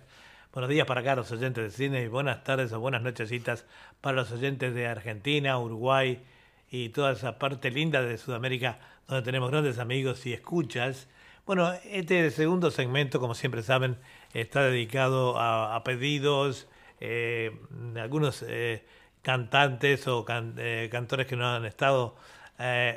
Buenos 0.52 0.68
días 0.68 0.88
para 0.88 1.02
acá 1.02 1.16
los 1.16 1.32
oyentes 1.32 1.64
de 1.64 1.70
cine. 1.70 2.02
Y 2.02 2.08
buenas 2.08 2.44
tardes 2.44 2.74
o 2.74 2.80
buenas 2.80 3.04
nochecitas 3.04 3.68
para 4.02 4.16
los 4.16 4.32
oyentes 4.32 4.74
de 4.74 4.88
Argentina, 4.88 5.60
Uruguay 5.60 6.26
y 6.72 6.90
toda 6.90 7.12
esa 7.12 7.38
parte 7.38 7.70
linda 7.70 8.02
de 8.02 8.18
Sudamérica 8.18 8.80
donde 9.08 9.22
tenemos 9.22 9.52
grandes 9.52 9.78
amigos 9.78 10.26
y 10.26 10.34
escuchas. 10.34 11.08
Bueno, 11.46 11.72
este 11.84 12.32
segundo 12.32 12.72
segmento, 12.72 13.20
como 13.20 13.36
siempre 13.36 13.62
saben, 13.62 14.00
está 14.34 14.64
dedicado 14.64 15.40
a, 15.40 15.80
pedidos, 15.84 16.68
eh, 17.00 17.52
algunos 17.96 18.44
eh, 18.48 18.88
cantantes 19.22 20.08
o 20.08 20.26
eh, 20.58 20.90
cantores 20.92 21.28
que 21.28 21.36
no 21.36 21.48
han 21.48 21.66
estado 21.66 22.16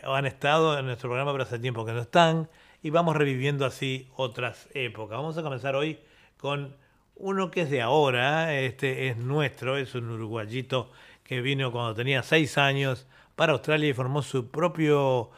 o 0.06 0.14
han 0.14 0.24
estado 0.24 0.78
en 0.78 0.86
nuestro 0.86 1.10
programa 1.10 1.32
pero 1.32 1.44
hace 1.44 1.58
tiempo 1.58 1.84
que 1.84 1.92
no 1.92 2.00
están 2.00 2.48
y 2.82 2.90
vamos 2.90 3.16
reviviendo 3.16 3.64
así 3.66 4.08
otras 4.16 4.68
épocas. 4.74 5.16
Vamos 5.16 5.38
a 5.38 5.42
comenzar 5.42 5.74
hoy 5.74 5.98
con 6.36 6.74
uno 7.16 7.50
que 7.50 7.62
es 7.62 7.70
de 7.70 7.82
ahora, 7.82 8.54
este 8.54 9.08
es 9.08 9.16
nuestro, 9.16 9.76
es 9.76 9.94
un 9.94 10.10
uruguayito 10.10 10.90
que 11.24 11.40
vino 11.40 11.72
cuando 11.72 11.94
tenía 11.94 12.22
seis 12.22 12.58
años 12.58 13.06
para 13.34 13.52
Australia 13.52 13.88
y 13.88 13.92
formó 13.92 14.22
su 14.22 14.50
propio, 14.50 15.30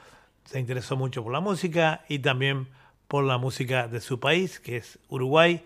se 0.44 0.60
interesó 0.60 0.96
mucho 0.96 1.22
por 1.22 1.32
la 1.32 1.40
música 1.40 2.04
y 2.08 2.18
también 2.18 2.68
por 3.08 3.24
la 3.24 3.38
música 3.38 3.88
de 3.88 4.00
su 4.00 4.20
país, 4.20 4.60
que 4.60 4.76
es 4.76 4.98
Uruguay. 5.08 5.64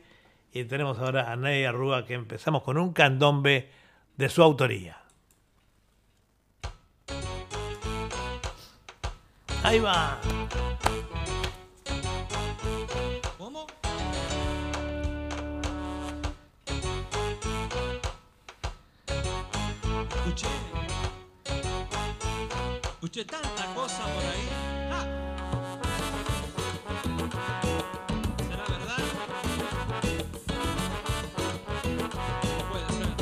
Y 0.53 0.65
tenemos 0.65 0.99
ahora 0.99 1.33
a 1.33 1.37
Nadia 1.37 1.73
Rúa, 1.73 2.07
que 2.07 2.15
empezamos 2.15 2.63
con 2.63 2.79
un 2.79 2.93
candombe 2.93 3.71
de 4.17 4.29
su 4.29 4.43
autoría. 4.43 4.99
Ahí 9.65 9.81
va. 9.81 10.21
Escuché 23.13 23.25
tanta 23.27 23.67
cosa 23.75 24.05
por 24.05 24.25
ahí. 24.25 24.49
¿Será 28.49 28.65
verdad? 28.69 28.97
Puede 32.71 32.89
ser. 32.97 33.13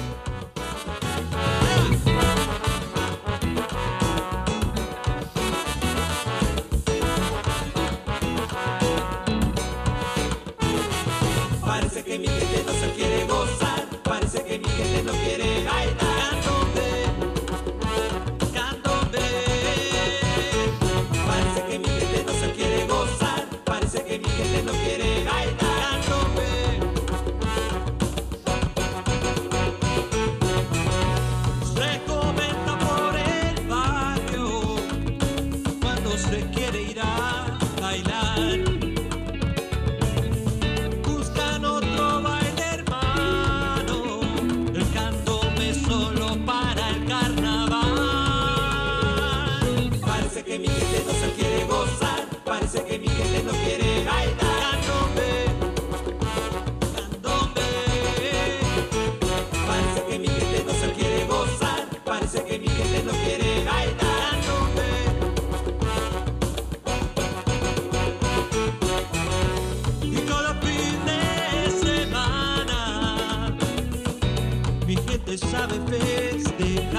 Parece 11.67 12.05
que 12.05 12.19
mi 12.19 12.29
gente 12.29 12.65
no 12.65 12.73
se 12.73 12.93
quiere 12.93 13.27
gozar, 13.27 13.60
day. 76.61 76.90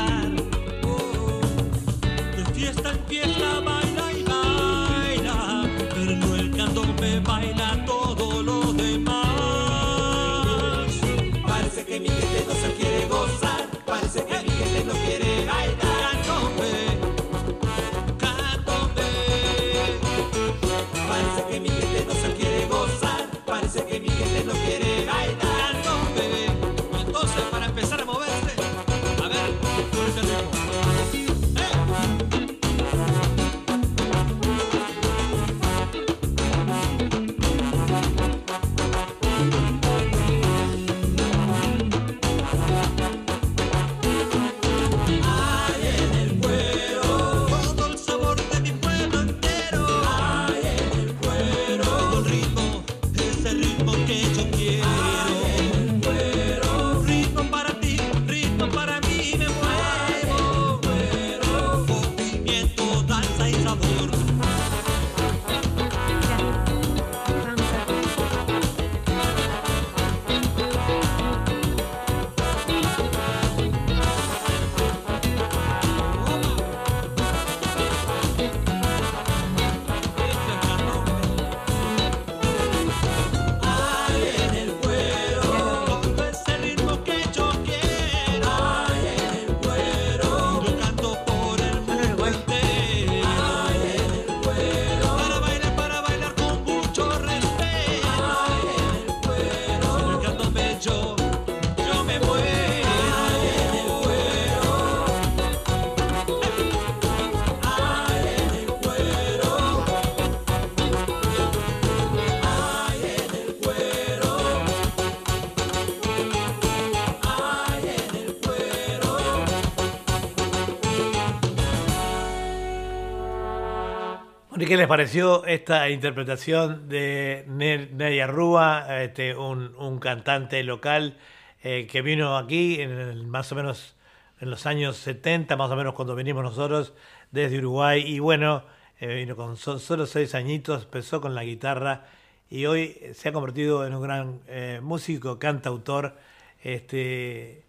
Qué 124.71 124.77
les 124.77 124.87
pareció 124.87 125.45
esta 125.47 125.89
interpretación 125.89 126.87
de 126.87 127.43
Nedia 127.45 128.25
Rúa, 128.25 129.03
este, 129.03 129.35
un, 129.35 129.99
cantante 129.99 130.63
local 130.63 131.17
eh, 131.61 131.89
que 131.91 132.01
vino 132.01 132.37
aquí 132.37 132.79
en 132.79 133.29
más 133.29 133.51
o 133.51 133.55
menos 133.55 133.97
en 134.39 134.49
los 134.49 134.65
años 134.65 134.95
70, 134.95 135.57
más 135.57 135.69
o 135.71 135.75
menos 135.75 135.93
cuando 135.93 136.15
vinimos 136.15 136.41
nosotros 136.41 136.93
desde 137.31 137.57
Uruguay. 137.57 138.01
Y 138.07 138.19
bueno, 138.19 138.63
eh, 139.01 139.13
vino 139.13 139.35
con 139.35 139.57
solo 139.57 140.05
seis 140.05 140.35
añitos, 140.35 140.83
empezó 140.85 141.19
con 141.19 141.35
la 141.35 141.43
guitarra 141.43 142.05
y 142.49 142.65
hoy 142.65 142.95
se 143.13 143.27
ha 143.27 143.33
convertido 143.33 143.85
en 143.85 143.93
un 143.93 144.01
gran 144.01 144.39
eh, 144.47 144.79
músico, 144.81 145.37
cantautor, 145.37 146.15
este, 146.63 147.65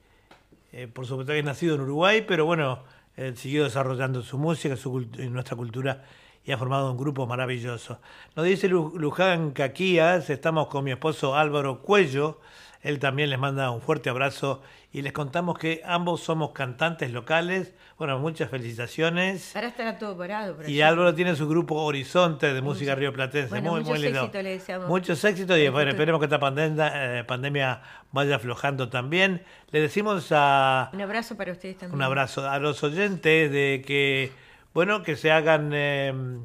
por 0.93 1.05
supuesto 1.05 1.33
que 1.33 1.41
es 1.41 1.45
nacido 1.45 1.75
en 1.75 1.81
Uruguay, 1.81 2.25
pero 2.29 2.45
bueno, 2.45 2.85
siguió 3.35 3.65
desarrollando 3.65 4.23
su 4.23 4.39
música, 4.39 4.77
su, 4.77 5.01
nuestra 5.19 5.57
cultura 5.57 6.05
y 6.45 6.53
ha 6.53 6.59
formado 6.59 6.91
un 6.91 6.99
grupo 6.99 7.27
maravilloso. 7.27 8.01
Nos 8.37 8.47
dice 8.47 8.69
Luján 8.69 9.53
Caquías, 9.53 10.31
estamos 10.31 10.69
con 10.69 10.85
mi 10.85 10.91
esposo 10.91 11.37
Álvaro 11.37 11.83
Cuello, 11.83 12.41
él 12.83 12.99
también 12.99 13.31
les 13.31 13.39
manda 13.39 13.71
un 13.71 13.81
fuerte 13.81 14.11
abrazo 14.11 14.61
y 14.93 15.03
les 15.03 15.13
contamos 15.13 15.57
que 15.57 15.81
ambos 15.85 16.21
somos 16.21 16.51
cantantes 16.51 17.13
locales. 17.13 17.73
Bueno, 17.97 18.19
muchas 18.19 18.51
felicitaciones. 18.51 19.55
Ahora 19.55 19.69
estará 19.69 19.99
todo 19.99 20.19
parado. 20.19 20.57
y 20.67 20.81
Álvaro 20.81 21.15
tiene 21.15 21.37
su 21.37 21.49
grupo 21.49 21.77
Horizonte 21.77 22.53
de 22.53 22.61
música 22.61 22.97
rioplatense. 22.97 23.61
muy, 23.61 23.85
muy 23.85 23.99
lindo. 23.99 24.21
Éxito 24.21 24.43
le 24.43 24.51
deseamos. 24.51 24.89
Muchos 24.89 25.25
éxitos 25.25 25.57
y 25.59 25.69
bueno, 25.69 25.93
esperemos 25.93 26.19
que 26.19 26.27
esta 26.27 26.41
pandemia, 26.41 27.21
eh, 27.21 27.25
pandemia 27.25 27.83
vaya 28.11 28.37
aflojando 28.37 28.89
también. 28.89 29.45
Le 29.71 29.81
decimos 29.81 30.29
a... 30.33 30.91
Un 30.93 31.01
abrazo 31.01 31.37
para 31.37 31.53
ustedes 31.53 31.79
también. 31.79 31.97
Un 31.97 32.03
abrazo 32.03 32.51
a 32.51 32.59
los 32.59 32.83
oyentes 32.83 33.51
de 33.53 33.83
que, 33.87 34.33
bueno, 34.75 35.03
que 35.03 35.17
se 35.17 35.31
hagan... 35.31 35.71
Eh, 35.73 36.39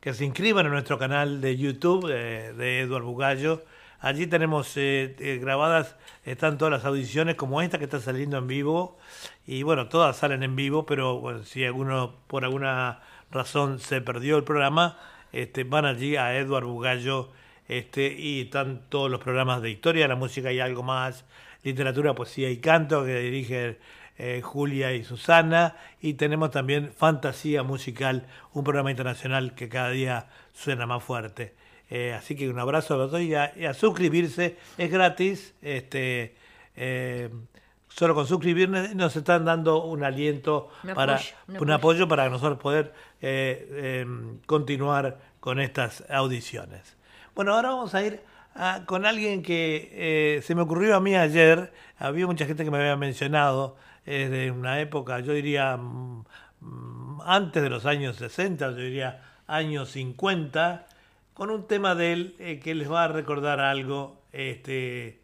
que 0.00 0.12
se 0.12 0.26
inscriban 0.26 0.66
en 0.66 0.72
nuestro 0.72 0.98
canal 0.98 1.40
de 1.40 1.56
YouTube 1.56 2.06
de, 2.06 2.52
de 2.52 2.80
Eduardo 2.80 3.06
Bugallo 3.06 3.62
Allí 4.04 4.26
tenemos 4.26 4.76
eh, 4.76 5.16
eh, 5.18 5.38
grabadas, 5.38 5.96
están 6.26 6.58
todas 6.58 6.70
las 6.70 6.84
audiciones 6.84 7.36
como 7.36 7.62
esta 7.62 7.78
que 7.78 7.84
está 7.84 8.00
saliendo 8.00 8.36
en 8.36 8.46
vivo. 8.46 8.98
Y 9.46 9.62
bueno, 9.62 9.88
todas 9.88 10.18
salen 10.18 10.42
en 10.42 10.54
vivo, 10.56 10.84
pero 10.84 11.20
bueno, 11.20 11.42
si 11.44 11.64
alguno 11.64 12.12
por 12.26 12.44
alguna 12.44 13.00
razón 13.30 13.78
se 13.78 14.02
perdió 14.02 14.36
el 14.36 14.44
programa, 14.44 14.98
este, 15.32 15.64
van 15.64 15.86
allí 15.86 16.16
a 16.16 16.36
Eduardo 16.36 16.68
Bugallo 16.68 17.30
este, 17.66 18.12
y 18.12 18.42
están 18.42 18.82
todos 18.90 19.10
los 19.10 19.20
programas 19.20 19.62
de 19.62 19.70
historia, 19.70 20.06
la 20.06 20.16
música 20.16 20.52
y 20.52 20.60
algo 20.60 20.82
más, 20.82 21.24
literatura, 21.62 22.14
poesía 22.14 22.50
y 22.50 22.58
canto 22.58 23.06
que 23.06 23.20
dirigen 23.20 23.78
eh, 24.16 24.42
Julia 24.42 24.92
y 24.92 25.02
Susana. 25.02 25.76
Y 26.00 26.14
tenemos 26.14 26.50
también 26.52 26.92
Fantasía 26.96 27.62
Musical, 27.64 28.26
un 28.52 28.62
programa 28.62 28.90
internacional 28.90 29.54
que 29.54 29.68
cada 29.68 29.90
día 29.90 30.28
suena 30.52 30.86
más 30.86 31.02
fuerte. 31.02 31.54
Eh, 31.90 32.14
así 32.14 32.36
que 32.36 32.48
un 32.48 32.58
abrazo 32.58 32.94
a 32.94 32.96
los 32.98 33.10
dos 33.10 33.20
y 33.20 33.34
a, 33.34 33.74
suscribirse. 33.74 34.56
Es 34.78 34.90
gratis. 34.90 35.54
Este, 35.62 36.36
eh, 36.76 37.28
solo 37.88 38.14
con 38.14 38.26
suscribirnos 38.28 38.94
nos 38.94 39.16
están 39.16 39.44
dando 39.44 39.82
un 39.82 40.04
aliento, 40.04 40.70
para 40.94 41.20
un, 41.48 41.70
apoyo. 41.72 42.06
para 42.06 42.28
nosotros 42.28 42.58
poder 42.60 42.94
em, 43.20 44.38
continuar 44.46 45.18
con 45.40 45.60
estas 45.60 46.04
audiciones. 46.08 46.96
Bueno, 47.34 47.54
ahora 47.54 47.70
vamos 47.70 47.94
a 47.96 48.02
ir 48.02 48.20
con 48.86 49.06
alguien 49.06 49.42
que 49.42 50.40
se 50.44 50.54
me 50.54 50.62
ocurrió 50.62 50.94
a 50.94 51.00
mí 51.00 51.16
ayer. 51.16 51.72
Había 51.98 52.26
mucha 52.26 52.46
gente 52.46 52.64
que 52.64 52.70
me 52.70 52.78
había 52.78 52.96
mencionado 52.96 53.76
desde 54.04 54.50
una 54.50 54.80
época, 54.80 55.20
yo 55.20 55.32
diría 55.32 55.76
mm, 55.76 56.24
antes 57.24 57.62
de 57.62 57.70
los 57.70 57.86
años 57.86 58.16
60, 58.16 58.70
yo 58.70 58.76
diría 58.76 59.22
años 59.46 59.90
50 59.90 60.86
con 61.34 61.50
un 61.50 61.66
tema 61.66 61.94
de 61.94 62.12
él 62.12 62.36
eh, 62.38 62.60
que 62.60 62.74
les 62.74 62.90
va 62.90 63.04
a 63.04 63.08
recordar 63.08 63.60
algo, 63.60 64.22
este, 64.32 65.20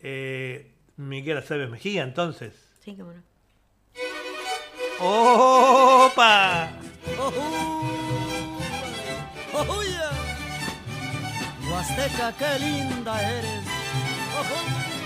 eh, 0.00 0.72
Miguel 0.96 1.38
Aceves 1.38 1.70
Mejía, 1.70 2.02
entonces. 2.02 2.54
Sí, 2.84 2.96
cómo 2.96 3.12
no. 3.12 3.22
¡Opa! 5.00 6.70
¡Oh, 7.16 7.32
oh, 9.54 9.82
yeah! 9.82 10.10
Huasteca, 11.70 12.34
qué 12.36 12.58
linda 12.58 13.30
eres. 13.30 14.97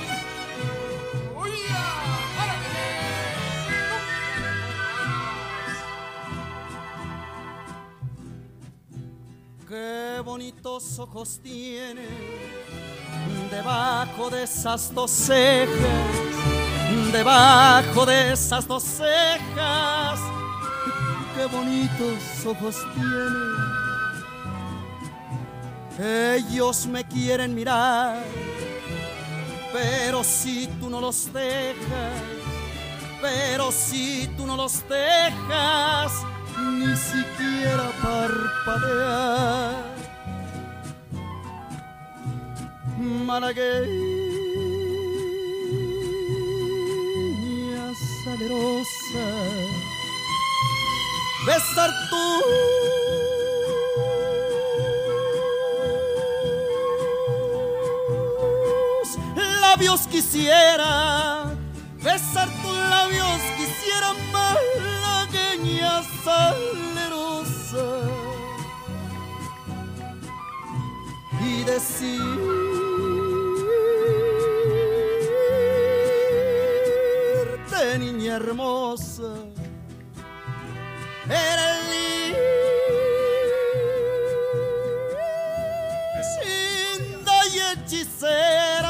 Qué 9.73 10.21
bonitos 10.23 10.99
ojos 10.99 11.41
tiene 11.43 12.07
debajo 13.51 14.29
de 14.29 14.43
esas 14.43 14.93
dos 14.95 15.11
cejas, 15.11 15.81
debajo 17.11 18.05
de 18.05 18.35
esas 18.35 18.69
dos 18.69 18.83
cejas. 18.83 20.21
Qué 21.35 21.47
bonitos 21.47 22.45
ojos 22.45 22.77
tiene. 25.97 26.37
Ellos 26.37 26.87
me 26.87 27.03
quieren 27.05 27.55
mirar, 27.55 28.23
pero 29.73 30.23
si 30.23 30.67
tú 30.79 30.91
no 30.91 31.01
los 31.01 31.33
dejas, 31.33 32.21
pero 33.23 33.73
si 33.73 34.29
tú 34.37 34.47
no 34.47 34.55
los 34.55 34.87
dejas, 34.87 36.13
ni 36.85 36.97
siquiera 36.97 37.91
parpadear. 38.03 39.85
Malagueña 43.27 43.87
salerosa, 48.25 49.27
besar 51.47 51.91
tus 52.11 52.45
labios 59.61 60.01
quisiera, 60.09 60.91
besar 62.03 62.49
tus 62.63 62.77
labios 62.95 63.41
quisiera 63.57 64.11
salerosa 66.25 67.87
y 71.41 71.65
decirte 71.65 72.23
niña 77.99 78.37
hermosa 78.37 79.35
era 81.29 81.67
linda 87.13 87.37
y 87.53 87.57
hechicera 87.71 88.82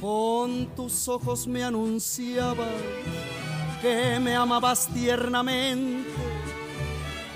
Con 0.00 0.74
tus 0.74 1.06
ojos 1.08 1.46
me 1.46 1.62
anunciabas 1.62 2.66
que 3.82 4.18
me 4.18 4.34
amabas 4.34 4.88
tiernamente, 4.88 6.08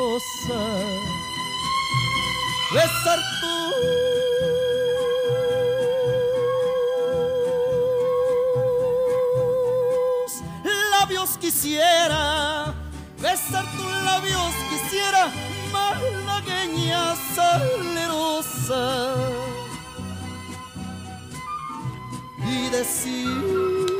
rosa, 0.00 0.62
besar 2.72 3.20
tus 3.40 3.74
labios 10.90 11.30
quisiera, 11.38 12.74
besar 13.20 13.64
tus 13.76 13.92
labios 14.04 14.54
quisiera, 14.70 15.22
malagueña 15.72 17.14
salerosa, 17.34 18.84
y 22.46 22.68
decir. 22.70 23.99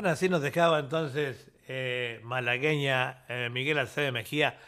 Bien, 0.00 0.12
así 0.12 0.30
nos 0.30 0.40
dejaba 0.40 0.78
entonces 0.78 1.50
eh, 1.68 2.20
malagueña 2.22 3.22
eh, 3.28 3.50
Miguel 3.52 3.76
Alcede 3.76 4.10
Mejía. 4.12 4.58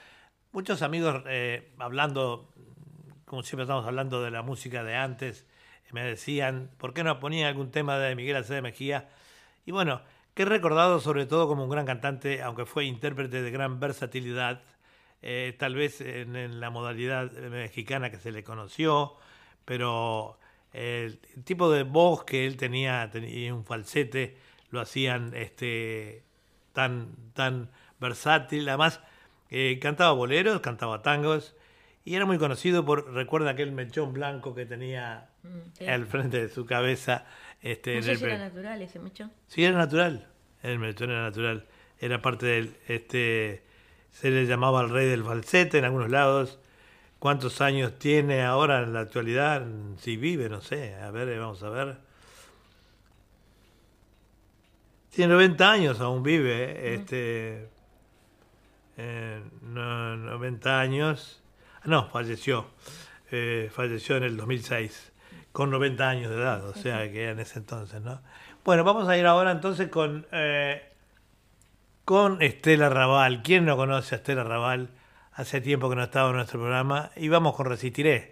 Muchos 0.53 0.83
amigos 0.83 1.23
eh, 1.27 1.73
hablando, 1.79 2.53
como 3.25 3.43
siempre 3.43 3.63
estamos 3.63 3.87
hablando 3.87 4.23
de 4.23 4.31
la 4.31 4.43
música 4.43 4.85
de 4.85 4.95
antes, 4.95 5.47
me 5.91 6.05
decían, 6.05 6.71
¿por 6.77 6.93
qué 6.93 7.03
no 7.03 7.19
ponían 7.19 7.49
algún 7.49 7.71
tema 7.71 7.97
de 7.97 8.15
Miguel 8.15 8.37
Alcede 8.37 8.61
Mejía? 8.61 9.09
Y 9.65 9.73
bueno, 9.73 10.03
que 10.35 10.45
recordado 10.45 11.01
sobre 11.01 11.25
todo 11.25 11.49
como 11.49 11.65
un 11.65 11.71
gran 11.71 11.87
cantante, 11.87 12.43
aunque 12.43 12.67
fue 12.67 12.85
intérprete 12.85 13.41
de 13.41 13.51
gran 13.51 13.81
versatilidad, 13.81 14.61
tal 15.59 15.75
vez 15.75 16.03
en, 16.03 16.37
en 16.37 16.61
la 16.61 16.69
modalidad 16.69 17.33
mexicana 17.33 18.11
que 18.11 18.19
se 18.19 18.33
le 18.33 18.45
conoció, 18.45 19.17
pero 19.65 20.39
el 20.75 21.19
tipo 21.45 21.71
de 21.71 21.85
voz 21.85 22.23
que 22.23 22.47
él 22.47 22.59
tenía, 22.59 23.09
tenía 23.11 23.55
un 23.55 23.65
falsete, 23.65 24.37
lo 24.73 24.81
hacían 24.81 25.33
este, 25.37 26.25
tan, 26.73 27.15
tan 27.35 27.71
versátil. 28.01 28.69
Además, 28.69 29.01
eh, 29.51 29.79
cantaba 29.81 30.11
boleros, 30.13 30.61
cantaba 30.61 31.03
tangos 31.03 31.55
y 32.05 32.17
era 32.17 32.27
muy 32.27 32.39
conocido 32.39 32.85
por, 32.85 33.13
recuerda 33.15 33.51
aquel 33.51 33.71
mechón 33.71 34.13
blanco 34.13 34.55
que 34.55 34.67
tenía 34.67 35.29
Mm, 35.45 35.59
sí. 35.77 35.87
al 35.89 36.07
frente 36.07 36.41
de 36.41 36.49
su 36.49 36.67
cabeza. 36.67 37.27
Este, 37.61 37.97
No 37.97 38.03
sé 38.03 38.17
si 38.17 38.25
era 38.25 38.39
natural 38.39 38.81
ese 38.83 38.99
mechón. 38.99 39.33
Sí, 39.49 39.65
era 39.65 39.77
natural. 39.77 40.29
El 40.63 40.79
mechón 40.79 41.11
era 41.11 41.23
natural. 41.23 41.67
Era 41.99 42.23
parte 42.23 42.47
del. 42.47 42.77
Este, 42.89 43.63
se 44.11 44.31
le 44.31 44.47
llamaba 44.47 44.83
el 44.83 44.91
rey 44.91 45.09
del 45.09 45.25
falsete 45.25 45.79
en 45.79 45.85
algunos 45.85 46.11
lados. 46.11 46.59
¿Cuántos 47.19 47.61
años 47.61 47.99
tiene 47.99 48.43
ahora 48.43 48.83
en 48.83 48.93
la 48.93 49.01
actualidad? 49.01 49.65
Si 49.99 50.17
vive, 50.17 50.49
no 50.49 50.61
sé. 50.61 50.95
A 50.95 51.11
ver, 51.11 51.39
vamos 51.39 51.63
a 51.65 51.71
ver. 51.71 51.97
Tiene 55.13 55.35
90 55.35 55.71
años, 55.71 56.01
aún 56.01 56.23
vive. 56.23 56.65
¿eh? 56.65 56.95
Este, 56.95 57.69
eh, 58.97 59.43
no, 59.61 60.17
90 60.17 60.81
años. 60.81 61.43
Ah, 61.77 61.85
No, 61.85 62.09
falleció. 62.09 62.67
Eh, 63.31 63.71
falleció 63.73 64.17
en 64.17 64.23
el 64.25 64.37
2006, 64.39 65.13
con 65.53 65.71
90 65.71 66.09
años 66.09 66.31
de 66.31 66.37
edad, 66.37 66.67
o 66.67 66.75
sea 66.75 67.11
que 67.11 67.31
en 67.31 67.41
ese 67.41 67.59
entonces, 67.59 68.01
¿no? 68.03 68.21
Bueno, 68.65 68.85
vamos 68.85 69.09
a 69.09 69.17
ir 69.17 69.27
ahora 69.27 69.51
entonces 69.51 69.89
con, 69.89 70.27
eh, 70.33 70.83
con 72.05 72.41
Estela 72.41 72.89
Raval. 72.89 73.43
¿Quién 73.43 73.65
no 73.67 73.77
conoce 73.77 74.15
a 74.15 74.19
Estela 74.19 74.45
Raval? 74.45 74.91
Hace 75.33 75.61
tiempo 75.61 75.91
que 75.91 75.97
no 75.97 76.05
estaba 76.05 76.31
en 76.31 76.37
nuestro 76.37 76.61
programa. 76.61 77.11
Y 77.17 77.29
vamos 77.29 77.55
con 77.57 77.67
Resistiré. 77.67 78.32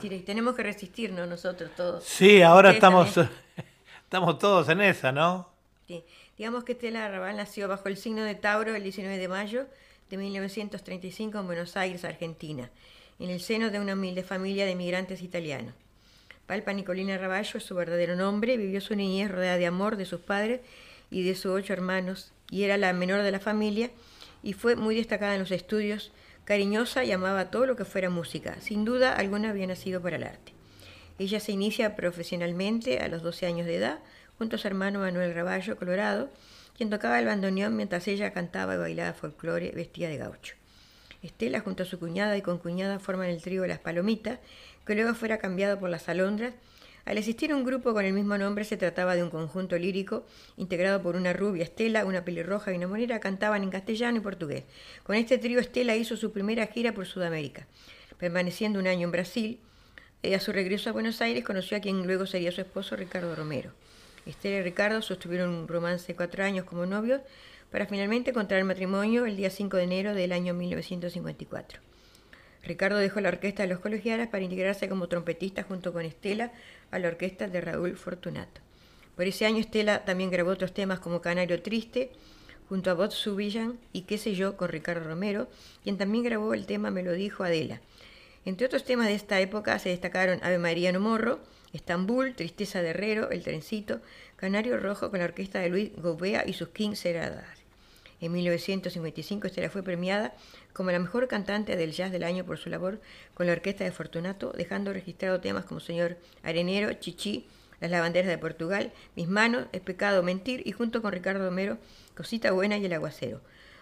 sí, 0.00 0.08
tenemos 0.20 0.54
que 0.54 0.62
resistirnos 0.62 1.28
nosotros 1.28 1.70
todos. 1.76 2.04
Sí, 2.04 2.42
ahora 2.42 2.70
estamos, 2.72 3.18
estamos 4.04 4.38
todos 4.38 4.68
en 4.68 4.80
esa, 4.80 5.12
¿no? 5.12 5.48
Sí. 5.86 6.04
Digamos 6.36 6.62
que 6.62 6.72
Estela 6.72 7.08
Raval 7.08 7.36
nació 7.36 7.66
bajo 7.66 7.88
el 7.88 7.96
signo 7.96 8.22
de 8.22 8.36
Tauro 8.36 8.76
el 8.76 8.82
19 8.84 9.18
de 9.18 9.26
mayo 9.26 9.66
de 10.08 10.16
1935 10.16 11.36
en 11.36 11.46
Buenos 11.46 11.76
Aires, 11.76 12.04
Argentina, 12.04 12.70
en 13.18 13.30
el 13.30 13.40
seno 13.40 13.70
de 13.70 13.80
una 13.80 13.94
humilde 13.94 14.22
familia 14.22 14.64
de 14.64 14.76
migrantes 14.76 15.20
italianos. 15.22 15.74
Palpa 16.46 16.72
Nicolina 16.72 17.18
Raballo 17.18 17.58
es 17.58 17.64
su 17.64 17.74
verdadero 17.74 18.14
nombre, 18.14 18.56
vivió 18.56 18.80
su 18.80 18.94
niñez 18.94 19.30
rodeada 19.30 19.58
de 19.58 19.66
amor 19.66 19.96
de 19.96 20.06
sus 20.06 20.20
padres 20.20 20.60
y 21.10 21.24
de 21.24 21.34
sus 21.34 21.52
ocho 21.52 21.72
hermanos, 21.72 22.32
y 22.50 22.62
era 22.62 22.76
la 22.76 22.92
menor 22.92 23.22
de 23.22 23.32
la 23.32 23.40
familia, 23.40 23.90
y 24.42 24.52
fue 24.52 24.76
muy 24.76 24.94
destacada 24.94 25.34
en 25.34 25.40
los 25.40 25.50
estudios, 25.50 26.12
cariñosa 26.48 27.04
y 27.04 27.12
amaba 27.12 27.50
todo 27.50 27.66
lo 27.66 27.76
que 27.76 27.84
fuera 27.84 28.08
música. 28.08 28.56
Sin 28.62 28.86
duda 28.86 29.12
alguna 29.12 29.50
había 29.50 29.66
nacido 29.66 30.00
para 30.00 30.16
el 30.16 30.22
arte. 30.22 30.54
Ella 31.18 31.40
se 31.40 31.52
inicia 31.52 31.94
profesionalmente 31.94 33.00
a 33.00 33.08
los 33.08 33.22
12 33.22 33.44
años 33.44 33.66
de 33.66 33.76
edad, 33.76 33.98
junto 34.38 34.56
a 34.56 34.58
su 34.58 34.66
hermano 34.66 35.00
Manuel 35.00 35.34
Raballo, 35.34 35.76
colorado, 35.76 36.30
quien 36.74 36.88
tocaba 36.88 37.18
el 37.18 37.26
bandoneón 37.26 37.76
mientras 37.76 38.08
ella 38.08 38.32
cantaba 38.32 38.76
y 38.76 38.78
bailaba 38.78 39.12
folclore 39.12 39.72
vestida 39.72 40.08
de 40.08 40.16
gaucho. 40.16 40.54
Estela, 41.22 41.60
junto 41.60 41.82
a 41.82 41.86
su 41.86 41.98
cuñada 41.98 42.34
y 42.38 42.40
concuñada, 42.40 42.98
forman 42.98 43.28
el 43.28 43.42
trío 43.42 43.66
Las 43.66 43.80
Palomitas, 43.80 44.38
que 44.86 44.94
luego 44.94 45.12
fuera 45.14 45.36
cambiado 45.36 45.78
por 45.78 45.90
Las 45.90 46.08
Alondras. 46.08 46.54
Al 47.08 47.16
existir 47.16 47.54
un 47.54 47.64
grupo 47.64 47.94
con 47.94 48.04
el 48.04 48.12
mismo 48.12 48.36
nombre, 48.36 48.66
se 48.66 48.76
trataba 48.76 49.16
de 49.16 49.22
un 49.22 49.30
conjunto 49.30 49.78
lírico 49.78 50.26
integrado 50.58 51.00
por 51.00 51.16
una 51.16 51.32
rubia 51.32 51.64
Estela, 51.64 52.04
una 52.04 52.22
pelirroja 52.22 52.70
y 52.70 52.76
una 52.76 52.86
monera, 52.86 53.18
cantaban 53.18 53.62
en 53.62 53.70
castellano 53.70 54.18
y 54.18 54.20
portugués. 54.20 54.64
Con 55.04 55.16
este 55.16 55.38
trío, 55.38 55.58
Estela 55.58 55.96
hizo 55.96 56.18
su 56.18 56.32
primera 56.32 56.66
gira 56.66 56.92
por 56.92 57.06
Sudamérica, 57.06 57.66
permaneciendo 58.18 58.78
un 58.78 58.86
año 58.86 59.04
en 59.04 59.12
Brasil. 59.12 59.58
Eh, 60.22 60.34
a 60.34 60.40
su 60.40 60.52
regreso 60.52 60.90
a 60.90 60.92
Buenos 60.92 61.22
Aires 61.22 61.44
conoció 61.44 61.78
a 61.78 61.80
quien 61.80 62.06
luego 62.06 62.26
sería 62.26 62.52
su 62.52 62.60
esposo, 62.60 62.94
Ricardo 62.94 63.34
Romero. 63.34 63.72
Estela 64.26 64.58
y 64.58 64.62
Ricardo 64.62 65.00
sostuvieron 65.00 65.48
un 65.48 65.66
romance 65.66 66.08
de 66.08 66.14
cuatro 66.14 66.44
años 66.44 66.66
como 66.66 66.84
novios 66.84 67.22
para 67.70 67.86
finalmente 67.86 68.34
contraer 68.34 68.66
matrimonio 68.66 69.24
el 69.24 69.38
día 69.38 69.48
5 69.48 69.78
de 69.78 69.82
enero 69.82 70.12
del 70.12 70.32
año 70.32 70.52
1954. 70.52 71.87
Ricardo 72.64 72.98
dejó 72.98 73.20
la 73.20 73.28
orquesta 73.28 73.62
de 73.62 73.68
los 73.68 73.80
colegiales 73.80 74.28
para 74.28 74.44
integrarse 74.44 74.88
como 74.88 75.08
trompetista 75.08 75.62
junto 75.62 75.92
con 75.92 76.04
Estela 76.04 76.52
a 76.90 76.98
la 76.98 77.08
orquesta 77.08 77.48
de 77.48 77.60
Raúl 77.60 77.96
Fortunato. 77.96 78.60
Por 79.16 79.26
ese 79.26 79.46
año 79.46 79.58
Estela 79.58 80.04
también 80.04 80.30
grabó 80.30 80.50
otros 80.50 80.72
temas 80.72 81.00
como 81.00 81.20
Canario 81.20 81.60
Triste, 81.62 82.12
junto 82.68 82.90
a 82.90 82.94
Bob 82.94 83.12
Subillan 83.12 83.78
y 83.92 84.02
qué 84.02 84.18
sé 84.18 84.34
yo 84.34 84.56
con 84.56 84.68
Ricardo 84.68 85.08
Romero, 85.08 85.48
quien 85.82 85.98
también 85.98 86.24
grabó 86.24 86.54
el 86.54 86.66
tema 86.66 86.90
Me 86.90 87.02
lo 87.02 87.12
dijo 87.12 87.42
Adela. 87.42 87.80
Entre 88.44 88.66
otros 88.66 88.84
temas 88.84 89.08
de 89.08 89.14
esta 89.14 89.40
época 89.40 89.78
se 89.78 89.88
destacaron 89.88 90.38
Ave 90.42 90.58
María 90.58 90.92
no 90.92 91.00
Morro, 91.00 91.40
Estambul, 91.72 92.34
Tristeza 92.34 92.80
de 92.82 92.90
Herrero, 92.90 93.30
El 93.30 93.42
Trencito, 93.42 94.00
Canario 94.36 94.78
Rojo 94.78 95.10
con 95.10 95.18
la 95.18 95.26
orquesta 95.26 95.58
de 95.58 95.68
Luis 95.68 95.90
Gobea 95.96 96.44
y 96.46 96.52
sus 96.52 96.68
King 96.68 96.94
Seradas. 96.94 97.46
En 98.20 98.32
1955 98.32 99.46
Estela 99.46 99.70
fue 99.70 99.82
premiada 99.82 100.34
como 100.78 100.92
la 100.92 101.00
mejor 101.00 101.26
cantante 101.26 101.74
del 101.74 101.90
jazz 101.90 102.12
del 102.12 102.22
año 102.22 102.44
por 102.44 102.56
su 102.56 102.70
labor 102.70 103.00
con 103.34 103.48
la 103.48 103.52
orquesta 103.52 103.82
de 103.82 103.90
Fortunato, 103.90 104.52
dejando 104.56 104.92
registrado 104.92 105.40
temas 105.40 105.64
como 105.64 105.80
Señor 105.80 106.18
Arenero, 106.44 106.92
Chichi, 106.92 107.48
Las 107.80 107.90
Lavanderas 107.90 108.28
de 108.28 108.38
Portugal, 108.38 108.92
Mis 109.16 109.26
Manos, 109.26 109.66
Es 109.72 109.80
Pecado 109.80 110.22
Mentir 110.22 110.62
y 110.64 110.70
junto 110.70 111.02
con 111.02 111.10
Ricardo 111.10 111.44
Romero, 111.44 111.78
Cosita 112.16 112.52
Buena 112.52 112.76
y 112.76 112.84
El 112.84 112.92
Aguacero. 112.92 113.40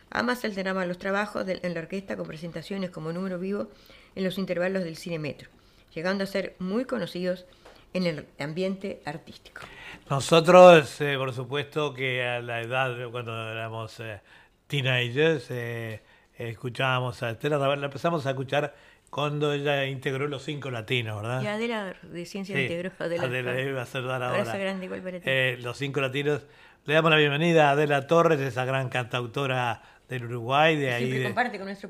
Ambas 0.08 0.42
alternaban 0.46 0.88
los 0.88 0.96
trabajos 0.96 1.44
en 1.46 1.74
la 1.74 1.80
orquesta 1.80 2.16
con 2.16 2.26
presentaciones 2.26 2.88
como 2.88 3.12
número 3.12 3.38
vivo 3.38 3.68
en 4.14 4.24
los 4.24 4.38
intervalos 4.38 4.82
del 4.82 4.96
cine 4.96 5.18
metro, 5.18 5.50
llegando 5.94 6.24
a 6.24 6.26
ser 6.26 6.56
muy 6.58 6.86
conocidos 6.86 7.44
en 7.92 8.06
el 8.06 8.26
ambiente 8.38 9.02
artístico. 9.04 9.60
Nosotros, 10.08 10.98
eh, 11.02 11.16
por 11.18 11.34
supuesto, 11.34 11.92
que 11.92 12.24
a 12.24 12.40
la 12.40 12.62
edad, 12.62 13.10
cuando 13.10 13.32
éramos 13.50 14.00
eh, 14.00 14.22
teenagers, 14.66 15.50
eh, 15.50 16.00
escuchábamos 16.38 17.22
a 17.22 17.30
Estela 17.30 17.58
la 17.58 17.86
empezamos 17.86 18.26
a 18.26 18.30
escuchar 18.30 18.74
cuando 19.10 19.52
ella 19.52 19.86
integró 19.86 20.26
los 20.28 20.42
cinco 20.42 20.70
latinos, 20.70 21.22
¿verdad? 21.22 21.42
Y 21.42 21.46
Adela 21.46 21.94
de 22.02 22.26
Ciencia 22.26 22.60
integró 22.60 22.90
Adela. 22.98 23.24
Adela 23.24 23.60
iba 23.60 23.82
a 23.82 23.86
saludar 23.86 24.22
ahora. 24.22 24.56
grande 24.56 24.86
igual 24.86 25.02
para 25.02 25.20
ti. 25.20 25.62
los 25.62 25.76
cinco 25.76 26.00
latinos. 26.00 26.42
Le 26.84 26.94
damos 26.94 27.10
la 27.10 27.16
bienvenida 27.16 27.68
a 27.68 27.72
Adela 27.72 28.06
Torres, 28.06 28.38
esa 28.40 28.64
gran 28.64 28.88
cantautora 28.88 29.82
del 30.08 30.26
Uruguay, 30.26 30.76
de 30.76 30.92
ahí 30.92 31.10
de, 31.10 31.34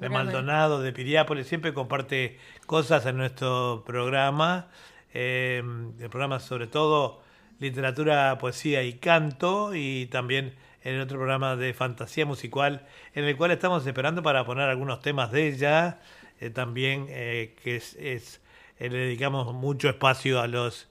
de 0.01 0.09
Maldonado, 0.09 0.81
de 0.81 0.93
Piriápolis, 0.93 1.47
siempre 1.47 1.75
comparte 1.75 2.39
cosas 2.65 3.05
en 3.05 3.19
nuestro 3.19 3.85
programa. 3.87 4.69
Eh, 5.13 5.63
el 6.01 6.11
programa 6.11 6.41
sobre 6.41 6.67
todo 6.67 7.23
literatura, 7.59 8.39
poesía 8.39 8.83
y 8.83 8.95
canto, 8.95 9.75
y 9.75 10.07
también 10.07 10.55
en 10.87 11.01
otro 11.01 11.19
programa 11.19 11.57
de 11.57 11.75
fantasía 11.75 12.25
musical, 12.25 12.87
en 13.15 13.25
el 13.25 13.37
cual 13.37 13.51
estamos 13.51 13.85
esperando 13.85 14.23
para 14.23 14.45
poner 14.45 14.69
algunos 14.69 15.01
temas 15.01 15.33
de 15.33 15.49
ella, 15.49 15.99
eh, 16.41 16.51
también 16.51 17.07
eh, 17.09 17.57
que 17.63 17.77
es, 17.77 18.41
le 18.79 18.89
dedicamos 18.89 19.53
mucho 19.53 19.89
espacio 19.89 20.41
a 20.41 20.47
los 20.47 20.89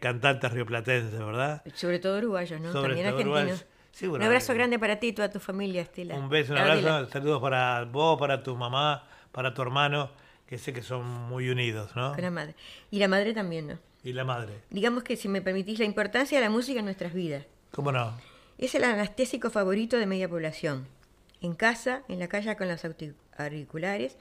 cantantes 0.00 0.52
rioplatenses, 0.52 1.18
¿verdad? 1.18 1.62
Sobre 1.74 1.98
todo 1.98 2.18
uruguayos, 2.18 2.60
¿no? 2.60 2.70
también 2.70 3.06
argentinos. 3.06 3.64
un 4.02 4.22
abrazo 4.22 4.52
grande 4.52 4.78
para 4.78 5.00
ti 5.00 5.08
y 5.08 5.12
toda 5.14 5.30
tu 5.30 5.40
familia, 5.40 5.80
Estela. 5.80 6.14
Un 6.14 6.28
beso, 6.28 6.52
un 6.52 6.58
abrazo, 6.58 7.08
saludos 7.08 7.40
para 7.40 7.84
vos, 7.84 8.18
para 8.18 8.42
tu 8.42 8.54
mamá, 8.56 9.08
para 9.32 9.54
tu 9.54 9.62
hermano 9.62 10.10
que 10.46 10.58
sé 10.58 10.72
que 10.72 10.82
son 10.82 11.06
muy 11.06 11.48
unidos, 11.50 11.94
¿no? 11.94 12.12
Con 12.12 12.22
la 12.22 12.30
madre. 12.30 12.54
Y 12.90 12.98
la 12.98 13.08
madre 13.08 13.34
también, 13.34 13.68
¿no? 13.68 13.78
Y 14.02 14.12
la 14.12 14.24
madre. 14.24 14.52
Digamos 14.70 15.02
que, 15.02 15.16
si 15.16 15.28
me 15.28 15.42
permitís, 15.42 15.78
la 15.78 15.84
importancia 15.84 16.38
de 16.38 16.44
la 16.44 16.50
música 16.50 16.78
en 16.78 16.86
nuestras 16.86 17.12
vidas. 17.12 17.44
¿Cómo 17.70 17.90
no? 17.92 18.14
Es 18.58 18.74
el 18.74 18.82
anestésico 18.82 19.50
favorito 19.50 19.98
de 19.98 20.06
media 20.06 20.28
población. 20.28 20.88
En 21.40 21.54
casa, 21.54 22.02
en 22.08 22.18
la 22.18 22.26
calle 22.26 22.56
con 22.56 22.66
los 22.66 22.82
auriculares, 23.36 24.16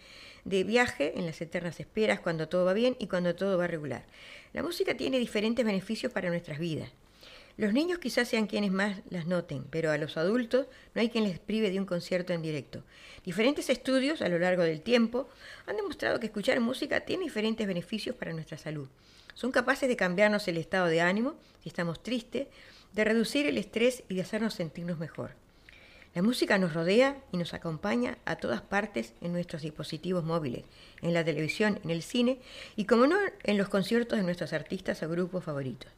de 0.45 0.63
viaje, 0.63 1.13
en 1.17 1.25
las 1.25 1.41
eternas 1.41 1.79
esperas, 1.79 2.19
cuando 2.19 2.47
todo 2.47 2.63
va 2.63 2.73
bien 2.73 2.95
y 2.99 3.07
cuando 3.07 3.33
todo 3.33 3.57
va 3.57 3.65
regular. 3.65 4.05
La 4.53 4.61
música 4.61 4.95
tiene 4.95 5.17
diferentes 5.17 5.65
beneficios 5.65 6.13
para 6.13 6.29
nuestras 6.29 6.59
vidas. 6.59 6.91
Los 7.57 7.73
niños 7.73 7.97
quizás 7.97 8.27
sean 8.27 8.45
quienes 8.45 8.71
más 8.71 8.99
las 9.09 9.25
noten, 9.25 9.65
pero 9.71 9.89
a 9.89 9.97
los 9.97 10.17
adultos 10.17 10.67
no 10.93 11.01
hay 11.01 11.09
quien 11.09 11.23
les 11.23 11.39
prive 11.39 11.71
de 11.71 11.79
un 11.79 11.87
concierto 11.87 12.31
en 12.31 12.43
directo. 12.43 12.83
Diferentes 13.25 13.71
estudios 13.71 14.21
a 14.21 14.29
lo 14.29 14.37
largo 14.37 14.61
del 14.61 14.81
tiempo 14.81 15.27
han 15.65 15.77
demostrado 15.77 16.19
que 16.19 16.27
escuchar 16.27 16.59
música 16.59 16.99
tiene 16.99 17.23
diferentes 17.23 17.65
beneficios 17.65 18.15
para 18.15 18.33
nuestra 18.33 18.59
salud. 18.59 18.87
Son 19.33 19.51
capaces 19.51 19.89
de 19.89 19.95
cambiarnos 19.95 20.47
el 20.47 20.57
estado 20.57 20.85
de 20.85 21.01
ánimo 21.01 21.33
si 21.63 21.69
estamos 21.69 22.03
tristes, 22.03 22.47
de 22.97 23.03
reducir 23.03 23.45
el 23.45 23.59
estrés 23.59 24.03
y 24.09 24.15
de 24.15 24.21
hacernos 24.21 24.55
sentirnos 24.55 24.97
mejor. 24.97 25.29
La 26.15 26.23
música 26.23 26.57
nos 26.57 26.73
rodea 26.73 27.15
y 27.31 27.37
nos 27.37 27.53
acompaña 27.53 28.17
a 28.25 28.37
todas 28.37 28.61
partes 28.61 29.13
en 29.21 29.33
nuestros 29.33 29.61
dispositivos 29.61 30.23
móviles, 30.23 30.63
en 31.03 31.13
la 31.13 31.23
televisión, 31.23 31.79
en 31.83 31.91
el 31.91 32.01
cine 32.01 32.39
y, 32.75 32.85
como 32.85 33.05
no, 33.05 33.17
en 33.43 33.57
los 33.59 33.69
conciertos 33.69 34.17
de 34.17 34.23
nuestros 34.23 34.51
artistas 34.51 35.03
o 35.03 35.09
grupos 35.09 35.43
favoritos. 35.43 35.91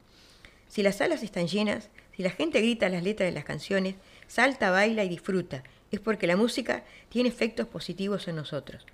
Si 0.68 0.84
las 0.84 0.98
salas 0.98 1.24
están 1.24 1.48
llenas, 1.48 1.90
si 2.18 2.22
la 2.22 2.32
gente 2.32 2.60
grita 2.60 2.90
las 2.90 3.02
letras 3.02 3.30
de 3.30 3.34
las 3.34 3.46
canciones, 3.46 3.96
salta, 4.28 4.70
baila 4.70 5.06
y 5.06 5.10
disfruta, 5.10 5.64
es 5.92 6.02
porque 6.02 6.28
la 6.28 6.36
música 6.36 6.84
tiene 7.08 7.30
efectos 7.30 7.66
positivos 7.68 8.28
en 8.28 8.36
nosotros. 8.36 8.86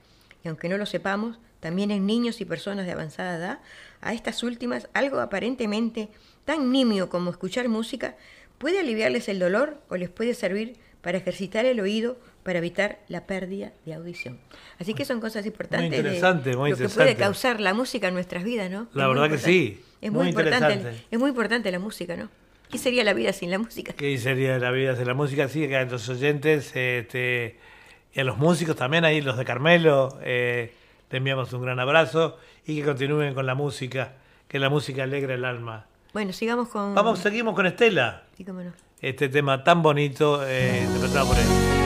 Y 0.43 0.47
aunque 0.47 0.69
no 0.69 0.77
lo 0.77 0.85
sepamos, 0.85 1.39
también 1.59 1.89
en 1.89 2.05
niños 2.05 2.39
y 2.39 2.45
personas 2.45 2.85
de 2.85 2.91
avanzada 2.91 3.37
edad, 3.37 3.59
a 3.99 4.13
estas 4.13 4.43
últimas 4.43 4.89
algo 4.93 5.19
aparentemente 5.19 6.09
tan 6.45 6.71
nimio 6.71 7.09
como 7.09 7.31
escuchar 7.31 7.67
música 7.67 8.15
puede 8.57 8.79
aliviarles 8.79 9.27
el 9.29 9.39
dolor 9.39 9.81
o 9.89 9.97
les 9.97 10.09
puede 10.09 10.33
servir 10.33 10.77
para 11.01 11.17
ejercitar 11.17 11.65
el 11.65 11.79
oído 11.79 12.17
para 12.45 12.59
evitar 12.59 12.99
la 13.07 13.25
pérdida 13.25 13.73
de 13.85 13.95
audición. 13.95 14.39
Así 14.79 14.93
que 14.93 15.03
son 15.03 15.19
cosas 15.19 15.47
importantes 15.47 15.89
muy 15.89 15.97
interesante, 15.97 16.51
de 16.51 16.57
muy 16.57 16.69
lo 16.69 16.77
que 16.77 16.89
puede 16.89 17.15
causar 17.15 17.59
la 17.59 17.73
música 17.73 18.07
en 18.07 18.13
nuestras 18.13 18.43
vidas, 18.43 18.69
¿no? 18.69 18.87
La 18.93 19.07
verdad 19.07 19.29
que 19.29 19.39
sí. 19.39 19.83
Es 19.99 20.11
muy, 20.11 20.29
importante, 20.29 21.03
es 21.09 21.19
muy 21.19 21.29
importante 21.29 21.71
la 21.71 21.79
música, 21.79 22.15
¿no? 22.15 22.29
¿Qué 22.69 22.77
sería 22.77 23.03
la 23.03 23.13
vida 23.13 23.33
sin 23.33 23.49
la 23.49 23.57
música? 23.57 23.93
¿Qué 23.93 24.15
sería 24.19 24.59
la 24.59 24.69
vida 24.69 24.95
sin 24.95 25.07
la 25.07 25.15
música? 25.15 25.47
Sí, 25.47 25.67
que 25.67 25.75
a 25.75 25.85
los 25.85 26.07
oyentes 26.07 26.75
este, 26.75 27.57
y 28.13 28.19
a 28.19 28.23
los 28.23 28.37
músicos 28.37 28.75
también, 28.75 29.05
ahí 29.05 29.21
los 29.21 29.37
de 29.37 29.45
Carmelo, 29.45 30.19
eh, 30.21 30.71
te 31.07 31.17
enviamos 31.17 31.51
un 31.53 31.63
gran 31.63 31.79
abrazo 31.79 32.37
y 32.65 32.77
que 32.77 32.83
continúen 32.83 33.33
con 33.33 33.47
la 33.47 33.55
música, 33.55 34.13
que 34.47 34.59
la 34.59 34.69
música 34.69 35.01
alegra 35.01 35.33
el 35.33 35.45
alma. 35.45 35.87
Bueno, 36.15 36.31
sigamos 36.31 36.69
con... 36.69 36.95
Vamos, 36.95 37.19
seguimos 37.19 37.53
con 37.55 37.65
Estela. 37.65 38.23
Sí, 38.37 38.45
cómo 38.45 38.61
no. 38.61 38.71
Este 39.01 39.27
tema 39.27 39.65
tan 39.65 39.81
bonito 39.81 40.47
eh, 40.47 40.85
interpretado 40.87 41.27
por 41.27 41.37
él. 41.37 41.84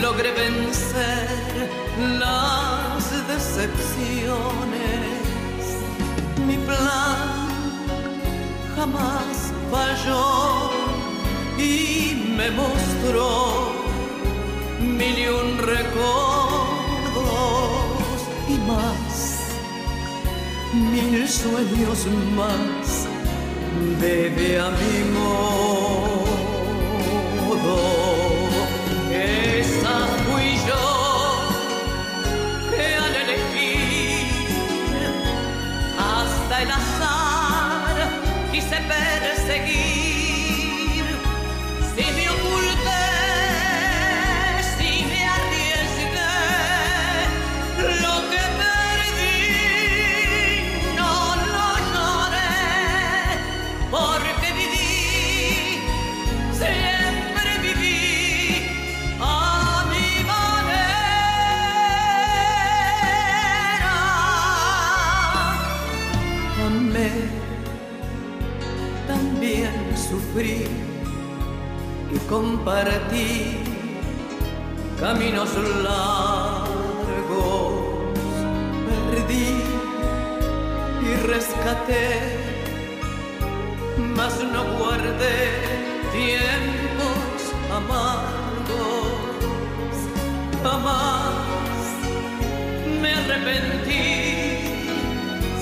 Logré 0.00 0.32
vencer 0.32 1.28
las 2.18 3.28
decepciones. 3.28 4.32
Mi 6.44 6.56
plan 6.56 7.48
jamás 8.74 9.52
falló 9.70 10.70
y 11.56 12.34
me 12.36 12.50
mostró 12.50 13.70
mil 14.80 15.18
y 15.18 15.28
un 15.28 15.58
recuerdos 15.58 16.02
y 18.48 18.58
más, 18.70 19.38
mil 20.72 21.28
sueños 21.28 22.08
más, 22.34 23.06
bebe 24.00 24.58
a 24.58 24.70
mi 24.70 25.04
modo. 25.14 25.81
El 36.62 36.70
azar 36.70 38.10
quise 38.52 38.76
perseguir. 38.88 40.01
Compartí 72.32 73.58
caminos 74.98 75.50
largos, 75.84 76.72
perdí 78.88 79.50
y 81.08 81.10
rescaté, 81.26 82.08
mas 84.16 84.34
no 84.52 84.62
guardé 84.78 85.40
tiempos 86.18 87.38
amargos, 87.78 89.12
jamás 90.62 91.84
me 93.02 93.10
arrepentí 93.20 94.08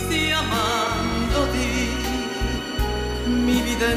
si 0.07 0.21
amando 0.31 1.39
di 1.53 1.75
mi 3.45 3.59
vida 3.67 3.89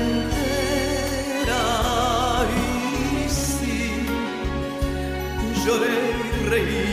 y 6.55 6.92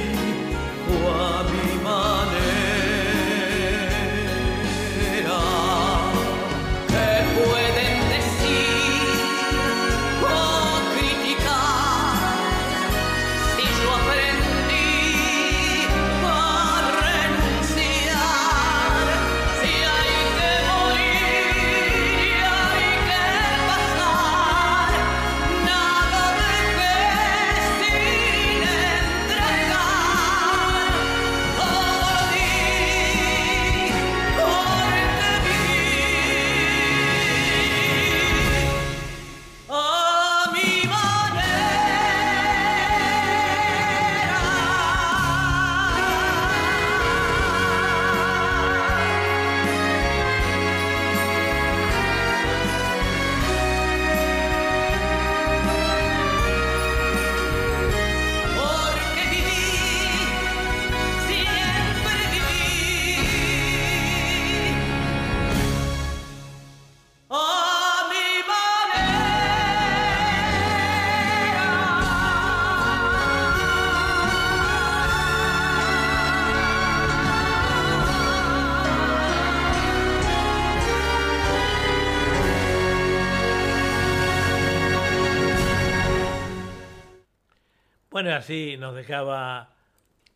así 88.41 88.77
nos 88.79 88.95
dejaba. 88.95 89.69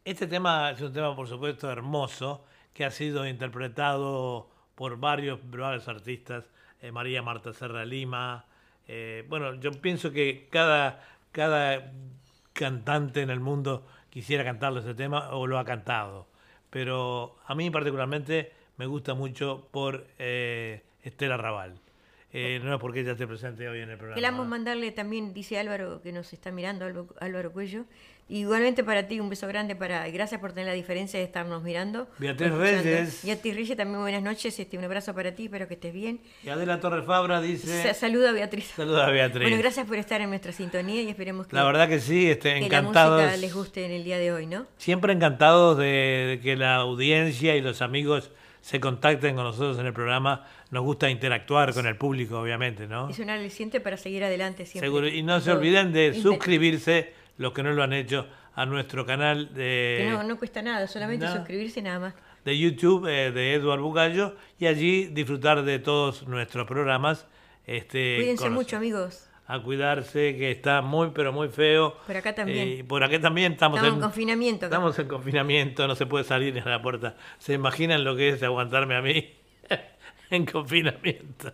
Este 0.05 0.26
tema 0.26 0.70
es 0.70 0.81
un 0.82 0.93
tema, 0.93 1.16
por 1.16 1.26
supuesto, 1.26 1.70
hermoso, 1.70 2.44
que 2.74 2.85
ha 2.85 2.90
sido 2.90 3.26
interpretado 3.26 4.48
por 4.74 4.98
varios, 4.98 5.40
varios 5.51 5.89
artistas. 5.89 6.44
eh, 6.82 6.93
María 6.93 7.22
Marta 7.22 7.52
Serra 7.55 7.85
Lima. 7.85 8.44
eh, 8.89 9.24
bueno, 9.28 9.55
yo 9.55 9.72
pienso 9.72 10.12
que 10.12 10.48
cada, 10.51 11.02
cada 11.32 11.93
cantante 12.52 13.22
en 13.22 13.31
el 13.31 13.40
mundo 13.40 13.86
quisiera 14.10 14.44
cantarle 14.44 14.81
ese 14.81 14.94
tema 14.94 15.31
o 15.31 15.47
lo 15.47 15.59
ha 15.59 15.64
cantado. 15.64 16.26
Pero 16.70 17.36
a 17.47 17.55
mí 17.55 17.70
particularmente 17.70 18.52
me 18.76 18.86
gusta 18.86 19.14
mucho 19.14 19.68
por 19.70 20.06
eh, 20.18 20.82
Estela 21.02 21.39
Raval. 21.39 21.84
Eh, 22.36 22.61
no 22.65 22.74
es 22.74 22.81
porque 22.81 23.01
ella 23.01 23.12
esté 23.12 23.28
presente 23.28 23.69
hoy 23.69 23.78
en 23.81 23.90
el 23.90 23.97
programa. 23.97 24.16
Queramos 24.16 24.48
mandarle 24.48 24.90
también, 24.90 25.32
dice 25.32 25.56
Álvaro, 25.56 26.02
que 26.02 26.11
nos 26.11 26.32
está 26.32 26.51
mirando, 26.51 26.85
Álvaro- 27.20 27.52
Cuello, 27.52 27.85
Igualmente 28.27 28.82
para 28.82 29.06
ti, 29.06 29.20
un 29.20 29.28
beso 29.28 29.47
grande 29.47 29.77
para. 29.77 30.09
Gracias 30.09 30.40
por 30.40 30.52
tener 30.52 30.66
la 30.69 30.73
diferencia 30.73 31.19
de 31.19 31.27
estarnos 31.27 31.62
mirando. 31.62 32.09
Beatriz 32.19 32.52
Reyes. 32.52 33.20
Beatriz 33.23 33.55
Reyes, 33.55 33.77
también 33.77 34.01
buenas 34.01 34.23
noches. 34.23 34.59
Este, 34.59 34.78
un 34.78 34.85
abrazo 34.85 35.15
para 35.15 35.35
ti, 35.35 35.44
espero 35.44 35.69
que 35.69 35.74
estés 35.74 35.93
bien. 35.93 36.20
Y 36.43 36.48
Adela 36.48 36.81
Torres 36.81 37.05
Fabra 37.05 37.43
dice. 37.43 37.93
saluda 37.93 38.31
a 38.31 38.32
Beatriz. 38.32 38.73
Saluda 38.74 39.06
a 39.09 39.11
Beatriz. 39.11 39.43
Bueno, 39.43 39.59
gracias 39.59 39.86
por 39.86 39.98
estar 39.98 40.23
en 40.23 40.31
nuestra 40.31 40.52
sintonía 40.52 41.02
y 41.02 41.09
esperemos 41.11 41.47
que. 41.47 41.55
La 41.55 41.65
verdad 41.65 41.86
que 41.86 42.01
sí, 42.01 42.31
este, 42.31 42.55
que 42.61 42.65
encantados. 42.65 43.19
la 43.20 43.27
música 43.27 43.40
les 43.43 43.55
guste 43.55 43.85
en 43.85 43.93
el 43.93 44.05
día 44.05 44.16
de 44.16 44.32
hoy, 44.32 44.47
¿no? 44.47 44.66
Siempre 44.78 45.12
encantados 45.12 45.77
de 45.77 46.40
que 46.43 46.56
la 46.56 46.77
audiencia 46.77 47.55
y 47.56 47.61
los 47.61 47.82
amigos 47.82 48.31
se 48.65 48.81
contacten 48.81 49.35
con 49.35 49.45
nosotros 49.45 49.78
en 49.78 49.85
el 49.85 49.93
programa. 49.93 50.43
Nos 50.70 50.85
gusta 50.85 51.11
interactuar 51.11 51.74
con 51.74 51.86
el 51.86 51.97
público, 51.97 52.41
obviamente, 52.41 52.86
¿no? 52.86 53.11
Es 53.11 53.19
un 53.19 53.28
aliciente 53.28 53.78
para 53.78 53.99
seguir 53.99 54.24
adelante 54.24 54.65
siempre. 54.65 54.89
Seguro. 54.89 55.07
Y 55.07 55.23
no 55.23 55.39
se 55.43 55.53
olviden 55.53 55.93
de 55.93 56.15
suscribirse, 56.15 57.12
los 57.36 57.53
que 57.53 57.62
no 57.62 57.74
lo 57.74 57.82
han 57.82 57.93
hecho, 57.93 58.27
a 58.55 58.65
nuestro 58.65 59.05
canal 59.05 59.53
de... 59.53 59.99
Que 59.99 60.11
no, 60.11 60.23
no 60.23 60.39
cuesta 60.39 60.62
nada, 60.62 60.86
solamente 60.86 61.28
suscribirse 61.28 61.82
nada 61.82 61.99
más. 61.99 62.15
De 62.47 62.59
YouTube 62.59 63.07
eh, 63.07 63.32
de 63.32 63.53
Eduardo 63.53 63.85
Bugallo 63.85 64.35
y 64.59 64.65
allí 64.65 65.09
disfrutar 65.09 65.62
de 65.62 65.78
todos 65.78 66.27
nuestros 66.27 66.66
programas. 66.66 67.27
Este, 67.66 68.16
Cuídense 68.16 68.49
mucho, 68.49 68.78
amigos. 68.78 69.28
A 69.47 69.61
cuidarse, 69.61 70.37
que 70.37 70.51
está 70.51 70.81
muy, 70.81 71.11
pero 71.11 71.33
muy 71.33 71.49
feo. 71.49 71.97
Por 72.07 72.16
acá 72.16 72.35
también. 72.35 72.69
Eh, 72.81 72.85
por 72.85 73.05
acá 73.05 73.21
también 73.21 73.53
estamos, 73.53 73.79
estamos 73.79 73.97
en, 73.97 74.03
confinamiento. 74.03 74.66
Estamos 74.66 74.99
en 74.99 75.09
confinamiento, 75.09 75.87
no 75.87 75.95
se 75.95 76.07
puede 76.07 76.25
salir 76.25 76.59
a 76.59 76.69
la 76.69 76.81
puerta. 76.81 77.16
¿Se 77.39 77.53
imaginan 77.53 78.05
lo 78.05 78.16
que 78.16 78.31
es 78.31 78.43
aguantarme 78.43 78.97
a 78.97 79.03
mí 79.03 79.35
en 80.31 80.47
confinamiento? 80.47 81.53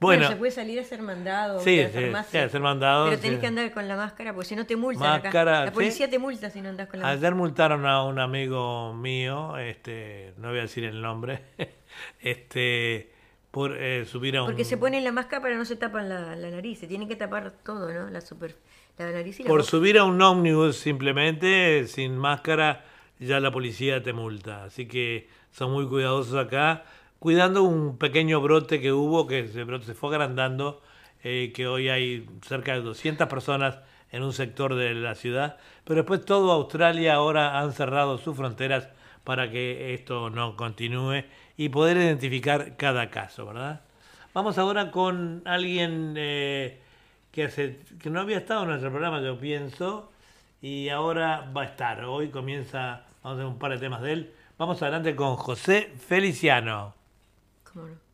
Bueno, 0.00 0.28
se 0.28 0.36
puede 0.36 0.52
salir 0.52 0.78
a 0.78 0.84
ser 0.84 1.02
mandado. 1.02 1.60
Sí, 1.60 1.84
sí, 1.92 2.12
sí, 2.30 2.38
a 2.38 2.48
ser 2.48 2.60
mandado. 2.60 3.06
Pero 3.08 3.20
tenés 3.20 3.40
que 3.40 3.48
andar 3.48 3.72
con 3.72 3.88
la 3.88 3.96
máscara 3.96 4.32
porque 4.32 4.48
si 4.48 4.56
no 4.56 4.64
te 4.64 4.76
multan 4.76 5.26
acá. 5.26 5.44
La 5.44 5.72
policía 5.72 6.08
te 6.08 6.18
multa 6.18 6.50
si 6.50 6.60
no 6.60 6.68
andas 6.68 6.88
con 6.88 7.00
la 7.00 7.08
Ayer 7.08 7.34
multaron 7.34 7.84
a 7.84 8.04
un 8.04 8.18
amigo 8.18 8.94
mío, 8.94 9.58
este, 9.58 10.34
no 10.38 10.48
voy 10.48 10.58
a 10.58 10.62
decir 10.62 10.84
el 10.84 11.02
nombre, 11.02 11.42
este, 12.20 13.12
por 13.50 13.76
eh, 13.76 14.04
subir 14.04 14.36
a 14.36 14.42
un... 14.42 14.48
Porque 14.48 14.64
se 14.64 14.76
ponen 14.76 15.04
la 15.04 15.12
máscara 15.12 15.42
pero 15.42 15.56
no 15.56 15.64
se 15.64 15.76
tapan 15.76 16.08
la, 16.08 16.36
nariz, 16.36 16.78
se 16.78 16.86
tienen 16.86 17.08
que 17.08 17.16
tapar 17.16 17.52
todo, 17.64 17.92
¿no? 17.92 18.10
La, 18.10 18.20
super, 18.20 18.56
la 18.98 19.10
nariz 19.10 19.40
y 19.40 19.42
la 19.44 19.48
Por 19.48 19.64
subir 19.64 19.98
a 19.98 20.04
un 20.04 20.20
ómnibus 20.20 20.76
simplemente, 20.76 21.86
sin 21.86 22.16
máscara, 22.16 22.84
ya 23.18 23.40
la 23.40 23.50
policía 23.50 24.02
te 24.02 24.12
multa. 24.12 24.64
Así 24.64 24.86
que 24.86 25.28
son 25.50 25.72
muy 25.72 25.86
cuidadosos 25.86 26.34
acá 26.34 26.84
cuidando 27.18 27.62
un 27.64 27.98
pequeño 27.98 28.40
brote 28.40 28.80
que 28.80 28.92
hubo, 28.92 29.26
que 29.26 29.40
ese 29.40 29.64
brote 29.64 29.86
se 29.86 29.94
fue 29.94 30.10
agrandando, 30.10 30.80
eh, 31.22 31.52
que 31.54 31.66
hoy 31.66 31.88
hay 31.88 32.26
cerca 32.46 32.74
de 32.74 32.82
200 32.82 33.26
personas 33.28 33.78
en 34.10 34.22
un 34.22 34.32
sector 34.32 34.74
de 34.74 34.94
la 34.94 35.14
ciudad, 35.14 35.58
pero 35.84 36.02
después 36.02 36.24
todo 36.24 36.52
Australia 36.52 37.14
ahora 37.14 37.58
han 37.58 37.72
cerrado 37.72 38.18
sus 38.18 38.36
fronteras 38.36 38.88
para 39.28 39.50
que 39.50 39.92
esto 39.92 40.30
no 40.30 40.56
continúe 40.56 41.22
y 41.58 41.68
poder 41.68 41.98
identificar 41.98 42.78
cada 42.78 43.10
caso, 43.10 43.44
¿verdad? 43.44 43.82
Vamos 44.32 44.56
ahora 44.56 44.90
con 44.90 45.42
alguien 45.44 46.14
eh, 46.16 46.80
que, 47.30 47.44
hace, 47.44 47.78
que 48.00 48.08
no 48.08 48.22
había 48.22 48.38
estado 48.38 48.62
en 48.62 48.70
nuestro 48.70 48.90
programa, 48.90 49.20
yo 49.20 49.38
pienso, 49.38 50.10
y 50.62 50.88
ahora 50.88 51.52
va 51.54 51.60
a 51.60 51.64
estar. 51.66 52.06
Hoy 52.06 52.30
comienza, 52.30 53.02
vamos 53.22 53.36
a 53.36 53.42
ver 53.42 53.44
un 53.44 53.58
par 53.58 53.72
de 53.72 53.78
temas 53.78 54.00
de 54.00 54.12
él. 54.14 54.32
Vamos 54.56 54.80
adelante 54.80 55.14
con 55.14 55.36
José 55.36 55.92
Feliciano. 55.98 56.94
Porque 57.74 58.07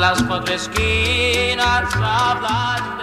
las 0.00 0.22
cuatro 0.22 0.54
esquinas 0.54 1.94
hablan 1.94 2.99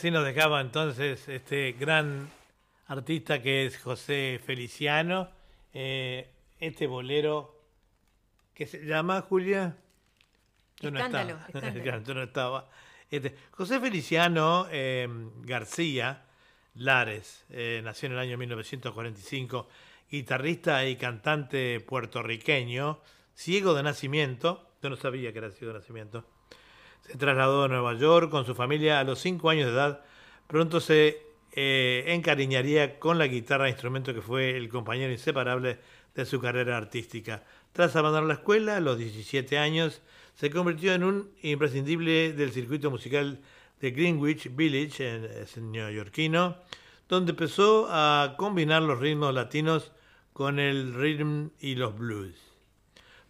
así 0.00 0.10
nos 0.10 0.24
dejaba 0.24 0.62
entonces 0.62 1.28
este 1.28 1.72
gran 1.72 2.30
artista 2.86 3.42
que 3.42 3.66
es 3.66 3.76
José 3.76 4.40
Feliciano. 4.42 5.28
Eh, 5.74 6.26
este 6.58 6.86
bolero 6.86 7.54
que 8.54 8.64
se 8.66 8.86
llama 8.86 9.20
Julia. 9.20 9.76
Yo 10.78 10.90
no 10.90 11.00
Escándalo, 11.00 11.32
estaba. 11.32 11.68
escándalo. 11.68 12.02
Yo 12.06 12.14
no 12.14 12.22
estaba. 12.22 12.70
Este, 13.10 13.36
José 13.50 13.78
Feliciano 13.78 14.68
eh, 14.70 15.06
García 15.42 16.24
Lares, 16.76 17.44
eh, 17.50 17.82
nació 17.84 18.06
en 18.06 18.12
el 18.14 18.20
año 18.20 18.38
1945, 18.38 19.68
guitarrista 20.10 20.86
y 20.86 20.96
cantante 20.96 21.78
puertorriqueño, 21.80 23.02
ciego 23.34 23.74
de 23.74 23.82
nacimiento. 23.82 24.66
Yo 24.82 24.88
no 24.88 24.96
sabía 24.96 25.30
que 25.30 25.40
era 25.40 25.50
ciego 25.50 25.74
de 25.74 25.80
nacimiento. 25.80 26.24
Se 27.06 27.16
trasladó 27.16 27.64
a 27.64 27.68
Nueva 27.68 27.94
York 27.94 28.30
con 28.30 28.44
su 28.44 28.54
familia 28.54 29.00
a 29.00 29.04
los 29.04 29.20
5 29.20 29.50
años 29.50 29.66
de 29.66 29.72
edad. 29.72 30.00
Pronto 30.46 30.80
se 30.80 31.22
eh, 31.52 32.04
encariñaría 32.08 32.98
con 32.98 33.18
la 33.18 33.26
guitarra, 33.26 33.68
instrumento 33.68 34.14
que 34.14 34.22
fue 34.22 34.56
el 34.56 34.68
compañero 34.68 35.12
inseparable 35.12 35.78
de 36.14 36.26
su 36.26 36.40
carrera 36.40 36.76
artística. 36.76 37.44
Tras 37.72 37.96
abandonar 37.96 38.26
la 38.26 38.34
escuela 38.34 38.76
a 38.76 38.80
los 38.80 38.98
17 38.98 39.58
años, 39.58 40.02
se 40.34 40.50
convirtió 40.50 40.94
en 40.94 41.04
un 41.04 41.30
imprescindible 41.42 42.32
del 42.32 42.52
circuito 42.52 42.90
musical 42.90 43.40
de 43.80 43.90
Greenwich 43.90 44.54
Village, 44.54 45.46
en, 45.56 45.72
neoyorquino, 45.72 46.56
donde 47.08 47.32
empezó 47.32 47.88
a 47.90 48.34
combinar 48.36 48.82
los 48.82 49.00
ritmos 49.00 49.34
latinos 49.34 49.92
con 50.32 50.58
el 50.58 50.94
rhythm 50.94 51.50
y 51.60 51.74
los 51.74 51.96
blues. 51.96 52.34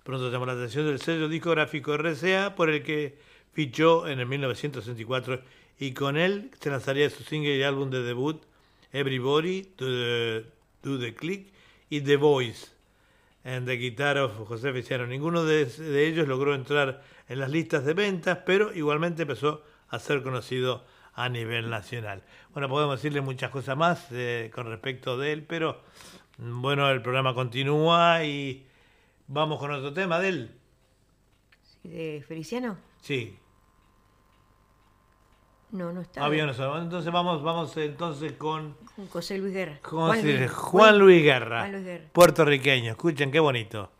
Pronto 0.02 0.30
llamó 0.30 0.46
la 0.46 0.52
atención 0.52 0.86
del 0.86 1.00
sello 1.00 1.28
discográfico 1.28 1.96
RCA, 1.96 2.54
por 2.54 2.70
el 2.70 2.82
que 2.82 3.18
fichó 3.52 4.08
en 4.08 4.20
el 4.20 4.26
1964 4.26 5.40
y 5.78 5.92
con 5.92 6.16
él 6.16 6.50
se 6.60 6.70
lanzaría 6.70 7.08
su 7.10 7.22
single 7.22 7.56
y 7.56 7.62
álbum 7.62 7.90
de 7.90 8.02
debut 8.02 8.42
Everybody, 8.92 9.62
Do 10.82 10.98
the, 10.98 11.14
Click 11.14 11.52
y 11.88 12.00
The 12.00 12.16
Voice, 12.16 12.68
en 13.44 13.64
The 13.64 13.76
Guitar 13.76 14.18
of 14.18 14.36
José 14.48 14.72
Feliciano. 14.72 15.06
Ninguno 15.06 15.44
de, 15.44 15.62
ellos 16.06 16.26
logró 16.26 16.54
entrar 16.54 17.02
en 17.28 17.38
las 17.38 17.50
listas 17.50 17.84
de 17.84 17.94
ventas, 17.94 18.38
pero 18.44 18.74
igualmente 18.74 19.22
empezó 19.22 19.62
a 19.88 19.98
ser 19.98 20.22
conocido 20.22 20.84
a 21.14 21.28
nivel 21.28 21.70
nacional. 21.70 22.22
Bueno, 22.52 22.68
podemos 22.68 22.96
decirle 22.96 23.20
muchas 23.20 23.50
cosas 23.50 23.76
más 23.76 24.06
eh, 24.10 24.50
con 24.52 24.66
respecto 24.66 25.16
de 25.16 25.32
él, 25.32 25.44
pero 25.44 25.80
mm, 26.38 26.60
bueno, 26.60 26.90
el 26.90 27.02
programa 27.02 27.34
continúa 27.34 28.24
y 28.24 28.66
vamos 29.28 29.58
con 29.58 29.70
otro 29.70 29.92
tema 29.92 30.18
de 30.18 30.28
él. 30.28 30.50
¿De 31.84 32.24
Feliciano? 32.26 32.89
Sí. 33.00 33.38
No, 35.72 35.92
no 35.92 36.00
está. 36.00 36.24
Ah, 36.24 36.28
entonces 36.34 37.12
vamos, 37.12 37.42
vamos 37.42 37.76
entonces 37.76 38.32
con... 38.32 38.76
José 39.12 39.38
Luis 39.38 39.54
Guerra. 39.54 39.78
Juan, 39.82 40.22
Luis, 40.22 40.50
Juan 40.50 40.98
Luis 40.98 41.22
Guerra. 41.22 41.60
Juan 41.60 41.72
Luis 41.72 41.84
Guerra. 41.84 42.04
Puertorriqueño. 42.12 42.90
Escuchen, 42.90 43.30
qué 43.30 43.38
bonito. 43.38 43.90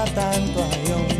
Sufra 0.00 0.04
tanto, 0.14 0.60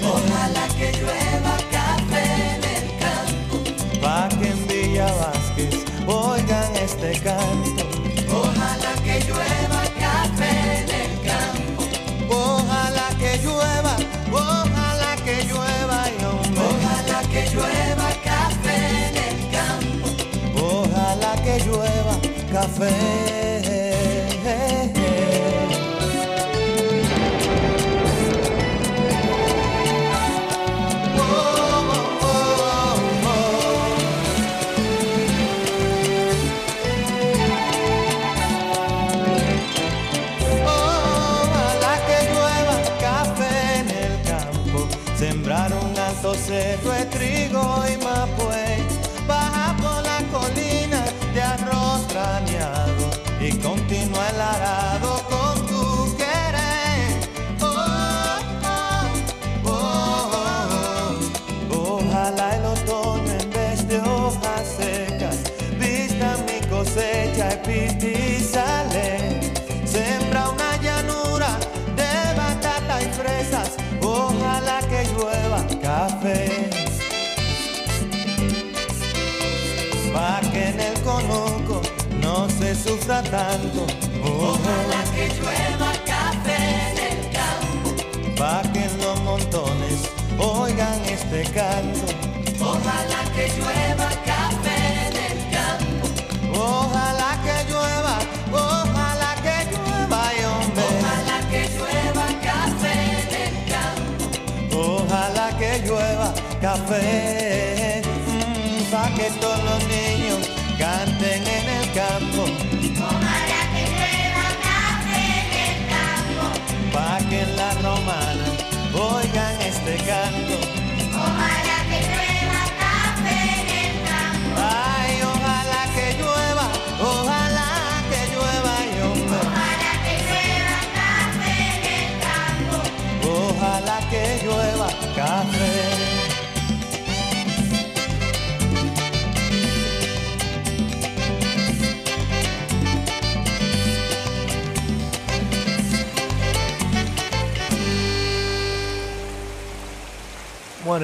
Ojalá 0.03 0.69
que 0.79 0.93
llueva 0.93 1.57
café 1.71 2.55
en 2.55 2.65
el 2.65 2.87
campo. 2.99 4.01
Pa' 4.01 4.29
que 4.29 4.49
en 4.49 4.69
Villa 4.69 5.07
Vázquez 5.07 5.85
oigan 6.07 6.77
este 6.77 7.13
canto. 7.21 7.85
Ojalá 8.33 8.95
que 9.05 9.21
llueva 9.27 9.83
café 9.99 10.81
en 10.81 10.91
el 11.03 11.13
campo. 11.29 11.83
Ojalá 12.29 13.09
que 13.19 13.39
llueva, 13.39 13.97
ojalá 14.33 15.17
que 15.25 15.45
llueva, 15.45 15.99
y 16.09 16.25
hombre. 16.25 16.61
Ojalá 16.71 17.21
que 17.33 17.51
llueva 17.51 18.09
café 18.25 19.09
en 19.09 19.17
el 19.29 19.39
campo. 19.57 20.09
Ojalá 20.59 21.33
que 21.43 21.59
llueva 21.65 22.15
café. 22.53 23.30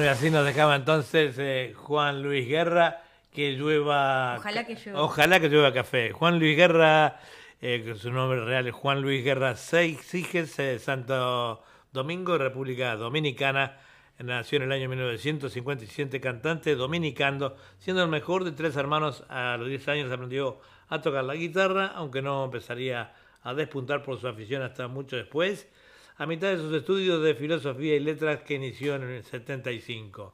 Bueno, 0.07 0.21
y 0.21 0.25
así 0.25 0.31
nos 0.31 0.45
dejaba 0.45 0.77
entonces 0.77 1.35
eh, 1.37 1.73
Juan 1.75 2.23
Luis 2.23 2.47
Guerra, 2.47 3.03
que 3.33 3.51
llueva... 3.51 4.37
Ojalá 4.37 4.65
que 4.65 4.75
llueva. 4.75 5.01
Ojalá 5.01 5.39
que 5.41 5.49
llueva 5.49 5.73
café. 5.73 6.13
Juan 6.13 6.39
Luis 6.39 6.55
Guerra, 6.55 7.19
eh, 7.59 7.83
que 7.83 7.95
su 7.95 8.09
nombre 8.09 8.45
real 8.45 8.67
es 8.67 8.73
Juan 8.73 9.01
Luis 9.01 9.21
Guerra 9.21 9.57
Seiges, 9.57 10.57
eh, 10.59 10.79
Santo 10.79 11.61
Domingo, 11.91 12.37
República 12.37 12.95
Dominicana. 12.95 13.79
Nació 14.19 14.57
en 14.57 14.63
el 14.63 14.71
año 14.71 14.87
1957, 14.87 16.21
cantante 16.21 16.75
dominicano, 16.75 17.55
siendo 17.77 18.01
el 18.01 18.09
mejor 18.09 18.45
de 18.45 18.53
tres 18.53 18.77
hermanos. 18.77 19.25
A 19.27 19.57
los 19.57 19.67
10 19.67 19.89
años 19.89 20.11
aprendió 20.11 20.61
a 20.87 21.01
tocar 21.01 21.25
la 21.25 21.35
guitarra, 21.35 21.87
aunque 21.87 22.21
no 22.21 22.45
empezaría 22.45 23.13
a 23.43 23.53
despuntar 23.53 24.03
por 24.03 24.17
su 24.21 24.27
afición 24.29 24.61
hasta 24.61 24.87
mucho 24.87 25.17
después, 25.17 25.67
a 26.17 26.25
mitad 26.25 26.49
de 26.49 26.57
sus 26.57 26.73
estudios 26.73 27.21
de 27.21 27.35
filosofía 27.35 27.95
y 27.95 27.99
letras 27.99 28.41
que 28.41 28.55
inició 28.55 28.95
en 28.95 29.03
el 29.03 29.23
75. 29.23 30.33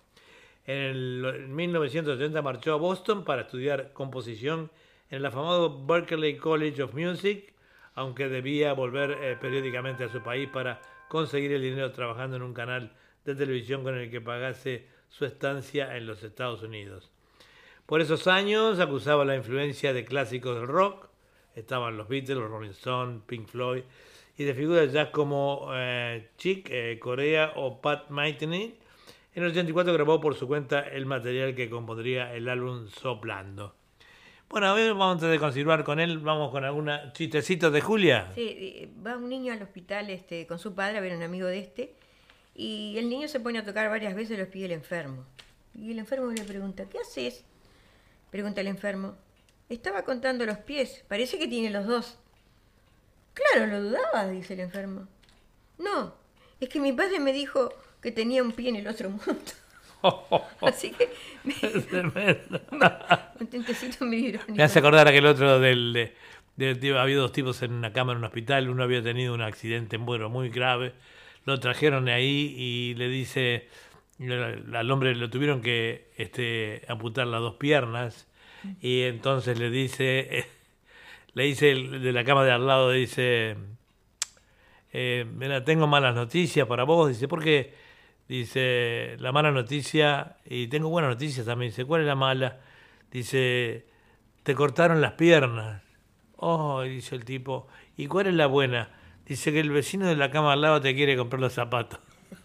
En 0.65 0.77
el 0.77 1.47
1980 1.49 2.41
marchó 2.41 2.73
a 2.73 2.77
Boston 2.77 3.25
para 3.25 3.41
estudiar 3.41 3.91
composición 3.91 4.71
en 5.09 5.17
el 5.17 5.25
afamado 5.25 5.85
Berklee 5.85 6.37
College 6.37 6.83
of 6.83 6.93
Music, 6.93 7.53
aunque 7.95 8.29
debía 8.29 8.71
volver 8.73 9.11
eh, 9.11 9.37
periódicamente 9.39 10.05
a 10.05 10.09
su 10.09 10.23
país 10.23 10.47
para 10.49 10.81
conseguir 11.09 11.51
el 11.51 11.61
dinero 11.61 11.91
trabajando 11.91 12.37
en 12.37 12.43
un 12.43 12.53
canal 12.53 12.93
de 13.25 13.35
televisión 13.35 13.83
con 13.83 13.97
el 13.97 14.09
que 14.09 14.21
pagase 14.21 14.87
su 15.09 15.25
estancia 15.25 15.97
en 15.97 16.07
los 16.07 16.23
Estados 16.23 16.63
Unidos. 16.63 17.11
Por 17.85 17.99
esos 17.99 18.27
años 18.27 18.79
acusaba 18.79 19.25
la 19.25 19.35
influencia 19.35 19.91
de 19.91 20.05
clásicos 20.05 20.55
del 20.55 20.67
rock, 20.67 21.09
estaban 21.55 21.97
los 21.97 22.07
Beatles, 22.07 22.37
los 22.37 22.49
Rolling 22.49 22.69
Stones, 22.69 23.21
Pink 23.27 23.47
Floyd, 23.47 23.83
y 24.37 24.43
de 24.43 24.53
figuras 24.53 24.91
ya 24.91 25.11
como 25.11 25.69
eh, 25.73 26.29
Chick 26.37 26.69
eh, 26.71 26.99
Corea 26.99 27.53
o 27.55 27.81
Pat 27.81 28.09
Metheny. 28.09 28.75
En 29.35 29.43
el 29.43 29.49
84 29.49 29.93
grabó 29.93 30.21
por 30.21 30.35
su 30.35 30.47
cuenta 30.47 30.81
el 30.81 31.05
material 31.05 31.55
que 31.55 31.69
compondría 31.69 32.33
el 32.33 32.49
álbum 32.49 32.87
Soplando. 32.87 33.75
Bueno, 34.49 34.67
a 34.67 34.73
ver, 34.73 34.93
vamos 34.93 35.19
de 35.21 35.39
continuar 35.39 35.83
con 35.83 35.99
él, 35.99 36.19
vamos 36.19 36.51
con 36.51 36.63
alguna 36.63 37.11
chistecito 37.13 37.71
de 37.71 37.81
Julia. 37.81 38.31
Sí, 38.35 38.91
va 39.05 39.17
un 39.17 39.27
niño 39.27 39.51
al 39.51 39.63
hospital 39.63 40.11
este, 40.11 40.45
con 40.45 40.59
su 40.59 40.75
padre 40.75 40.99
a 40.99 41.01
ver 41.01 41.13
a 41.13 41.17
un 41.17 41.23
amigo 41.23 41.47
de 41.47 41.59
este 41.59 41.95
y 42.55 42.95
el 42.97 43.09
niño 43.09 43.27
se 43.27 43.39
pone 43.39 43.59
a 43.59 43.65
tocar 43.65 43.89
varias 43.89 44.13
veces 44.13 44.37
los 44.37 44.47
pies 44.47 44.63
del 44.63 44.73
enfermo. 44.73 45.25
Y 45.73 45.91
el 45.91 45.99
enfermo 45.99 46.31
le 46.31 46.43
pregunta, 46.43 46.85
¿qué 46.87 46.99
haces? 46.99 47.43
Pregunta 48.29 48.61
el 48.61 48.67
enfermo. 48.67 49.15
Estaba 49.69 50.03
contando 50.03 50.45
los 50.45 50.59
pies, 50.59 51.03
parece 51.07 51.39
que 51.39 51.47
tiene 51.47 51.71
los 51.71 51.87
dos. 51.87 52.19
Claro, 53.33 53.67
lo 53.67 53.81
dudaba, 53.81 54.27
dice 54.27 54.53
el 54.53 54.61
enfermo. 54.61 55.07
No, 55.77 56.13
es 56.59 56.69
que 56.69 56.79
mi 56.79 56.93
padre 56.93 57.19
me 57.19 57.33
dijo 57.33 57.73
que 58.01 58.11
tenía 58.11 58.43
un 58.43 58.51
pie 58.51 58.69
en 58.69 58.75
el 58.77 58.87
otro 58.87 59.09
mundo. 59.09 59.41
Así 60.61 60.91
que 60.91 61.09
me, 61.43 61.53
un 63.39 63.47
tentecito 63.47 64.05
medio 64.05 64.29
irónico. 64.29 64.53
Me 64.55 64.63
hace 64.63 64.79
acordar 64.79 65.07
aquel 65.07 65.25
otro 65.25 65.59
del... 65.59 65.93
De, 65.93 66.13
de- 66.55 66.75
de- 66.75 66.99
había 66.99 67.17
dos 67.17 67.31
tipos 67.31 67.61
en 67.63 67.73
una 67.73 67.91
cama 67.93 68.11
en 68.11 68.19
un 68.19 68.25
hospital, 68.25 68.69
uno 68.69 68.83
había 68.83 69.01
tenido 69.01 69.33
un 69.33 69.41
accidente 69.41 69.97
bueno, 69.97 70.29
muy 70.29 70.49
grave, 70.49 70.93
lo 71.45 71.59
trajeron 71.59 72.09
ahí 72.09 72.53
y 72.57 72.93
le 72.95 73.07
dice, 73.07 73.67
al 74.19 74.75
al 74.75 74.91
hombre 74.91 75.15
lo 75.15 75.29
tuvieron 75.31 75.61
que 75.63 76.11
este, 76.17 76.83
amputar 76.87 77.25
las 77.25 77.41
dos 77.41 77.55
piernas 77.55 78.27
y 78.81 79.01
entonces 79.01 79.57
le 79.57 79.69
dice, 79.71 80.45
le 81.33 81.43
dice 81.43 81.71
el 81.71 82.01
de 82.01 82.11
la 82.11 82.23
cama 82.23 82.43
de 82.43 82.51
al 82.51 82.67
lado, 82.67 82.91
dice, 82.91 83.55
eh, 84.91 85.25
mira, 85.35 85.63
tengo 85.63 85.87
malas 85.87 86.13
noticias 86.13 86.67
para 86.67 86.83
vos, 86.83 87.09
dice, 87.09 87.27
porque 87.27 87.73
dice, 88.27 89.15
la 89.19 89.31
mala 89.31 89.51
noticia, 89.51 90.37
y 90.45 90.67
tengo 90.67 90.89
buenas 90.89 91.09
noticias 91.09 91.45
también, 91.45 91.71
dice, 91.71 91.85
¿cuál 91.85 92.01
es 92.01 92.07
la 92.07 92.15
mala? 92.15 92.59
Dice, 93.11 93.87
te 94.43 94.55
cortaron 94.55 95.01
las 95.01 95.13
piernas. 95.13 95.81
Oh, 96.35 96.81
dice 96.81 97.15
el 97.15 97.25
tipo, 97.25 97.67
¿y 97.97 98.07
cuál 98.07 98.27
es 98.27 98.33
la 98.33 98.47
buena? 98.47 98.89
Dice 99.25 99.51
que 99.53 99.61
el 99.61 99.71
vecino 99.71 100.07
de 100.07 100.15
la 100.15 100.29
cama 100.29 100.53
al 100.53 100.61
lado 100.61 100.81
te 100.81 100.93
quiere 100.93 101.15
comprar 101.15 101.39
los 101.39 101.53
zapatos. 101.53 101.99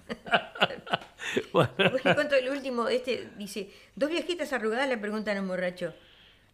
bueno, 1.53 1.75
cuento 2.15 2.37
el 2.37 2.49
último, 2.49 2.89
este 2.89 3.29
dice, 3.37 3.71
dos 3.97 4.09
viejitas 4.09 4.53
arrugadas 4.53 4.89
le 4.89 4.97
preguntan 4.97 5.37
a 5.37 5.43
un 5.43 5.49
borracho, 5.49 5.93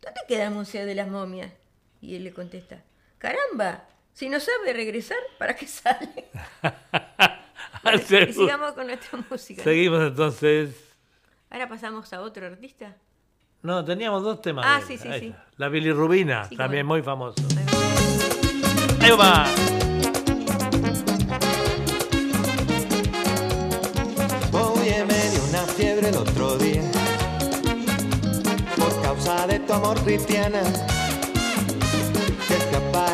¿dónde 0.02 0.20
queda 0.26 0.46
el 0.46 0.50
Museo 0.52 0.86
de 0.86 0.94
las 0.94 1.08
Momias? 1.08 1.52
Y 2.04 2.16
él 2.16 2.24
le 2.24 2.32
contesta, 2.34 2.82
caramba, 3.16 3.84
si 4.12 4.28
no 4.28 4.38
sabe 4.38 4.74
regresar, 4.74 5.16
¿para 5.38 5.56
qué 5.56 5.66
sale? 5.66 6.26
y 8.28 8.32
sigamos 8.32 8.72
con 8.72 8.86
nuestra 8.86 9.18
música. 9.30 9.62
Seguimos 9.62 10.02
entonces. 10.02 10.74
Ahora 11.48 11.66
pasamos 11.68 12.12
a 12.12 12.20
otro 12.20 12.46
artista. 12.46 12.94
No, 13.62 13.82
teníamos 13.84 14.22
dos 14.22 14.42
temas. 14.42 14.66
Ah, 14.68 14.80
de- 14.80 14.86
sí, 14.86 14.98
sí, 14.98 15.08
ahí 15.08 15.20
sí. 15.20 15.26
está. 15.28 15.46
La 15.56 15.68
bilirrubina, 15.70 16.44
Sí, 16.48 16.56
también 16.56 16.84
muy 16.84 17.00
famoso. 17.02 17.42
Ahí 19.00 19.10
va. 19.12 19.46
Oye, 24.52 25.04
me 25.04 25.30
dio 25.30 25.44
una 25.48 25.62
fiebre 25.72 26.08
el 26.10 26.16
otro 26.16 26.56
día 26.58 26.82
por 28.76 29.02
causa 29.02 29.46
de 29.46 29.58
tu 29.60 29.72
amor 29.72 29.98
cristiana 30.04 30.62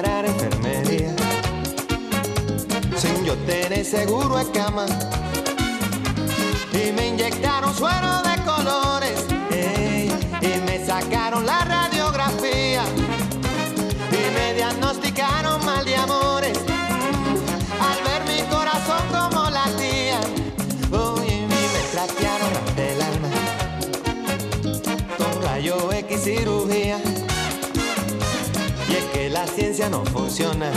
enfermería. 0.06 1.14
Sin 2.96 3.24
yo 3.24 3.34
tener 3.46 3.84
seguro 3.84 4.36
de 4.36 4.50
cama. 4.52 4.86
Y 6.72 6.92
me 6.92 7.08
inyectaron 7.08 7.74
suero 7.74 8.22
de 8.22 8.42
colores 8.44 9.26
ey, 9.50 10.12
y 10.40 10.60
me 10.66 10.84
sacaron 10.84 11.44
la 11.44 11.58
radiografía 11.64 11.89
no 29.88 30.04
funciona, 30.04 30.70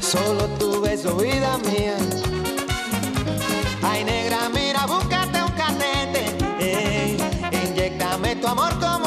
solo 0.00 0.46
tu 0.58 0.80
beso, 0.80 1.16
vida 1.16 1.58
mía. 1.58 1.96
Ay, 3.82 4.04
negra, 4.04 4.48
mira, 4.54 4.86
búscate 4.86 5.42
un 5.42 5.50
catete, 5.52 6.24
ey, 6.58 7.18
inyectame 7.52 8.36
tu 8.36 8.46
amor 8.46 8.72
como 8.80 9.05